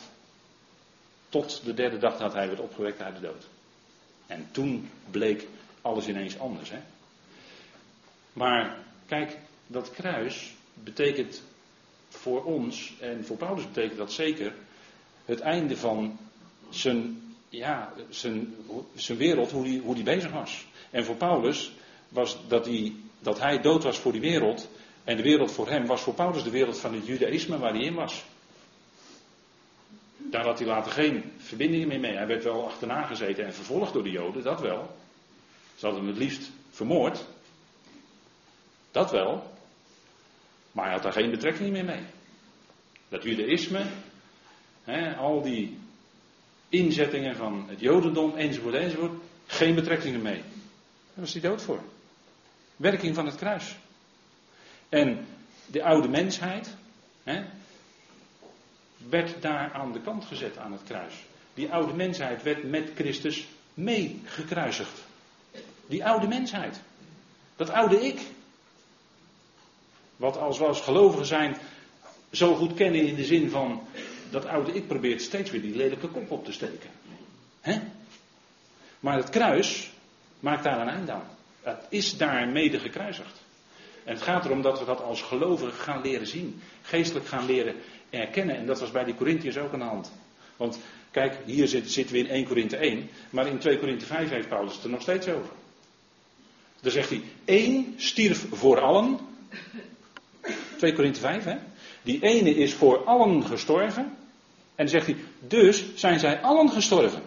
Tot 1.28 1.64
de 1.64 1.74
derde 1.74 1.98
dag 1.98 2.16
dat 2.16 2.32
hij 2.32 2.46
werd 2.46 2.60
opgewekt 2.60 3.00
uit 3.00 3.14
de 3.14 3.20
dood. 3.20 3.46
En 4.26 4.48
toen 4.50 4.90
bleek 5.10 5.46
alles 5.82 6.08
ineens 6.08 6.38
anders. 6.38 6.70
Hè? 6.70 6.78
Maar 8.32 8.78
kijk, 9.06 9.38
dat 9.66 9.90
kruis 9.90 10.54
betekent 10.74 11.42
voor 12.08 12.44
ons, 12.44 12.92
en 13.00 13.24
voor 13.24 13.36
Paulus 13.36 13.66
betekent 13.66 13.98
dat 13.98 14.12
zeker, 14.12 14.54
het 15.24 15.40
einde 15.40 15.76
van 15.76 16.18
zijn, 16.70 17.22
ja, 17.48 17.92
zijn, 18.10 18.54
zijn 18.94 19.18
wereld, 19.18 19.50
hoe 19.50 19.64
die, 19.64 19.80
hoe 19.80 19.94
die 19.94 20.04
bezig 20.04 20.30
was. 20.30 20.66
En 20.90 21.04
voor 21.04 21.16
Paulus 21.16 21.72
was 22.08 22.38
dat 22.48 22.66
hij, 22.66 22.92
dat 23.18 23.38
hij 23.38 23.60
dood 23.60 23.82
was 23.82 23.98
voor 23.98 24.12
die 24.12 24.20
wereld, 24.20 24.68
en 25.04 25.16
de 25.16 25.22
wereld 25.22 25.52
voor 25.52 25.68
hem 25.68 25.86
was 25.86 26.00
voor 26.00 26.14
Paulus 26.14 26.42
de 26.42 26.50
wereld 26.50 26.78
van 26.78 26.94
het 26.94 27.06
judaïsme 27.06 27.58
waar 27.58 27.72
hij 27.72 27.82
in 27.82 27.94
was. 27.94 28.24
Daar 30.16 30.44
had 30.44 30.58
hij 30.58 30.68
later 30.68 30.92
geen 30.92 31.32
verbindingen 31.38 31.88
meer 31.88 32.00
mee. 32.00 32.16
Hij 32.16 32.26
werd 32.26 32.44
wel 32.44 32.66
achterna 32.66 33.02
gezeten 33.02 33.44
en 33.44 33.54
vervolgd 33.54 33.92
door 33.92 34.02
de 34.02 34.10
Joden, 34.10 34.42
dat 34.42 34.60
wel. 34.60 34.96
Ze 35.76 35.86
hadden 35.86 36.04
hem 36.04 36.14
het 36.14 36.22
liefst 36.22 36.50
vermoord. 36.70 37.24
Dat 38.90 39.10
wel. 39.10 39.52
Maar 40.72 40.84
hij 40.84 40.94
had 40.94 41.02
daar 41.02 41.12
geen 41.12 41.30
betrekking 41.30 41.70
meer 41.70 41.84
mee. 41.84 42.02
Dat 43.08 43.22
judaïsme, 43.22 43.86
hè, 44.84 45.16
al 45.16 45.42
die 45.42 45.78
inzettingen 46.68 47.36
van 47.36 47.64
het 47.68 47.80
jodendom 47.80 48.36
enzovoort 48.36 48.74
enzovoort, 48.74 49.22
geen 49.46 49.74
betrekking 49.74 50.22
mee. 50.22 50.40
Daar 50.40 51.24
was 51.24 51.32
hij 51.32 51.42
dood 51.42 51.62
voor. 51.62 51.80
Werking 52.76 53.14
van 53.14 53.26
het 53.26 53.36
kruis. 53.36 53.76
En 54.94 55.26
de 55.66 55.82
oude 55.82 56.08
mensheid 56.08 56.76
hè, 57.22 57.44
werd 59.08 59.42
daar 59.42 59.72
aan 59.72 59.92
de 59.92 60.00
kant 60.00 60.24
gezet 60.24 60.58
aan 60.58 60.72
het 60.72 60.82
kruis. 60.84 61.14
Die 61.54 61.72
oude 61.72 61.92
mensheid 61.92 62.42
werd 62.42 62.70
met 62.70 62.90
Christus 62.94 63.46
mee 63.74 64.20
gekruisigd. 64.24 65.02
Die 65.86 66.04
oude 66.04 66.26
mensheid. 66.26 66.80
Dat 67.56 67.70
oude 67.70 68.06
ik. 68.06 68.20
Wat 70.16 70.36
als 70.36 70.58
we 70.58 70.64
als 70.64 70.80
gelovigen 70.80 71.26
zijn 71.26 71.56
zo 72.30 72.54
goed 72.54 72.74
kennen 72.74 73.06
in 73.06 73.14
de 73.14 73.24
zin 73.24 73.50
van 73.50 73.82
dat 74.30 74.46
oude 74.46 74.72
ik 74.72 74.86
probeert 74.86 75.22
steeds 75.22 75.50
weer 75.50 75.62
die 75.62 75.76
lelijke 75.76 76.08
kop 76.08 76.30
op 76.30 76.44
te 76.44 76.52
steken. 76.52 76.90
Hè? 77.60 77.80
Maar 79.00 79.16
het 79.16 79.30
kruis 79.30 79.90
maakt 80.40 80.64
daar 80.64 80.80
een 80.80 80.88
eind 80.88 81.10
aan. 81.10 81.28
Het 81.62 81.86
is 81.88 82.16
daar 82.16 82.48
mede 82.48 82.78
gekruisigd. 82.78 83.43
En 84.04 84.14
het 84.14 84.22
gaat 84.22 84.44
erom 84.44 84.62
dat 84.62 84.78
we 84.78 84.84
dat 84.84 85.02
als 85.02 85.22
gelovigen 85.22 85.72
gaan 85.72 86.02
leren 86.02 86.26
zien. 86.26 86.62
Geestelijk 86.82 87.26
gaan 87.26 87.46
leren 87.46 87.74
erkennen. 88.10 88.56
En 88.56 88.66
dat 88.66 88.80
was 88.80 88.90
bij 88.90 89.04
die 89.04 89.14
Corinthiërs 89.14 89.58
ook 89.58 89.72
aan 89.72 89.78
de 89.78 89.84
hand. 89.84 90.12
Want 90.56 90.78
kijk, 91.10 91.36
hier 91.44 91.68
zitten 91.68 92.12
we 92.12 92.18
in 92.18 92.28
1 92.28 92.46
Korinthe 92.46 92.76
1. 92.76 93.08
Maar 93.30 93.46
in 93.46 93.58
2 93.58 93.78
Korinthe 93.78 94.06
5 94.06 94.30
heeft 94.30 94.48
Paulus 94.48 94.74
het 94.74 94.84
er 94.84 94.90
nog 94.90 95.02
steeds 95.02 95.28
over. 95.28 95.50
Dan 96.80 96.92
zegt 96.92 97.08
hij, 97.08 97.22
één 97.44 97.94
stierf 97.96 98.46
voor 98.52 98.80
allen. 98.80 99.18
2 100.76 100.92
Korinthe 100.92 101.20
5, 101.20 101.44
hè. 101.44 101.56
Die 102.02 102.22
ene 102.22 102.54
is 102.54 102.74
voor 102.74 103.04
allen 103.04 103.44
gestorven. 103.44 104.02
En 104.74 104.86
dan 104.86 104.88
zegt 104.88 105.06
hij, 105.06 105.16
dus 105.40 105.84
zijn 105.94 106.18
zij 106.18 106.40
allen 106.40 106.70
gestorven. 106.70 107.22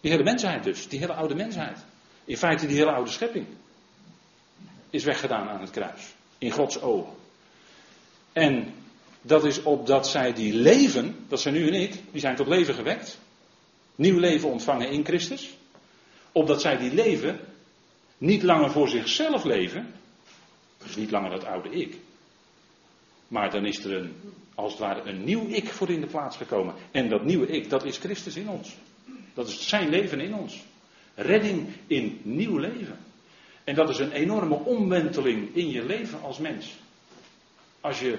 Die 0.00 0.10
hele 0.10 0.22
mensheid 0.22 0.64
dus, 0.64 0.88
die 0.88 0.98
hele 0.98 1.12
oude 1.12 1.34
mensheid. 1.34 1.78
In 2.24 2.36
feite 2.36 2.66
die 2.66 2.76
hele 2.76 2.92
oude 2.92 3.10
schepping 3.10 3.46
is 4.92 5.04
weggedaan 5.04 5.48
aan 5.48 5.60
het 5.60 5.70
kruis. 5.70 6.14
In 6.38 6.50
Gods 6.50 6.80
ogen. 6.80 7.14
En 8.32 8.74
dat 9.22 9.44
is 9.44 9.62
opdat 9.62 10.08
zij 10.08 10.32
die 10.32 10.54
leven, 10.54 11.24
dat 11.28 11.40
zijn 11.40 11.56
u 11.56 11.66
en 11.66 11.74
ik, 11.74 11.92
die 12.10 12.20
zijn 12.20 12.36
tot 12.36 12.46
leven 12.46 12.74
gewekt. 12.74 13.18
Nieuw 13.94 14.18
leven 14.18 14.48
ontvangen 14.48 14.90
in 14.90 15.04
Christus. 15.04 15.56
Opdat 16.32 16.60
zij 16.60 16.76
die 16.76 16.94
leven 16.94 17.40
niet 18.18 18.42
langer 18.42 18.70
voor 18.70 18.88
zichzelf 18.88 19.44
leven. 19.44 19.94
Dus 20.84 20.96
niet 20.96 21.10
langer 21.10 21.30
dat 21.30 21.44
oude 21.44 21.70
ik. 21.70 21.96
Maar 23.28 23.50
dan 23.50 23.66
is 23.66 23.84
er 23.84 23.96
een, 23.96 24.14
als 24.54 24.72
het 24.72 24.80
ware 24.80 25.10
een 25.10 25.24
nieuw 25.24 25.46
ik 25.48 25.68
voor 25.68 25.90
in 25.90 26.00
de 26.00 26.06
plaats 26.06 26.36
gekomen. 26.36 26.74
En 26.90 27.08
dat 27.08 27.24
nieuwe 27.24 27.46
ik, 27.46 27.70
dat 27.70 27.84
is 27.84 27.98
Christus 27.98 28.36
in 28.36 28.48
ons. 28.48 28.76
Dat 29.34 29.48
is 29.48 29.68
zijn 29.68 29.88
leven 29.88 30.20
in 30.20 30.34
ons. 30.34 30.62
Redding 31.14 31.68
in 31.86 32.20
nieuw 32.22 32.58
leven. 32.58 32.98
En 33.64 33.74
dat 33.74 33.88
is 33.88 33.98
een 33.98 34.12
enorme 34.12 34.54
omwenteling 34.54 35.54
in 35.54 35.70
je 35.70 35.84
leven 35.84 36.22
als 36.22 36.38
mens. 36.38 36.76
Als 37.80 38.00
je 38.00 38.18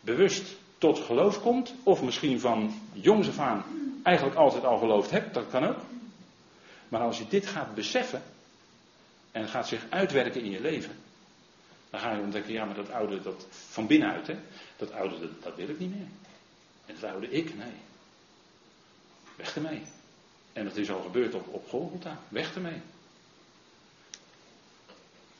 bewust 0.00 0.56
tot 0.78 0.98
geloof 0.98 1.40
komt, 1.40 1.74
of 1.82 2.02
misschien 2.02 2.40
van 2.40 2.74
jongs 2.92 3.28
af 3.28 3.38
aan 3.38 3.64
eigenlijk 4.02 4.36
altijd 4.36 4.64
al 4.64 4.78
geloofd 4.78 5.10
hebt, 5.10 5.34
dat 5.34 5.48
kan 5.50 5.64
ook. 5.64 5.80
Maar 6.88 7.00
als 7.00 7.18
je 7.18 7.28
dit 7.28 7.46
gaat 7.46 7.74
beseffen 7.74 8.22
en 9.30 9.48
gaat 9.48 9.68
zich 9.68 9.86
uitwerken 9.88 10.42
in 10.42 10.50
je 10.50 10.60
leven, 10.60 10.96
dan 11.90 12.00
ga 12.00 12.12
je 12.12 12.22
ontdekken, 12.22 12.52
ja, 12.52 12.64
maar 12.64 12.74
dat 12.74 12.90
oude, 12.90 13.22
dat 13.22 13.46
van 13.50 13.86
binnenuit, 13.86 14.26
hè, 14.26 14.36
dat 14.76 14.92
oude, 14.92 15.28
dat, 15.42 15.56
wil 15.56 15.68
ik 15.68 15.78
niet 15.78 15.94
meer. 15.94 16.06
En 16.86 16.94
dat 17.00 17.10
oude 17.10 17.30
ik, 17.30 17.56
nee. 17.56 17.72
Weg 19.36 19.54
ermee. 19.54 19.82
En 20.52 20.64
dat 20.64 20.76
is 20.76 20.90
al 20.90 21.02
gebeurd 21.02 21.34
op, 21.34 21.70
op. 21.70 22.06
Weg 22.28 22.54
ermee. 22.54 22.80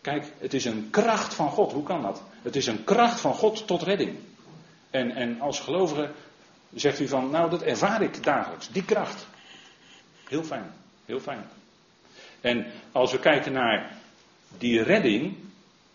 Kijk, 0.02 0.32
het 0.38 0.54
is 0.54 0.64
een 0.64 0.88
kracht 0.90 1.34
van 1.34 1.50
God. 1.50 1.72
Hoe 1.72 1.82
kan 1.82 2.02
dat? 2.02 2.22
Het 2.42 2.56
is 2.56 2.66
een 2.66 2.84
kracht 2.84 3.20
van 3.20 3.34
God 3.34 3.66
tot 3.66 3.82
redding. 3.82 4.18
En, 4.90 5.10
en 5.10 5.40
als 5.40 5.60
gelovige 5.60 6.10
zegt 6.74 7.00
u 7.00 7.08
van, 7.08 7.30
nou 7.30 7.50
dat 7.50 7.62
ervaar 7.62 8.02
ik 8.02 8.22
dagelijks, 8.22 8.70
die 8.70 8.84
kracht. 8.84 9.26
Heel 10.28 10.44
fijn, 10.44 10.72
heel 11.04 11.20
fijn. 11.20 11.44
En 12.40 12.66
als 12.92 13.12
we 13.12 13.18
kijken 13.18 13.52
naar 13.52 13.96
die 14.58 14.82
redding, 14.82 15.36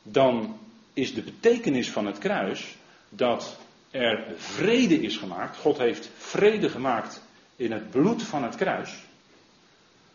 dan 0.04 0.60
is 0.94 1.14
de 1.14 1.22
betekenis 1.22 1.92
van 1.92 2.06
het 2.06 2.18
kruis 2.18 2.76
dat 3.10 3.58
er 3.92 4.34
vrede 4.36 5.02
is 5.02 5.18
gemaakt. 5.18 5.58
God 5.58 5.78
heeft 5.78 6.10
vrede 6.18 6.70
gemaakt 6.70 7.22
in 7.56 7.72
het 7.72 7.90
bloed 7.90 8.24
van 8.24 8.44
het 8.44 8.56
kruis. 8.56 9.06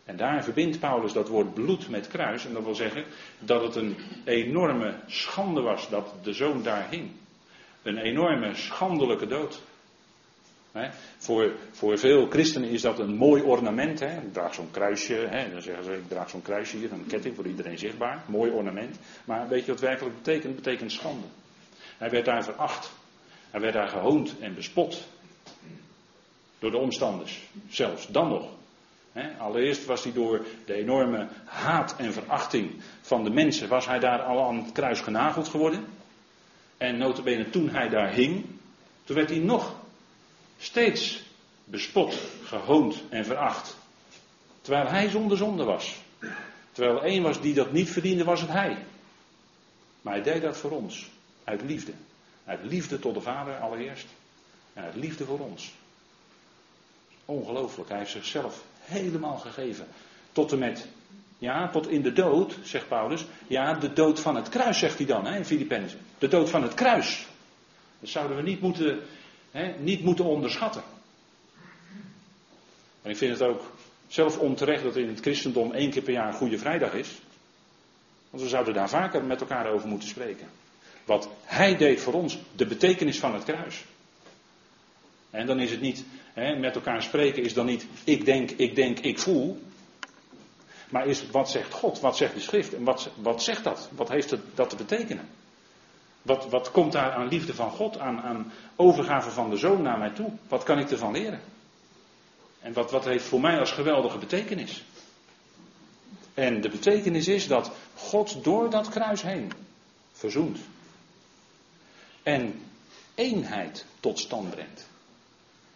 En 0.05 0.17
daar 0.17 0.43
verbindt 0.43 0.79
Paulus 0.79 1.13
dat 1.13 1.27
woord 1.27 1.53
bloed 1.53 1.89
met 1.89 2.07
kruis. 2.07 2.45
En 2.45 2.53
dat 2.53 2.63
wil 2.63 2.75
zeggen 2.75 3.05
dat 3.39 3.61
het 3.61 3.75
een 3.75 3.95
enorme 4.25 4.95
schande 5.07 5.61
was 5.61 5.89
dat 5.89 6.13
de 6.23 6.33
zoon 6.33 6.63
daar 6.63 6.89
hing. 6.89 7.11
Een 7.81 7.97
enorme 7.97 8.55
schandelijke 8.55 9.27
dood. 9.27 9.61
voor, 11.17 11.51
voor 11.71 11.97
veel 11.97 12.27
christenen 12.27 12.69
is 12.69 12.81
dat 12.81 12.99
een 12.99 13.15
mooi 13.15 13.41
ornament. 13.41 13.99
He. 13.99 14.17
Ik 14.17 14.33
draag 14.33 14.53
zo'n 14.53 14.71
kruisje. 14.71 15.47
Dan 15.51 15.61
zeggen 15.61 15.83
ze, 15.83 15.93
ik 15.93 16.07
draag 16.07 16.29
zo'n 16.29 16.41
kruisje 16.41 16.77
hier, 16.77 16.91
een 16.91 17.07
ketting 17.07 17.35
voor 17.35 17.47
iedereen 17.47 17.77
zichtbaar. 17.77 18.23
Mooi 18.25 18.51
ornament. 18.51 18.99
Maar 19.25 19.47
weet 19.47 19.65
je 19.65 19.71
wat 19.71 19.81
werkelijk 19.81 20.15
betekent? 20.15 20.55
Het 20.55 20.63
betekent 20.63 20.91
schande. 20.91 21.27
Hij 21.97 22.09
werd 22.09 22.25
daar 22.25 22.43
veracht. 22.43 22.91
Hij 23.51 23.59
werd 23.59 23.73
daar 23.73 23.89
gehoond 23.89 24.39
en 24.39 24.55
bespot. 24.55 25.07
Door 26.59 26.71
de 26.71 26.77
omstanders. 26.77 27.41
Zelfs 27.69 28.07
dan 28.07 28.27
nog 28.27 28.49
allereerst 29.37 29.85
was 29.85 30.03
hij 30.03 30.13
door 30.13 30.45
de 30.65 30.73
enorme 30.73 31.27
haat 31.45 31.95
en 31.97 32.13
verachting 32.13 32.81
van 33.01 33.23
de 33.23 33.29
mensen, 33.29 33.67
was 33.67 33.85
hij 33.85 33.99
daar 33.99 34.21
al 34.21 34.47
aan 34.47 34.57
het 34.57 34.71
kruis 34.71 34.99
genageld 34.99 35.47
geworden. 35.47 35.85
En 36.77 36.97
notabene 36.97 37.49
toen 37.49 37.69
hij 37.69 37.89
daar 37.89 38.13
hing, 38.13 38.45
toen 39.03 39.15
werd 39.15 39.29
hij 39.29 39.39
nog 39.39 39.75
steeds 40.57 41.23
bespot, 41.63 42.17
gehoond 42.43 43.03
en 43.09 43.25
veracht. 43.25 43.77
Terwijl 44.61 44.87
hij 44.87 45.09
zonder 45.09 45.37
zonde 45.37 45.63
was. 45.63 45.95
Terwijl 46.71 46.97
er 46.97 47.03
één 47.03 47.23
was 47.23 47.41
die 47.41 47.53
dat 47.53 47.71
niet 47.71 47.89
verdiende, 47.89 48.23
was 48.23 48.41
het 48.41 48.49
hij. 48.49 48.85
Maar 50.01 50.13
hij 50.13 50.23
deed 50.23 50.41
dat 50.41 50.57
voor 50.57 50.71
ons. 50.71 51.09
Uit 51.43 51.61
liefde. 51.61 51.91
Uit 52.45 52.59
liefde 52.63 52.99
tot 52.99 53.13
de 53.13 53.21
Vader 53.21 53.59
allereerst. 53.59 54.05
En 54.73 54.83
uit 54.83 54.95
liefde 54.95 55.25
voor 55.25 55.39
ons. 55.39 55.73
Ongelooflijk. 57.25 57.89
Hij 57.89 57.97
heeft 57.97 58.11
zichzelf 58.11 58.63
helemaal 58.83 59.37
gegeven. 59.37 59.87
Tot 60.31 60.51
en 60.51 60.59
met, 60.59 60.87
ja, 61.37 61.69
tot 61.69 61.89
in 61.89 62.01
de 62.01 62.13
dood, 62.13 62.57
zegt 62.63 62.87
Paulus. 62.87 63.25
Ja, 63.47 63.73
de 63.73 63.93
dood 63.93 64.19
van 64.19 64.35
het 64.35 64.49
kruis, 64.49 64.79
zegt 64.79 64.97
hij 64.97 65.07
dan 65.07 65.25
hè, 65.25 65.37
in 65.37 65.45
Filippenzen. 65.45 65.99
De 66.17 66.27
dood 66.27 66.49
van 66.49 66.63
het 66.63 66.73
kruis. 66.73 67.27
Dat 67.99 68.09
zouden 68.09 68.37
we 68.37 68.43
niet 68.43 68.61
moeten, 68.61 68.99
hè, 69.51 69.73
niet 69.79 70.03
moeten 70.03 70.25
onderschatten. 70.25 70.83
En 73.01 73.09
ik 73.09 73.17
vind 73.17 73.39
het 73.39 73.47
ook 73.47 73.61
zelf 74.07 74.37
onterecht 74.37 74.83
dat 74.83 74.95
in 74.95 75.07
het 75.07 75.19
christendom 75.19 75.71
één 75.71 75.89
keer 75.89 76.01
per 76.01 76.13
jaar 76.13 76.33
Goede 76.33 76.57
Vrijdag 76.57 76.93
is. 76.93 77.09
Want 78.29 78.43
we 78.43 78.49
zouden 78.49 78.73
daar 78.73 78.89
vaker 78.89 79.23
met 79.23 79.41
elkaar 79.41 79.67
over 79.67 79.87
moeten 79.87 80.09
spreken. 80.09 80.47
Wat 81.05 81.29
hij 81.43 81.77
deed 81.77 82.01
voor 82.01 82.13
ons, 82.13 82.39
de 82.55 82.65
betekenis 82.65 83.19
van 83.19 83.33
het 83.33 83.43
kruis. 83.43 83.83
En 85.33 85.45
dan 85.45 85.59
is 85.59 85.71
het 85.71 85.81
niet, 85.81 86.03
hè, 86.33 86.55
met 86.55 86.75
elkaar 86.75 87.01
spreken 87.01 87.43
is 87.43 87.53
dan 87.53 87.65
niet 87.65 87.87
ik 88.03 88.25
denk, 88.25 88.51
ik 88.51 88.75
denk, 88.75 88.99
ik 88.99 89.19
voel. 89.19 89.61
Maar 90.89 91.07
is 91.07 91.29
wat 91.31 91.49
zegt 91.49 91.73
God, 91.73 91.99
wat 91.99 92.17
zegt 92.17 92.33
de 92.33 92.39
schrift 92.39 92.73
en 92.73 92.83
wat, 92.83 93.09
wat 93.15 93.43
zegt 93.43 93.63
dat? 93.63 93.89
Wat 93.95 94.09
heeft 94.09 94.29
het, 94.29 94.41
dat 94.53 94.69
te 94.69 94.75
betekenen? 94.75 95.29
Wat, 96.21 96.49
wat 96.49 96.71
komt 96.71 96.91
daar 96.91 97.11
aan 97.11 97.27
liefde 97.27 97.53
van 97.53 97.71
God, 97.71 97.99
aan, 97.99 98.21
aan 98.21 98.51
overgave 98.75 99.29
van 99.29 99.49
de 99.49 99.57
zoon 99.57 99.81
naar 99.81 99.97
mij 99.97 100.09
toe? 100.09 100.31
Wat 100.47 100.63
kan 100.63 100.79
ik 100.79 100.91
ervan 100.91 101.11
leren? 101.11 101.41
En 102.59 102.73
wat, 102.73 102.91
wat 102.91 103.05
heeft 103.05 103.25
voor 103.25 103.41
mij 103.41 103.59
als 103.59 103.71
geweldige 103.71 104.17
betekenis? 104.17 104.83
En 106.33 106.61
de 106.61 106.69
betekenis 106.69 107.27
is 107.27 107.47
dat 107.47 107.71
God 107.95 108.43
door 108.43 108.69
dat 108.69 108.89
kruis 108.89 109.21
heen 109.21 109.51
verzoent. 110.11 110.59
En 112.23 112.61
eenheid 113.15 113.85
tot 113.99 114.19
stand 114.19 114.49
brengt. 114.49 114.91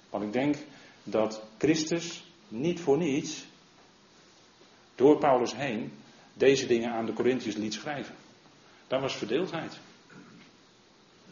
Want 0.10 0.24
ik 0.24 0.34
denk 0.34 0.56
dat 1.04 1.43
Christus 1.58 2.26
niet 2.48 2.80
voor 2.80 2.98
niets 2.98 3.46
door 4.96 5.17
Paulus 5.17 5.56
heen 5.56 5.93
deze 6.34 6.67
dingen 6.67 6.91
aan 6.91 7.06
de 7.06 7.13
Corinthiërs 7.13 7.56
liet 7.56 7.74
schrijven. 7.74 8.15
Daar 8.88 9.02
was 9.02 9.15
verdeeldheid. 9.15 9.80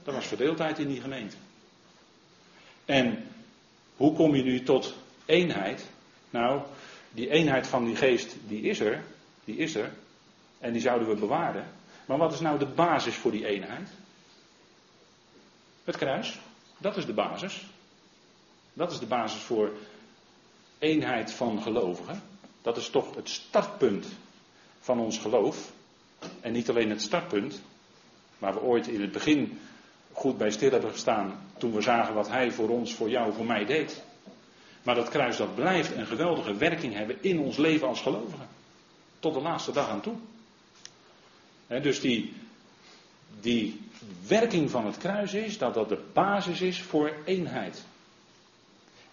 Er 0.04 0.14
was 0.14 0.28
verdeeldheid 0.28 0.80
in 0.80 0.88
die 0.88 1.02
gemeente. 1.02 1.36
En 2.86 3.28
hoe 3.96 4.14
kom 4.14 4.36
je 4.36 4.44
nu 4.44 4.64
tot 4.64 4.96
eenheid? 5.26 5.86
Nou, 6.30 6.62
die 7.12 7.30
eenheid 7.30 7.68
van 7.68 7.86
die 7.86 7.96
geest, 7.96 8.36
die 8.48 8.62
is 8.62 8.80
er. 8.80 9.04
Die 9.44 9.58
is 9.58 9.76
er. 9.76 9.94
En 10.60 10.72
die 10.72 10.82
zouden 10.82 11.08
we 11.08 11.16
bewaren. 11.16 11.68
Maar 12.06 12.18
wat 12.18 12.34
is 12.34 12.40
nou 12.40 12.60
de 12.60 12.66
basis 12.68 13.16
voor 13.16 13.32
die 13.32 13.46
eenheid? 13.46 13.90
Het 15.84 15.98
kruis. 15.98 16.40
Dat 16.78 16.98
is 16.98 17.06
de 17.06 17.14
basis. 17.14 17.66
Dat 18.76 18.92
is 18.92 19.00
de 19.00 19.06
basis 19.06 19.42
voor 19.42 19.72
eenheid 20.80 21.32
van 21.32 21.62
gelovigen. 21.62 22.22
Dat 22.62 22.78
is 22.78 22.90
toch 22.90 23.16
het 23.16 23.30
startpunt 23.30 24.06
van 24.80 25.00
ons 25.00 25.18
geloof. 25.18 25.72
En 26.42 26.52
niet 26.52 26.70
alleen 26.70 26.90
het 26.90 27.02
startpunt, 27.02 27.62
waar 28.38 28.54
we 28.54 28.62
ooit 28.62 28.88
in 28.88 29.02
het 29.02 29.12
begin 29.12 29.60
goed 30.12 30.38
bij 30.38 30.52
stil 30.52 30.72
hebben 30.72 30.92
gestaan 30.92 31.40
toen 31.58 31.74
we 31.74 31.82
zagen 31.82 32.14
wat 32.14 32.28
Hij 32.28 32.52
voor 32.52 32.70
ons, 32.70 32.94
voor 32.94 33.10
jou, 33.10 33.34
voor 33.34 33.46
mij 33.46 33.66
deed. 33.66 34.04
Maar 34.84 34.96
dat 34.96 35.10
kruis 35.10 35.38
dat 35.38 35.56
blijft 35.56 35.96
een 35.96 36.06
geweldige 36.06 36.56
werking 36.56 36.94
hebben 36.94 37.18
in 37.24 37.40
ons 37.40 37.58
leven 37.58 37.88
als 37.88 38.02
gelovigen. 38.02 38.48
Tot 39.20 39.34
de 39.34 39.42
laatste 39.42 39.72
dag 39.72 39.90
aan 39.90 40.02
toe. 40.02 40.16
dus 41.82 42.02
die, 42.02 42.34
die 43.42 43.82
werking 44.28 44.70
van 44.70 44.86
het 44.86 44.98
kruis 44.98 45.34
is 45.34 45.58
dat 45.58 45.74
dat 45.74 45.90
de 45.90 46.04
basis 46.14 46.62
is 46.62 46.82
voor 46.82 47.14
eenheid. 47.26 47.84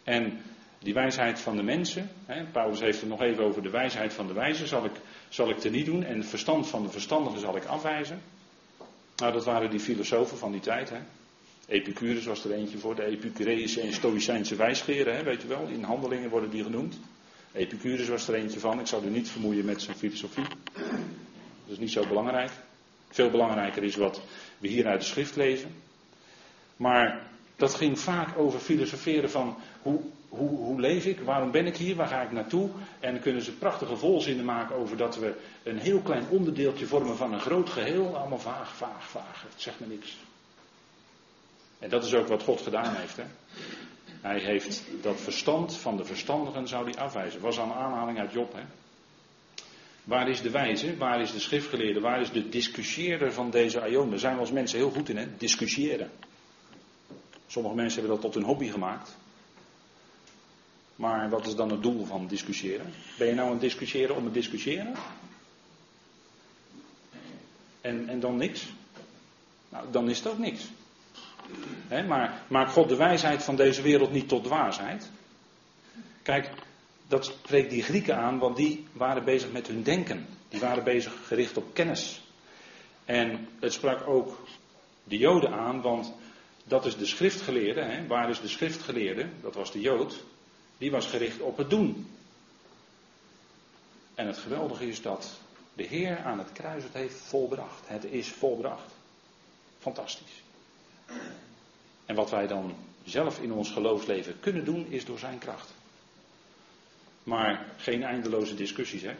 En 0.04 0.40
die 0.78 0.94
wijsheid 0.94 1.40
van 1.40 1.56
de 1.56 1.62
mensen, 1.62 2.10
hè, 2.26 2.44
Paulus 2.44 2.80
heeft 2.80 3.00
het 3.00 3.08
nog 3.08 3.22
even 3.22 3.44
over 3.44 3.62
de 3.62 3.70
wijsheid 3.70 4.12
van 4.12 4.26
de 4.26 4.32
wijzen, 4.32 4.68
zal 4.68 4.84
ik, 4.84 4.92
zal 5.28 5.50
ik 5.50 5.70
niet 5.70 5.86
doen. 5.86 6.04
En 6.04 6.16
het 6.18 6.26
verstand 6.26 6.68
van 6.68 6.82
de 6.82 6.90
verstandigen 6.90 7.40
zal 7.40 7.56
ik 7.56 7.64
afwijzen. 7.64 8.22
Nou, 9.16 9.32
dat 9.32 9.44
waren 9.44 9.70
die 9.70 9.80
filosofen 9.80 10.38
van 10.38 10.52
die 10.52 10.60
tijd. 10.60 10.90
Hè. 10.90 10.98
Epicurus 11.66 12.24
was 12.24 12.44
er 12.44 12.52
eentje 12.52 12.78
voor, 12.78 12.94
de 12.94 13.04
Epicureïsche 13.04 13.80
en 13.80 13.92
Stoïcijnse 13.92 14.56
wijsgeren, 14.56 15.16
hè, 15.16 15.22
weet 15.22 15.42
je 15.42 15.48
wel. 15.48 15.66
In 15.66 15.82
handelingen 15.82 16.30
worden 16.30 16.50
die 16.50 16.62
genoemd. 16.62 16.98
Epicurus 17.52 18.08
was 18.08 18.28
er 18.28 18.34
eentje 18.34 18.60
van. 18.60 18.80
Ik 18.80 18.86
zal 18.86 19.04
u 19.04 19.10
niet 19.10 19.28
vermoeien 19.30 19.64
met 19.64 19.82
zijn 19.82 19.96
filosofie. 19.96 20.44
Dat 20.74 21.66
is 21.66 21.78
niet 21.78 21.92
zo 21.92 22.06
belangrijk. 22.06 22.50
Veel 23.08 23.30
belangrijker 23.30 23.82
is 23.82 23.96
wat 23.96 24.22
we 24.58 24.68
hier 24.68 24.86
uit 24.86 25.00
de 25.00 25.06
schrift 25.06 25.36
lezen. 25.36 25.74
Maar 26.76 27.30
dat 27.62 27.74
ging 27.74 27.98
vaak 27.98 28.38
over 28.38 28.60
filosoferen 28.60 29.30
van 29.30 29.56
hoe, 29.82 30.00
hoe, 30.28 30.48
hoe 30.48 30.80
leef 30.80 31.06
ik, 31.06 31.20
waarom 31.20 31.50
ben 31.50 31.66
ik 31.66 31.76
hier, 31.76 31.96
waar 31.96 32.06
ga 32.06 32.22
ik 32.22 32.32
naartoe. 32.32 32.70
En 33.00 33.20
kunnen 33.20 33.42
ze 33.42 33.52
prachtige 33.52 33.96
volzinnen 33.96 34.44
maken 34.44 34.76
over 34.76 34.96
dat 34.96 35.16
we 35.16 35.34
een 35.62 35.78
heel 35.78 36.00
klein 36.00 36.28
onderdeeltje 36.28 36.86
vormen 36.86 37.16
van 37.16 37.32
een 37.32 37.40
groot 37.40 37.70
geheel. 37.70 38.16
Allemaal 38.16 38.38
vaag, 38.38 38.76
vaag, 38.76 39.08
vaag. 39.08 39.44
Het 39.50 39.62
zegt 39.62 39.80
me 39.80 39.86
niks. 39.86 40.16
En 41.78 41.88
dat 41.88 42.04
is 42.04 42.14
ook 42.14 42.28
wat 42.28 42.42
God 42.42 42.60
gedaan 42.60 42.94
heeft. 42.94 43.16
Hè? 43.16 43.24
Hij 44.20 44.38
heeft 44.40 44.82
dat 45.00 45.20
verstand 45.20 45.76
van 45.76 45.96
de 45.96 46.04
verstandigen 46.04 46.68
zou 46.68 46.84
hij 46.84 47.02
afwijzen. 47.02 47.40
Was 47.40 47.58
al 47.58 47.64
een 47.64 47.72
aanhaling 47.72 48.18
uit 48.18 48.32
Job. 48.32 48.52
Hè? 48.52 48.62
Waar 50.04 50.28
is 50.28 50.40
de 50.40 50.50
wijze? 50.50 50.96
Waar 50.96 51.20
is 51.20 51.32
de 51.32 51.40
schriftgeleerde? 51.40 52.00
Waar 52.00 52.20
is 52.20 52.30
de 52.30 52.48
discussieerder 52.48 53.32
van 53.32 53.50
deze 53.50 53.80
aion? 53.80 54.10
Daar 54.10 54.18
zijn 54.18 54.34
we 54.34 54.40
als 54.40 54.52
mensen 54.52 54.78
heel 54.78 54.90
goed 54.90 55.08
in, 55.08 55.16
hè? 55.16 55.26
Discussiëren. 55.36 56.10
Sommige 57.46 57.74
mensen 57.74 57.98
hebben 58.00 58.20
dat 58.20 58.24
tot 58.24 58.34
hun 58.34 58.50
hobby 58.50 58.68
gemaakt. 58.70 59.16
Maar 60.96 61.30
wat 61.30 61.46
is 61.46 61.54
dan 61.54 61.70
het 61.70 61.82
doel 61.82 62.04
van 62.04 62.26
discussiëren? 62.26 62.92
Ben 63.18 63.26
je 63.26 63.34
nou 63.34 63.46
aan 63.46 63.52
het 63.52 63.60
discussiëren 63.60 64.16
om 64.16 64.24
het 64.24 64.34
discussiëren? 64.34 64.94
En, 67.80 68.08
en 68.08 68.20
dan 68.20 68.36
niks? 68.36 68.72
Nou, 69.68 69.86
dan 69.90 70.10
is 70.10 70.18
het 70.18 70.26
ook 70.26 70.38
niks. 70.38 70.70
maar 71.88 72.42
maakt 72.48 72.72
God 72.72 72.88
de 72.88 72.96
wijsheid 72.96 73.42
van 73.42 73.56
deze 73.56 73.82
wereld 73.82 74.12
niet 74.12 74.28
tot 74.28 74.44
dwaasheid? 74.44 75.10
Kijk, 76.22 76.50
dat 77.08 77.24
spreekt 77.24 77.70
die 77.70 77.82
Grieken 77.82 78.16
aan, 78.16 78.38
want 78.38 78.56
die 78.56 78.86
waren 78.92 79.24
bezig 79.24 79.52
met 79.52 79.66
hun 79.66 79.82
denken. 79.82 80.26
Die 80.48 80.60
waren 80.60 80.84
bezig 80.84 81.26
gericht 81.26 81.56
op 81.56 81.74
kennis. 81.74 82.22
En 83.04 83.48
het 83.60 83.72
sprak 83.72 84.06
ook 84.06 84.38
de 85.04 85.16
Joden 85.16 85.52
aan, 85.52 85.80
want 85.80 86.12
dat 86.64 86.86
is 86.86 86.96
de 86.96 87.06
schriftgeleerde. 87.06 87.82
Hè? 87.82 88.06
Waar 88.06 88.30
is 88.30 88.40
de 88.40 88.48
schriftgeleerde? 88.48 89.28
Dat 89.42 89.54
was 89.54 89.72
de 89.72 89.80
Jood. 89.80 90.24
Die 90.78 90.90
was 90.90 91.06
gericht 91.06 91.40
op 91.40 91.56
het 91.56 91.70
doen. 91.70 92.10
En 94.14 94.26
het 94.26 94.38
geweldige 94.38 94.88
is 94.88 95.02
dat 95.02 95.40
de 95.74 95.82
Heer 95.82 96.18
aan 96.18 96.38
het 96.38 96.52
kruis 96.52 96.82
het 96.82 96.92
heeft 96.92 97.20
volbracht. 97.20 97.88
Het 97.88 98.04
is 98.04 98.28
volbracht. 98.28 98.92
Fantastisch. 99.78 100.42
En 102.06 102.14
wat 102.14 102.30
wij 102.30 102.46
dan 102.46 102.74
zelf 103.04 103.38
in 103.38 103.52
ons 103.52 103.70
geloofsleven 103.70 104.40
kunnen 104.40 104.64
doen, 104.64 104.86
is 104.86 105.04
door 105.04 105.18
zijn 105.18 105.38
kracht. 105.38 105.70
Maar 107.22 107.66
geen 107.76 108.02
eindeloze 108.02 108.54
discussies, 108.54 109.02
hè? 109.02 109.14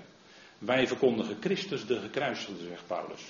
Wij 0.58 0.86
verkondigen 0.86 1.36
Christus 1.40 1.86
de 1.86 2.00
gekruisigde, 2.00 2.64
zegt 2.68 2.86
Paulus. 2.86 3.22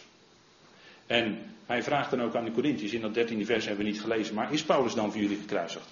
En 1.06 1.38
hij 1.66 1.82
vraagt 1.82 2.10
dan 2.10 2.22
ook 2.22 2.34
aan 2.34 2.44
de 2.44 2.52
Corinthiërs, 2.52 2.92
in 2.92 3.00
dat 3.00 3.16
13e 3.16 3.44
vers 3.44 3.66
hebben 3.66 3.84
we 3.84 3.90
niet 3.90 4.00
gelezen, 4.00 4.34
maar 4.34 4.52
is 4.52 4.62
Paulus 4.62 4.94
dan 4.94 5.12
voor 5.12 5.20
jullie 5.20 5.38
gekruisigd? 5.38 5.88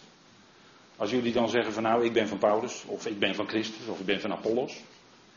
Als 0.96 1.10
jullie 1.10 1.32
dan 1.32 1.48
zeggen 1.48 1.72
van 1.72 1.82
nou, 1.82 2.04
ik 2.04 2.12
ben 2.12 2.28
van 2.28 2.38
Paulus, 2.38 2.84
of 2.86 3.06
ik 3.06 3.18
ben 3.18 3.34
van 3.34 3.48
Christus, 3.48 3.86
of 3.86 4.00
ik 4.00 4.06
ben 4.06 4.20
van 4.20 4.32
Apollos, 4.32 4.80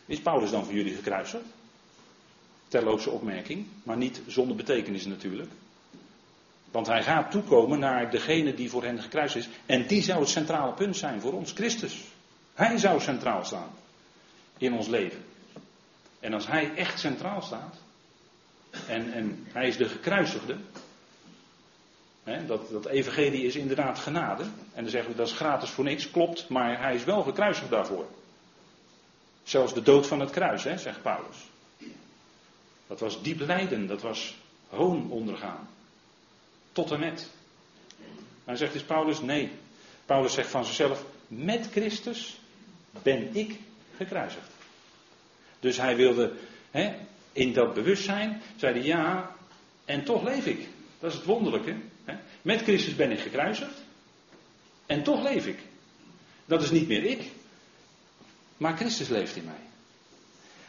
is 0.06 0.20
Paulus 0.20 0.52
dan 0.52 0.66
voor 0.66 0.74
jullie 0.74 0.96
gekruisigd? 0.96 1.44
Terloopse 2.68 3.10
opmerking, 3.10 3.66
maar 3.84 3.98
niet 3.98 4.22
zonder 4.28 4.56
betekenis 4.56 5.06
natuurlijk. 5.06 5.52
Want 6.72 6.88
hij 6.88 7.04
gaat 7.04 7.32
toekomen 7.32 7.80
naar 7.80 8.12
degene 8.12 8.54
die 8.54 8.70
voor 8.70 8.84
hen 8.84 9.02
gekruisigd 9.02 9.48
is. 9.48 9.54
En 9.66 9.88
die 9.88 10.02
zou 10.02 10.20
het 10.20 10.30
centrale 10.30 10.74
punt 10.74 10.98
zijn 10.98 11.22
voor 11.22 11.34
ons, 11.34 11.52
Christus. 11.52 12.04
Hij 12.54 12.78
zou 12.78 13.02
centraal 13.02 13.46
staan 13.46 13.72
in 14.58 14.74
ons 14.74 14.88
leven. 14.88 15.26
En 16.20 16.34
als 16.34 16.48
hij 16.48 16.76
echt 16.76 17.00
centraal 17.00 17.42
staat, 17.42 17.76
en, 18.88 19.14
en 19.14 19.48
hij 19.52 19.68
is 19.68 19.78
de 19.78 19.90
gekruisigde. 19.90 20.58
dat, 22.48 22.70
dat 22.70 22.86
evangelie 22.86 23.46
is 23.46 23.56
inderdaad 23.56 24.00
genade. 24.00 24.44
En 24.44 24.82
dan 24.82 24.90
zeggen 24.90 25.12
we 25.12 25.18
dat 25.18 25.28
is 25.28 25.34
gratis 25.34 25.70
voor 25.70 25.84
niks, 25.84 26.12
klopt, 26.12 26.50
maar 26.50 26.82
hij 26.82 26.96
is 26.96 27.04
wel 27.04 27.24
gekruisigd 27.24 27.70
daarvoor. 27.70 28.06
Zelfs 29.44 29.74
de 29.74 29.82
dood 29.82 30.08
van 30.08 30.20
het 30.20 30.30
kruis, 30.30 30.62
zegt 30.62 31.02
Paulus. 31.02 31.38
Dat 32.88 33.00
was 33.00 33.22
diep 33.22 33.40
lijden, 33.40 33.88
dat 33.88 34.02
was 34.02 34.36
hoon 34.70 35.12
ondergaan. 35.12 35.70
Tot 36.72 36.92
en 36.92 37.00
met. 37.00 37.30
Maar 38.44 38.58
zegt 38.58 38.74
dus 38.74 38.84
Paulus, 38.84 39.22
nee. 39.22 39.52
Paulus 40.06 40.34
zegt 40.34 40.50
van 40.50 40.66
zichzelf, 40.66 41.06
met 41.28 41.68
Christus 41.72 42.40
ben 43.02 43.36
ik 43.36 43.60
gekruisigd. 43.98 44.52
Dus 45.60 45.78
hij 45.78 45.96
wilde, 45.96 46.32
in 47.34 47.54
dat 47.54 47.74
bewustzijn 47.74 48.42
zeiden 48.56 48.84
ja, 48.84 49.36
en 49.86 50.04
toch 50.04 50.24
leef 50.24 50.46
ik. 50.46 50.68
Dat 51.00 51.12
is 51.12 51.18
het 51.18 51.26
wonderlijke. 51.26 51.76
Hè? 52.04 52.16
Met 52.42 52.62
Christus 52.62 52.96
ben 52.96 53.12
ik 53.12 53.20
gekruisigd 53.20 53.84
en 54.86 55.04
toch 55.04 55.24
leef 55.24 55.46
ik. 55.46 55.58
Dat 56.46 56.62
is 56.62 56.72
niet 56.72 56.88
meer 56.88 57.04
ik, 57.04 57.22
maar 58.58 58.78
Christus 58.78 59.10
leeft 59.10 59.36
in 59.36 59.46
mij. 59.46 59.62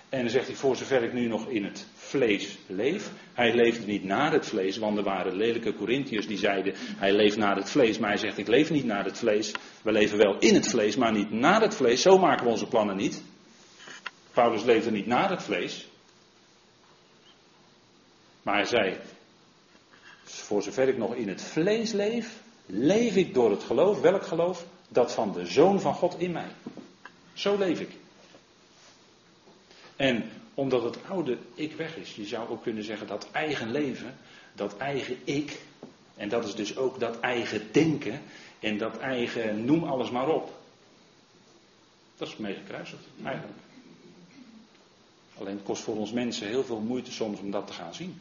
En 0.09 0.21
dan 0.21 0.31
zegt 0.31 0.47
hij, 0.47 0.57
voor 0.57 0.77
zover 0.77 1.03
ik 1.03 1.13
nu 1.13 1.27
nog 1.27 1.49
in 1.49 1.65
het 1.65 1.87
vlees 1.95 2.59
leef. 2.67 3.11
Hij 3.33 3.55
leefde 3.55 3.87
niet 3.87 4.05
naar 4.05 4.33
het 4.33 4.47
vlees, 4.47 4.77
want 4.77 4.97
er 4.99 5.05
waren 5.05 5.37
lelijke 5.37 5.75
Corinthiërs 5.75 6.27
die 6.27 6.39
zeiden, 6.39 6.75
hij 6.77 7.13
leeft 7.13 7.37
naar 7.37 7.57
het 7.57 7.71
vlees. 7.71 7.99
Maar 7.99 8.09
hij 8.09 8.19
zegt, 8.19 8.39
ik 8.39 8.49
leef 8.49 8.71
niet 8.71 8.85
naar 8.85 9.05
het 9.05 9.19
vlees. 9.19 9.53
We 9.83 9.93
leven 9.93 10.19
wel 10.19 10.39
in 10.39 10.55
het 10.55 10.69
vlees, 10.69 10.97
maar 10.97 11.13
niet 11.13 11.31
naar 11.31 11.61
het 11.61 11.75
vlees. 11.75 12.03
Zo 12.03 12.19
maken 12.19 12.45
we 12.45 12.51
onze 12.51 12.67
plannen 12.67 12.97
niet. 12.97 13.23
Paulus 14.33 14.63
leefde 14.63 14.91
niet 14.91 15.07
naar 15.07 15.31
het 15.31 15.43
vlees. 15.43 15.89
Maar 18.45 18.55
hij 18.55 18.65
zei, 18.65 18.97
voor 20.25 20.63
zover 20.63 20.89
ik 20.89 20.97
nog 20.97 21.15
in 21.15 21.29
het 21.29 21.43
vlees 21.43 21.93
leef, 21.93 22.43
leef 22.67 23.17
ik 23.17 23.35
door 23.35 23.51
het 23.51 23.63
geloof. 23.63 24.01
Welk 24.01 24.27
geloof? 24.27 24.65
Dat 24.89 25.13
van 25.13 25.33
de 25.33 25.47
Zoon 25.47 25.81
van 25.81 25.95
God 25.95 26.19
in 26.19 26.33
mij. 26.33 26.49
Zo 27.33 27.59
leef 27.59 27.81
ik. 27.81 27.91
En 29.97 30.31
omdat 30.55 30.83
het 30.83 30.99
oude 31.09 31.39
ik 31.55 31.73
weg 31.73 31.97
is, 31.97 32.15
je 32.15 32.25
zou 32.25 32.49
ook 32.49 32.63
kunnen 32.63 32.85
zeggen 32.85 33.07
dat 33.07 33.29
eigen 33.33 33.71
leven, 33.71 34.17
dat 34.53 34.77
eigen 34.77 35.17
ik, 35.25 35.61
en 36.17 36.29
dat 36.29 36.45
is 36.45 36.55
dus 36.55 36.77
ook 36.77 37.01
dat 37.01 37.21
eigen 37.21 37.73
denken 37.73 38.23
en 38.61 38.79
dat 38.79 38.99
eigen 38.99 39.65
noem 39.65 39.85
alles 39.85 40.11
maar 40.11 40.29
op. 40.29 40.53
Dat 42.17 42.29
is 42.29 42.37
meegekruisigd, 42.37 43.05
eigenlijk. 43.25 43.59
Alleen 45.39 45.55
het 45.55 45.65
kost 45.65 45.83
voor 45.83 45.97
ons 45.97 46.13
mensen 46.13 46.49
heel 46.49 46.65
veel 46.65 46.81
moeite 46.81 47.13
soms 47.13 47.41
om 47.41 47.51
dat 47.51 47.67
te 47.67 47.73
gaan 47.73 47.95
zien. 47.95 48.21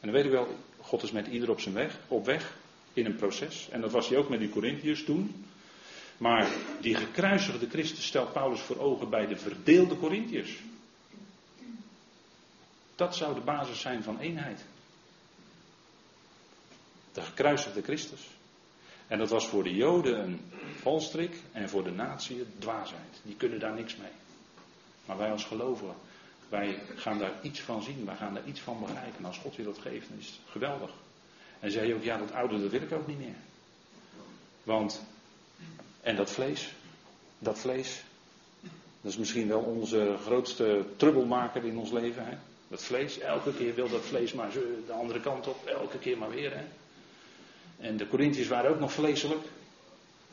En 0.00 0.12
dan 0.12 0.12
weet 0.12 0.26
u 0.26 0.30
wel, 0.30 0.56
God 0.80 1.02
is 1.02 1.12
met 1.12 1.26
ieder 1.26 1.50
op 1.50 1.60
zijn 1.60 1.74
weg, 1.74 1.98
op 2.08 2.24
weg, 2.24 2.56
in 2.92 3.06
een 3.06 3.16
proces. 3.16 3.68
En 3.70 3.80
dat 3.80 3.92
was 3.92 4.08
hij 4.08 4.18
ook 4.18 4.28
met 4.28 4.38
die 4.38 4.50
Corinthiërs 4.50 5.04
toen. 5.04 5.44
Maar 6.16 6.50
die 6.80 6.94
gekruisigde 6.94 7.68
Christus 7.68 8.06
stelt 8.06 8.32
Paulus 8.32 8.60
voor 8.60 8.78
ogen 8.78 9.10
bij 9.10 9.26
de 9.26 9.36
verdeelde 9.36 9.98
Corinthiërs. 9.98 10.58
Dat 12.94 13.16
zou 13.16 13.34
de 13.34 13.40
basis 13.40 13.80
zijn 13.80 14.02
van 14.02 14.18
eenheid. 14.18 14.64
De 17.12 17.22
gekruisigde 17.22 17.82
Christus. 17.82 18.20
En 19.06 19.18
dat 19.18 19.30
was 19.30 19.48
voor 19.48 19.62
de 19.62 19.74
Joden 19.74 20.22
een 20.22 20.40
valstrik 20.80 21.42
en 21.52 21.68
voor 21.68 21.84
de 21.84 21.90
natie 21.90 22.46
dwaasheid. 22.58 23.20
Die 23.22 23.36
kunnen 23.36 23.60
daar 23.60 23.74
niks 23.74 23.96
mee. 23.96 24.10
Maar 25.06 25.18
wij 25.18 25.30
als 25.30 25.44
gelovigen, 25.44 25.94
wij 26.48 26.82
gaan 26.94 27.18
daar 27.18 27.32
iets 27.42 27.60
van 27.60 27.82
zien, 27.82 28.04
wij 28.04 28.16
gaan 28.16 28.34
daar 28.34 28.46
iets 28.46 28.60
van 28.60 28.80
begrijpen. 28.80 29.18
En 29.18 29.24
als 29.24 29.38
God 29.38 29.54
je 29.54 29.62
dat 29.62 29.78
geeft, 29.78 30.08
dan 30.08 30.18
is 30.18 30.26
het 30.26 30.50
geweldig. 30.50 30.90
En 31.60 31.70
zei 31.70 31.86
je 31.86 31.94
ook, 31.94 32.02
ja, 32.02 32.18
dat 32.18 32.32
oude, 32.32 32.60
dat 32.60 32.70
wil 32.70 32.82
ik 32.82 32.92
ook 32.92 33.06
niet 33.06 33.18
meer. 33.18 33.36
Want, 34.62 35.02
en 36.00 36.16
dat 36.16 36.30
vlees, 36.30 36.72
dat 37.38 37.58
vlees, 37.58 38.02
dat 39.00 39.12
is 39.12 39.16
misschien 39.16 39.48
wel 39.48 39.60
onze 39.60 40.16
grootste 40.24 40.84
trubbelmaker 40.96 41.64
in 41.64 41.78
ons 41.78 41.90
leven. 41.90 42.26
Hè? 42.26 42.36
Dat 42.68 42.84
vlees, 42.84 43.18
elke 43.18 43.54
keer 43.54 43.74
wil 43.74 43.88
dat 43.88 44.04
vlees 44.04 44.32
maar 44.32 44.52
de 44.86 44.92
andere 44.92 45.20
kant 45.20 45.46
op, 45.46 45.66
elke 45.66 45.98
keer 45.98 46.18
maar 46.18 46.30
weer. 46.30 46.56
Hè? 46.56 46.64
En 47.78 47.96
de 47.96 48.08
Corinthiërs 48.08 48.48
waren 48.48 48.70
ook 48.70 48.80
nog 48.80 48.92
vleeselijk. 48.92 49.46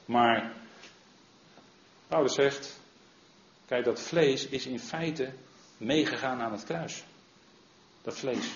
Maar 0.05 0.53
Paulus 2.07 2.33
zegt, 2.33 2.79
kijk 3.65 3.85
dat 3.85 4.01
vlees 4.01 4.47
is 4.47 4.65
in 4.65 4.79
feite 4.79 5.33
meegegaan 5.85 6.41
aan 6.41 6.51
het 6.51 6.63
kruis. 6.63 7.03
Dat 8.01 8.17
vlees. 8.17 8.51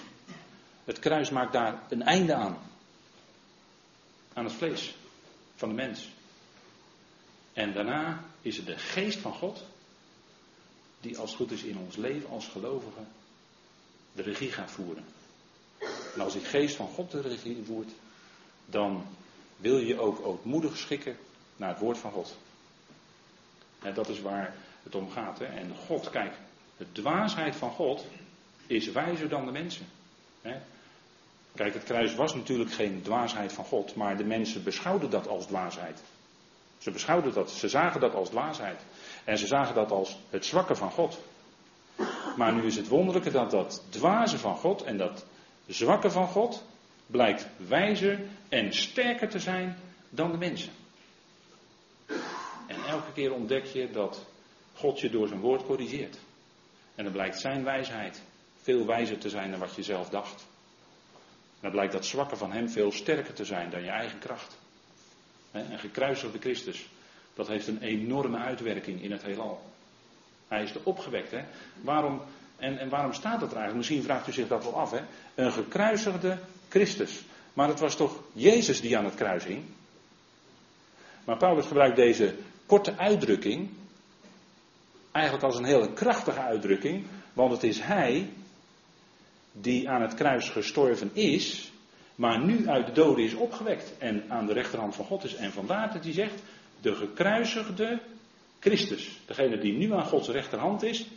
Het 0.84 1.00
kruis 1.00 1.30
maakt 1.30 1.54
daar 1.54 1.84
een 1.90 2.02
einde 2.02 2.34
aan. 2.34 2.58
Aan 4.34 4.44
het 4.44 4.54
vlees 4.54 4.96
van 5.56 5.70
de 5.70 5.76
mens. 5.76 6.10
En 7.54 7.74
daarna 7.74 8.24
is 8.42 8.58
het 8.58 8.66
de 8.66 8.78
geest 8.78 9.20
van 9.20 9.34
God 9.34 9.64
die 11.02 11.18
als 11.18 11.30
het 11.30 11.40
goed 11.40 11.52
is 11.52 11.64
in 11.64 11.78
ons 11.78 11.96
leven 11.96 12.30
als 12.30 12.48
gelovigen 12.48 13.08
de 14.14 14.22
regie 14.22 14.52
gaat 14.52 14.72
voeren. 14.72 15.06
En 16.14 16.22
als 16.22 16.34
die 16.34 16.42
geest 16.42 16.76
van 16.76 16.88
God 16.88 17.12
de 17.12 17.22
regie 17.22 17.64
voert, 17.66 17.92
dan 18.66 19.06
wil 19.58 19.78
je 19.78 20.00
ook 20.00 20.26
ootmoedig 20.26 20.78
schikken 20.78 21.18
naar 21.56 21.70
het 21.70 21.80
woord 21.80 21.98
van 21.98 22.12
God. 22.12 22.36
En 23.82 23.94
dat 23.94 24.10
is 24.10 24.22
waar 24.22 24.56
het 24.84 24.96
om 24.96 25.12
gaat. 25.12 25.40
Hè? 25.40 25.46
En 25.46 25.76
God, 25.76 26.10
kijk, 26.10 26.34
de 26.78 26.92
dwaasheid 26.92 27.56
van 27.56 27.72
God 27.72 28.06
is 28.68 28.92
wijzer 28.92 29.30
dan 29.30 29.46
de 29.46 29.52
mensen. 29.52 29.86
Kijk, 31.56 31.74
het 31.74 31.84
kruis 31.84 32.16
was 32.16 32.36
natuurlijk 32.36 32.72
geen 32.72 33.02
dwaasheid 33.02 33.54
van 33.54 33.66
God, 33.66 33.96
maar 33.96 34.18
de 34.18 34.24
mensen 34.24 34.64
beschouwden 34.64 35.10
dat 35.10 35.28
als 35.28 35.46
dwaasheid. 35.46 36.02
Ze 36.78 36.92
beschouwden 36.92 37.34
dat, 37.34 37.52
ze 37.52 37.70
zagen 37.70 38.00
dat 38.02 38.14
als 38.14 38.30
dwaasheid. 38.30 38.82
En 39.24 39.38
ze 39.38 39.48
zagen 39.48 39.76
dat 39.76 39.92
als 39.92 40.18
het 40.30 40.46
zwakke 40.46 40.76
van 40.76 40.92
God. 40.92 41.20
Maar 42.38 42.54
nu 42.54 42.66
is 42.66 42.76
het 42.76 42.88
wonderlijke 42.88 43.32
dat 43.32 43.52
dat 43.52 43.84
dwaze 43.90 44.38
van 44.38 44.56
God 44.56 44.84
en 44.84 44.98
dat 44.98 45.26
zwakke 45.68 46.10
van 46.10 46.28
God 46.28 46.64
blijkt 47.08 47.48
wijzer 47.68 48.20
en 48.50 48.74
sterker 48.74 49.30
te 49.30 49.40
zijn 49.40 49.78
dan 50.10 50.32
de 50.32 50.38
mensen. 50.38 50.72
En 52.68 52.86
elke 52.88 53.12
keer 53.14 53.34
ontdek 53.34 53.66
je 53.66 53.92
dat 53.92 54.26
God 54.74 55.00
je 55.00 55.10
door 55.10 55.28
zijn 55.28 55.40
woord 55.40 55.66
corrigeert. 55.66 56.18
En 56.98 57.04
dan 57.04 57.14
blijkt 57.14 57.40
zijn 57.40 57.64
wijsheid 57.64 58.22
veel 58.62 58.86
wijzer 58.86 59.18
te 59.18 59.30
zijn 59.30 59.52
dan 59.52 59.60
wat 59.60 59.76
je 59.76 59.84
zelf 59.84 60.10
dacht. 60.10 60.48
En 61.54 61.62
dan 61.62 61.72
blijkt 61.72 61.94
dat 61.94 62.06
zwakke 62.06 62.36
van 62.36 62.52
hem 62.52 62.70
veel 62.70 62.92
sterker 62.92 63.34
te 63.34 63.46
zijn 63.46 63.70
dan 63.70 63.84
je 63.84 63.90
eigen 63.90 64.20
kracht. 64.20 64.58
En 65.52 65.80
gekruisigde 65.80 66.40
Christus, 66.40 66.88
dat 67.34 67.48
heeft 67.48 67.68
een 67.68 67.82
enorme 67.82 68.38
uitwerking 68.38 69.02
in 69.02 69.12
het 69.12 69.24
heelal. 69.24 69.62
Hij 70.48 70.64
is 70.64 70.74
er 70.74 70.82
opgewekt. 70.84 71.32
Hè? 71.32 71.44
Waarom, 71.82 72.22
en, 72.58 72.78
en 72.78 72.90
waarom 72.90 73.14
staat 73.14 73.40
dat 73.40 73.52
er 73.52 73.58
eigenlijk? 73.58 73.76
Misschien 73.76 74.04
vraagt 74.04 74.28
u 74.28 74.32
zich 74.32 74.48
dat 74.48 74.64
wel 74.64 74.80
af. 74.80 74.92
Hè? 74.92 75.02
Een 75.36 75.52
gekruisigde 75.52 76.38
Christus. 76.70 77.22
Maar 77.54 77.68
het 77.68 77.80
was 77.80 77.96
toch 77.96 78.24
Jezus 78.34 78.82
die 78.82 78.98
aan 78.98 79.06
het 79.06 79.16
kruis 79.16 79.44
hing? 79.44 79.64
Maar 81.26 81.38
Paulus 81.38 81.66
gebruikt 81.66 81.96
deze 81.96 82.36
korte 82.66 82.98
uitdrukking 82.98 83.70
eigenlijk 85.18 85.44
als 85.44 85.58
een 85.58 85.66
hele 85.66 85.94
krachtige 85.94 86.40
uitdrukking, 86.40 87.06
want 87.34 87.52
het 87.52 87.64
is 87.64 87.80
Hij 87.80 88.30
die 89.52 89.90
aan 89.90 90.02
het 90.02 90.14
kruis 90.14 90.50
gestorven 90.50 91.10
is, 91.14 91.72
maar 92.16 92.46
nu 92.46 92.68
uit 92.70 92.86
de 92.86 92.92
doden 92.92 93.24
is 93.24 93.34
opgewekt 93.34 93.98
en 93.98 94.24
aan 94.28 94.46
de 94.46 94.54
rechterhand 94.54 94.96
van 94.96 95.06
God 95.06 95.24
is. 95.24 95.36
En 95.36 95.52
vandaar 95.52 95.94
dat 95.94 96.04
hij 96.04 96.14
zegt, 96.14 96.42
de 96.82 96.96
gekruisigde 96.96 98.00
Christus, 98.60 99.20
degene 99.26 99.58
die 99.58 99.74
nu 99.74 99.94
aan 99.94 100.06
Gods 100.06 100.28
rechterhand 100.28 100.84
is, 100.84 101.08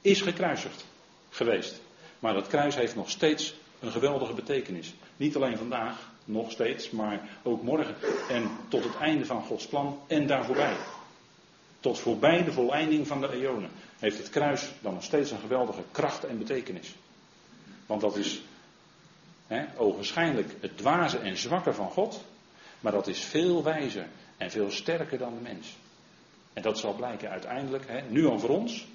is 0.00 0.20
gekruisigd 0.20 0.86
geweest. 1.30 1.80
Maar 2.18 2.34
dat 2.34 2.46
kruis 2.46 2.74
heeft 2.74 2.96
nog 2.96 3.10
steeds 3.10 3.54
een 3.80 3.90
geweldige 3.90 4.34
betekenis. 4.34 4.94
Niet 5.16 5.36
alleen 5.36 5.56
vandaag, 5.56 6.10
nog 6.24 6.50
steeds, 6.50 6.90
maar 6.90 7.28
ook 7.42 7.62
morgen 7.62 7.94
en 8.28 8.50
tot 8.68 8.84
het 8.84 8.96
einde 8.96 9.24
van 9.24 9.42
Gods 9.42 9.66
plan 9.66 9.98
en 10.06 10.26
daar 10.26 10.44
voorbij. 10.44 10.76
Tot 11.86 11.98
voorbij 11.98 12.44
de 12.44 12.52
voleinding 12.52 13.06
van 13.06 13.20
de 13.20 13.32
eonen 13.32 13.70
heeft 13.98 14.18
het 14.18 14.30
kruis 14.30 14.72
dan 14.80 14.94
nog 14.94 15.02
steeds 15.02 15.30
een 15.30 15.38
geweldige 15.38 15.82
kracht 15.90 16.24
en 16.24 16.38
betekenis. 16.38 16.94
Want 17.86 18.00
dat 18.00 18.16
is 18.16 18.42
hè, 19.46 19.64
ogenschijnlijk 19.76 20.54
het 20.60 20.78
dwaze 20.78 21.18
en 21.18 21.36
zwakke 21.36 21.72
van 21.72 21.90
God, 21.90 22.24
maar 22.80 22.92
dat 22.92 23.06
is 23.06 23.20
veel 23.20 23.62
wijzer 23.62 24.06
en 24.36 24.50
veel 24.50 24.70
sterker 24.70 25.18
dan 25.18 25.34
de 25.34 25.40
mens. 25.40 25.76
En 26.52 26.62
dat 26.62 26.78
zal 26.78 26.94
blijken 26.94 27.30
uiteindelijk, 27.30 27.84
hè, 27.86 28.00
nu 28.08 28.26
al 28.26 28.38
voor 28.38 28.50
ons, 28.50 28.86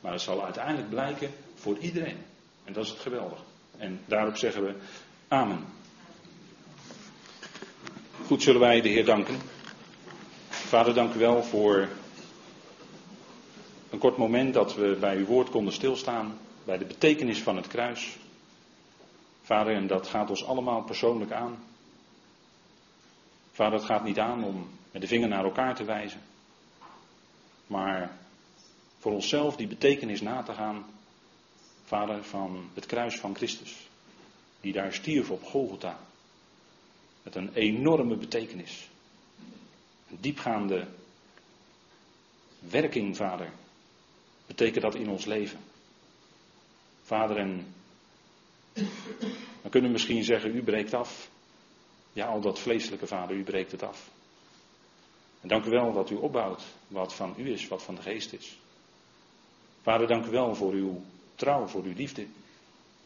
maar 0.00 0.12
dat 0.12 0.22
zal 0.22 0.44
uiteindelijk 0.44 0.88
blijken 0.88 1.30
voor 1.54 1.78
iedereen. 1.78 2.18
En 2.64 2.72
dat 2.72 2.84
is 2.84 2.90
het 2.90 3.00
geweldige. 3.00 3.42
En 3.76 4.00
daarop 4.06 4.36
zeggen 4.36 4.64
we 4.64 4.74
Amen. 5.28 5.64
Goed, 8.26 8.42
zullen 8.42 8.60
wij 8.60 8.80
de 8.80 8.88
Heer 8.88 9.04
danken. 9.04 9.38
Vader, 10.48 10.94
dank 10.94 11.14
u 11.14 11.18
wel 11.18 11.42
voor 11.42 11.88
een 13.90 13.98
kort 13.98 14.16
moment 14.16 14.54
dat 14.54 14.74
we 14.74 14.96
bij 15.00 15.16
uw 15.16 15.24
woord 15.24 15.50
konden 15.50 15.72
stilstaan, 15.72 16.38
bij 16.64 16.78
de 16.78 16.84
betekenis 16.84 17.42
van 17.42 17.56
het 17.56 17.66
kruis. 17.66 18.16
Vader, 19.42 19.74
en 19.74 19.86
dat 19.86 20.06
gaat 20.06 20.30
ons 20.30 20.44
allemaal 20.44 20.82
persoonlijk 20.82 21.32
aan. 21.32 21.58
Vader, 23.52 23.78
het 23.78 23.88
gaat 23.88 24.04
niet 24.04 24.18
aan 24.18 24.44
om 24.44 24.68
met 24.90 25.02
de 25.02 25.08
vinger 25.08 25.28
naar 25.28 25.44
elkaar 25.44 25.74
te 25.74 25.84
wijzen, 25.84 26.20
maar 27.66 28.18
voor 28.98 29.12
onszelf 29.12 29.56
die 29.56 29.66
betekenis 29.66 30.20
na 30.20 30.42
te 30.42 30.52
gaan, 30.52 30.84
Vader, 31.84 32.24
van 32.24 32.70
het 32.74 32.86
kruis 32.86 33.18
van 33.18 33.34
Christus 33.34 33.88
die 34.60 34.72
daar 34.72 34.92
stierf 34.92 35.30
op 35.30 35.44
Golgotha. 35.44 35.98
Met 37.22 37.34
een 37.34 37.54
enorme 37.54 38.16
betekenis. 38.16 38.88
Een 40.10 40.18
diepgaande 40.20 40.86
werking, 42.58 43.16
vader. 43.16 43.52
Betekent 44.50 44.82
dat 44.82 44.94
in 44.94 45.08
ons 45.08 45.24
leven. 45.24 45.58
Vader, 47.02 47.36
en 47.36 47.74
dan 49.60 49.70
kunnen 49.70 49.90
we 49.90 49.96
misschien 49.96 50.24
zeggen, 50.24 50.56
u 50.56 50.62
breekt 50.62 50.94
af. 50.94 51.30
Ja, 52.12 52.26
al 52.26 52.40
dat 52.40 52.58
vleeselijke 52.58 53.06
vader, 53.06 53.36
u 53.36 53.42
breekt 53.42 53.72
het 53.72 53.82
af. 53.82 54.10
En 55.40 55.48
dank 55.48 55.64
u 55.64 55.70
wel 55.70 55.92
dat 55.92 56.10
u 56.10 56.14
opbouwt 56.14 56.62
wat 56.88 57.14
van 57.14 57.34
u 57.36 57.52
is, 57.52 57.68
wat 57.68 57.82
van 57.82 57.94
de 57.94 58.02
geest 58.02 58.32
is. 58.32 58.58
Vader, 59.82 60.06
dank 60.06 60.26
u 60.26 60.30
wel 60.30 60.54
voor 60.54 60.72
uw 60.72 61.02
trouw, 61.34 61.66
voor 61.66 61.82
uw 61.82 61.94
liefde. 61.94 62.26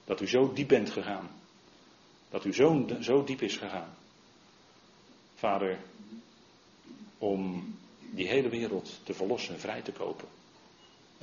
Dat 0.05 0.21
u 0.21 0.29
zo 0.29 0.53
diep 0.53 0.69
bent 0.69 0.91
gegaan. 0.91 1.31
Dat 2.31 2.43
uw 2.43 2.53
zoon 2.53 3.03
zo 3.03 3.25
diep 3.25 3.43
is 3.43 3.57
gegaan. 3.57 3.95
Vader, 5.35 5.79
om 7.19 7.75
die 8.01 8.29
hele 8.29 8.49
wereld 8.49 9.01
te 9.03 9.15
verlossen, 9.15 9.61
vrij 9.61 9.83
te 9.83 9.93
kopen. 9.93 10.29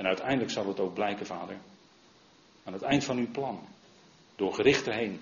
En 0.02 0.08
uiteindelijk 0.08 0.52
zal 0.52 0.68
het 0.68 0.80
ook 0.80 0.94
blijken, 0.94 1.26
Vader, 1.26 1.58
aan 2.64 2.74
het 2.74 2.82
eind 2.82 3.04
van 3.04 3.18
uw 3.18 3.32
plan, 3.32 3.60
door 4.36 4.54
gerichter 4.54 4.94
heen, 4.94 5.20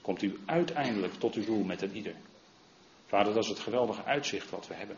komt 0.00 0.22
u 0.22 0.38
uiteindelijk 0.46 1.14
tot 1.14 1.34
uw 1.34 1.44
doel 1.44 1.64
met 1.64 1.82
een 1.82 1.96
ieder. 1.96 2.14
Vader, 3.06 3.34
dat 3.34 3.42
is 3.42 3.48
het 3.48 3.58
geweldige 3.58 4.04
uitzicht 4.04 4.50
wat 4.50 4.66
we 4.66 4.74
hebben. 4.74 4.96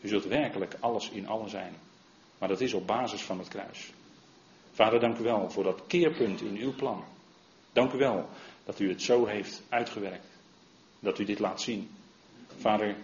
U 0.00 0.08
zult 0.08 0.24
werkelijk 0.24 0.76
alles 0.80 1.10
in 1.10 1.28
allen 1.28 1.50
zijn. 1.50 1.74
Maar 2.38 2.48
dat 2.48 2.60
is 2.60 2.74
op 2.74 2.86
basis 2.86 3.22
van 3.22 3.38
het 3.38 3.48
kruis. 3.48 3.92
Vader, 4.72 5.00
dank 5.00 5.18
u 5.18 5.22
wel 5.22 5.50
voor 5.50 5.64
dat 5.64 5.86
keerpunt 5.86 6.40
in 6.40 6.56
uw 6.56 6.74
plan. 6.74 7.04
Dank 7.72 7.92
u 7.92 7.98
wel 7.98 8.28
dat 8.64 8.80
u 8.80 8.88
het 8.88 9.02
zo 9.02 9.26
heeft 9.26 9.62
uitgewerkt. 9.68 10.26
Dat 10.98 11.18
u 11.18 11.24
dit 11.24 11.38
laat 11.38 11.60
zien. 11.60 11.90
Vader, 12.56 12.96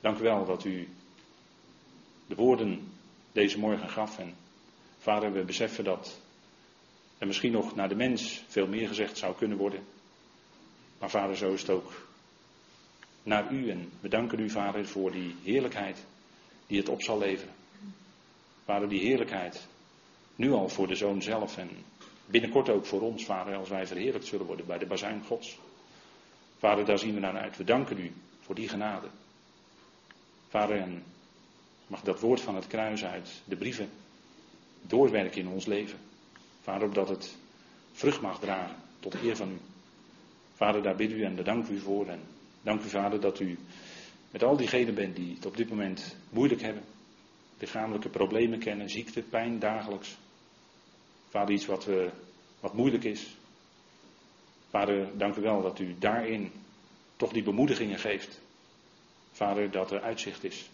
dank 0.00 0.18
u 0.18 0.22
wel 0.22 0.44
dat 0.44 0.64
u 0.64 0.88
de 2.26 2.34
woorden 2.34 2.92
deze 3.32 3.58
morgen 3.58 3.88
gaf. 3.88 4.18
En 4.18 4.40
vader, 5.02 5.32
we 5.32 5.44
beseffen 5.44 5.84
dat 5.84 6.20
er 7.18 7.26
misschien 7.26 7.52
nog 7.52 7.74
naar 7.74 7.88
de 7.88 7.94
mens 7.94 8.44
veel 8.48 8.66
meer 8.66 8.88
gezegd 8.88 9.18
zou 9.18 9.34
kunnen 9.36 9.58
worden. 9.58 9.84
Maar 10.98 11.10
vader, 11.10 11.36
zo 11.36 11.52
is 11.52 11.60
het 11.60 11.70
ook 11.70 12.06
naar 13.22 13.52
u. 13.52 13.70
En 13.70 13.90
we 14.00 14.08
danken 14.08 14.38
u, 14.40 14.50
vader, 14.50 14.86
voor 14.86 15.12
die 15.12 15.36
heerlijkheid 15.42 16.04
die 16.66 16.78
het 16.78 16.88
op 16.88 17.02
zal 17.02 17.18
leveren. 17.18 17.54
Vader, 18.64 18.88
die 18.88 19.00
heerlijkheid. 19.00 19.66
Nu 20.36 20.52
al 20.52 20.68
voor 20.68 20.86
de 20.86 20.94
zoon 20.94 21.22
zelf 21.22 21.56
en 21.56 21.70
binnenkort 22.26 22.68
ook 22.68 22.86
voor 22.86 23.00
ons, 23.00 23.24
vader, 23.24 23.56
als 23.56 23.68
wij 23.68 23.86
verheerlijkt 23.86 24.26
zullen 24.26 24.46
worden 24.46 24.66
bij 24.66 24.78
de 24.78 24.86
bazuin 24.86 25.24
Gods. 25.24 25.58
Vader, 26.58 26.84
daar 26.84 26.98
zien 26.98 27.14
we 27.14 27.20
naar 27.20 27.36
uit. 27.36 27.56
We 27.56 27.64
danken 27.64 27.98
u 27.98 28.12
voor 28.40 28.54
die 28.54 28.68
genade. 28.68 29.08
Vader, 30.48 30.76
en 30.76 31.04
mag 31.86 32.00
dat 32.02 32.20
woord 32.20 32.40
van 32.40 32.54
het 32.54 32.66
kruis 32.66 33.04
uit 33.04 33.42
de 33.44 33.56
brieven 33.56 33.90
doorwerken 34.82 35.40
in 35.40 35.48
ons 35.48 35.66
leven. 35.66 35.98
Vader, 36.60 36.88
opdat 36.88 37.08
het 37.08 37.36
vrucht 37.92 38.20
mag 38.20 38.38
dragen 38.38 38.76
tot 39.00 39.14
eer 39.22 39.36
van 39.36 39.50
u. 39.50 39.58
Vader, 40.54 40.82
daar 40.82 40.96
bid 40.96 41.10
u 41.10 41.22
en 41.22 41.34
daar 41.34 41.44
dank 41.44 41.68
u 41.68 41.78
voor. 41.78 42.06
En 42.06 42.20
dank 42.62 42.82
u, 42.82 42.88
Vader, 42.88 43.20
dat 43.20 43.40
u 43.40 43.58
met 44.30 44.42
al 44.42 44.56
diegenen 44.56 44.94
bent 44.94 45.16
die 45.16 45.34
het 45.34 45.46
op 45.46 45.56
dit 45.56 45.68
moment 45.68 46.16
moeilijk 46.30 46.60
hebben. 46.60 46.82
Lichamelijke 47.58 48.08
problemen 48.08 48.58
kennen, 48.58 48.88
ziekte, 48.88 49.22
pijn 49.22 49.58
dagelijks. 49.58 50.16
Vader, 51.28 51.54
iets 51.54 51.66
wat, 51.66 51.84
we, 51.84 52.10
wat 52.60 52.74
moeilijk 52.74 53.04
is. 53.04 53.36
Vader, 54.70 55.18
dank 55.18 55.36
u 55.36 55.40
wel 55.40 55.62
dat 55.62 55.78
u 55.78 55.94
daarin 55.98 56.52
toch 57.16 57.32
die 57.32 57.42
bemoedigingen 57.42 57.98
geeft. 57.98 58.40
Vader, 59.32 59.70
dat 59.70 59.90
er 59.90 60.00
uitzicht 60.00 60.44
is. 60.44 60.70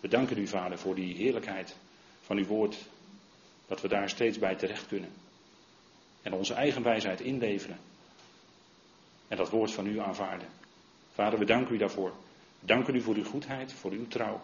We 0.00 0.08
danken 0.08 0.38
u, 0.38 0.46
Vader, 0.46 0.78
voor 0.78 0.94
die 0.94 1.14
heerlijkheid 1.14 1.76
van 2.20 2.36
uw 2.36 2.46
woord. 2.46 2.76
Dat 3.66 3.80
we 3.80 3.88
daar 3.88 4.08
steeds 4.08 4.38
bij 4.38 4.54
terecht 4.54 4.86
kunnen. 4.86 5.10
En 6.22 6.32
onze 6.32 6.54
eigen 6.54 6.82
wijsheid 6.82 7.20
inleveren. 7.20 7.78
En 9.28 9.36
dat 9.36 9.50
woord 9.50 9.70
van 9.70 9.86
u 9.86 9.98
aanvaarden. 9.98 10.48
Vader, 11.12 11.38
we 11.38 11.44
danken 11.44 11.74
u 11.74 11.78
daarvoor. 11.78 12.12
We 12.60 12.66
danken 12.66 12.94
u 12.94 13.00
voor 13.00 13.14
uw 13.14 13.24
goedheid, 13.24 13.72
voor 13.72 13.90
uw 13.90 14.06
trouw. 14.08 14.40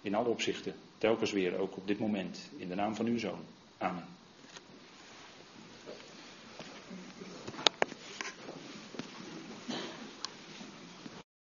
In 0.00 0.14
alle 0.14 0.28
opzichten. 0.28 0.74
Telkens 0.98 1.32
weer, 1.32 1.58
ook 1.58 1.76
op 1.76 1.86
dit 1.86 1.98
moment. 1.98 2.50
In 2.56 2.68
de 2.68 2.74
naam 2.74 2.94
van 2.94 3.06
uw 3.06 3.18
zoon. 3.18 3.44
Amen. 3.78 4.15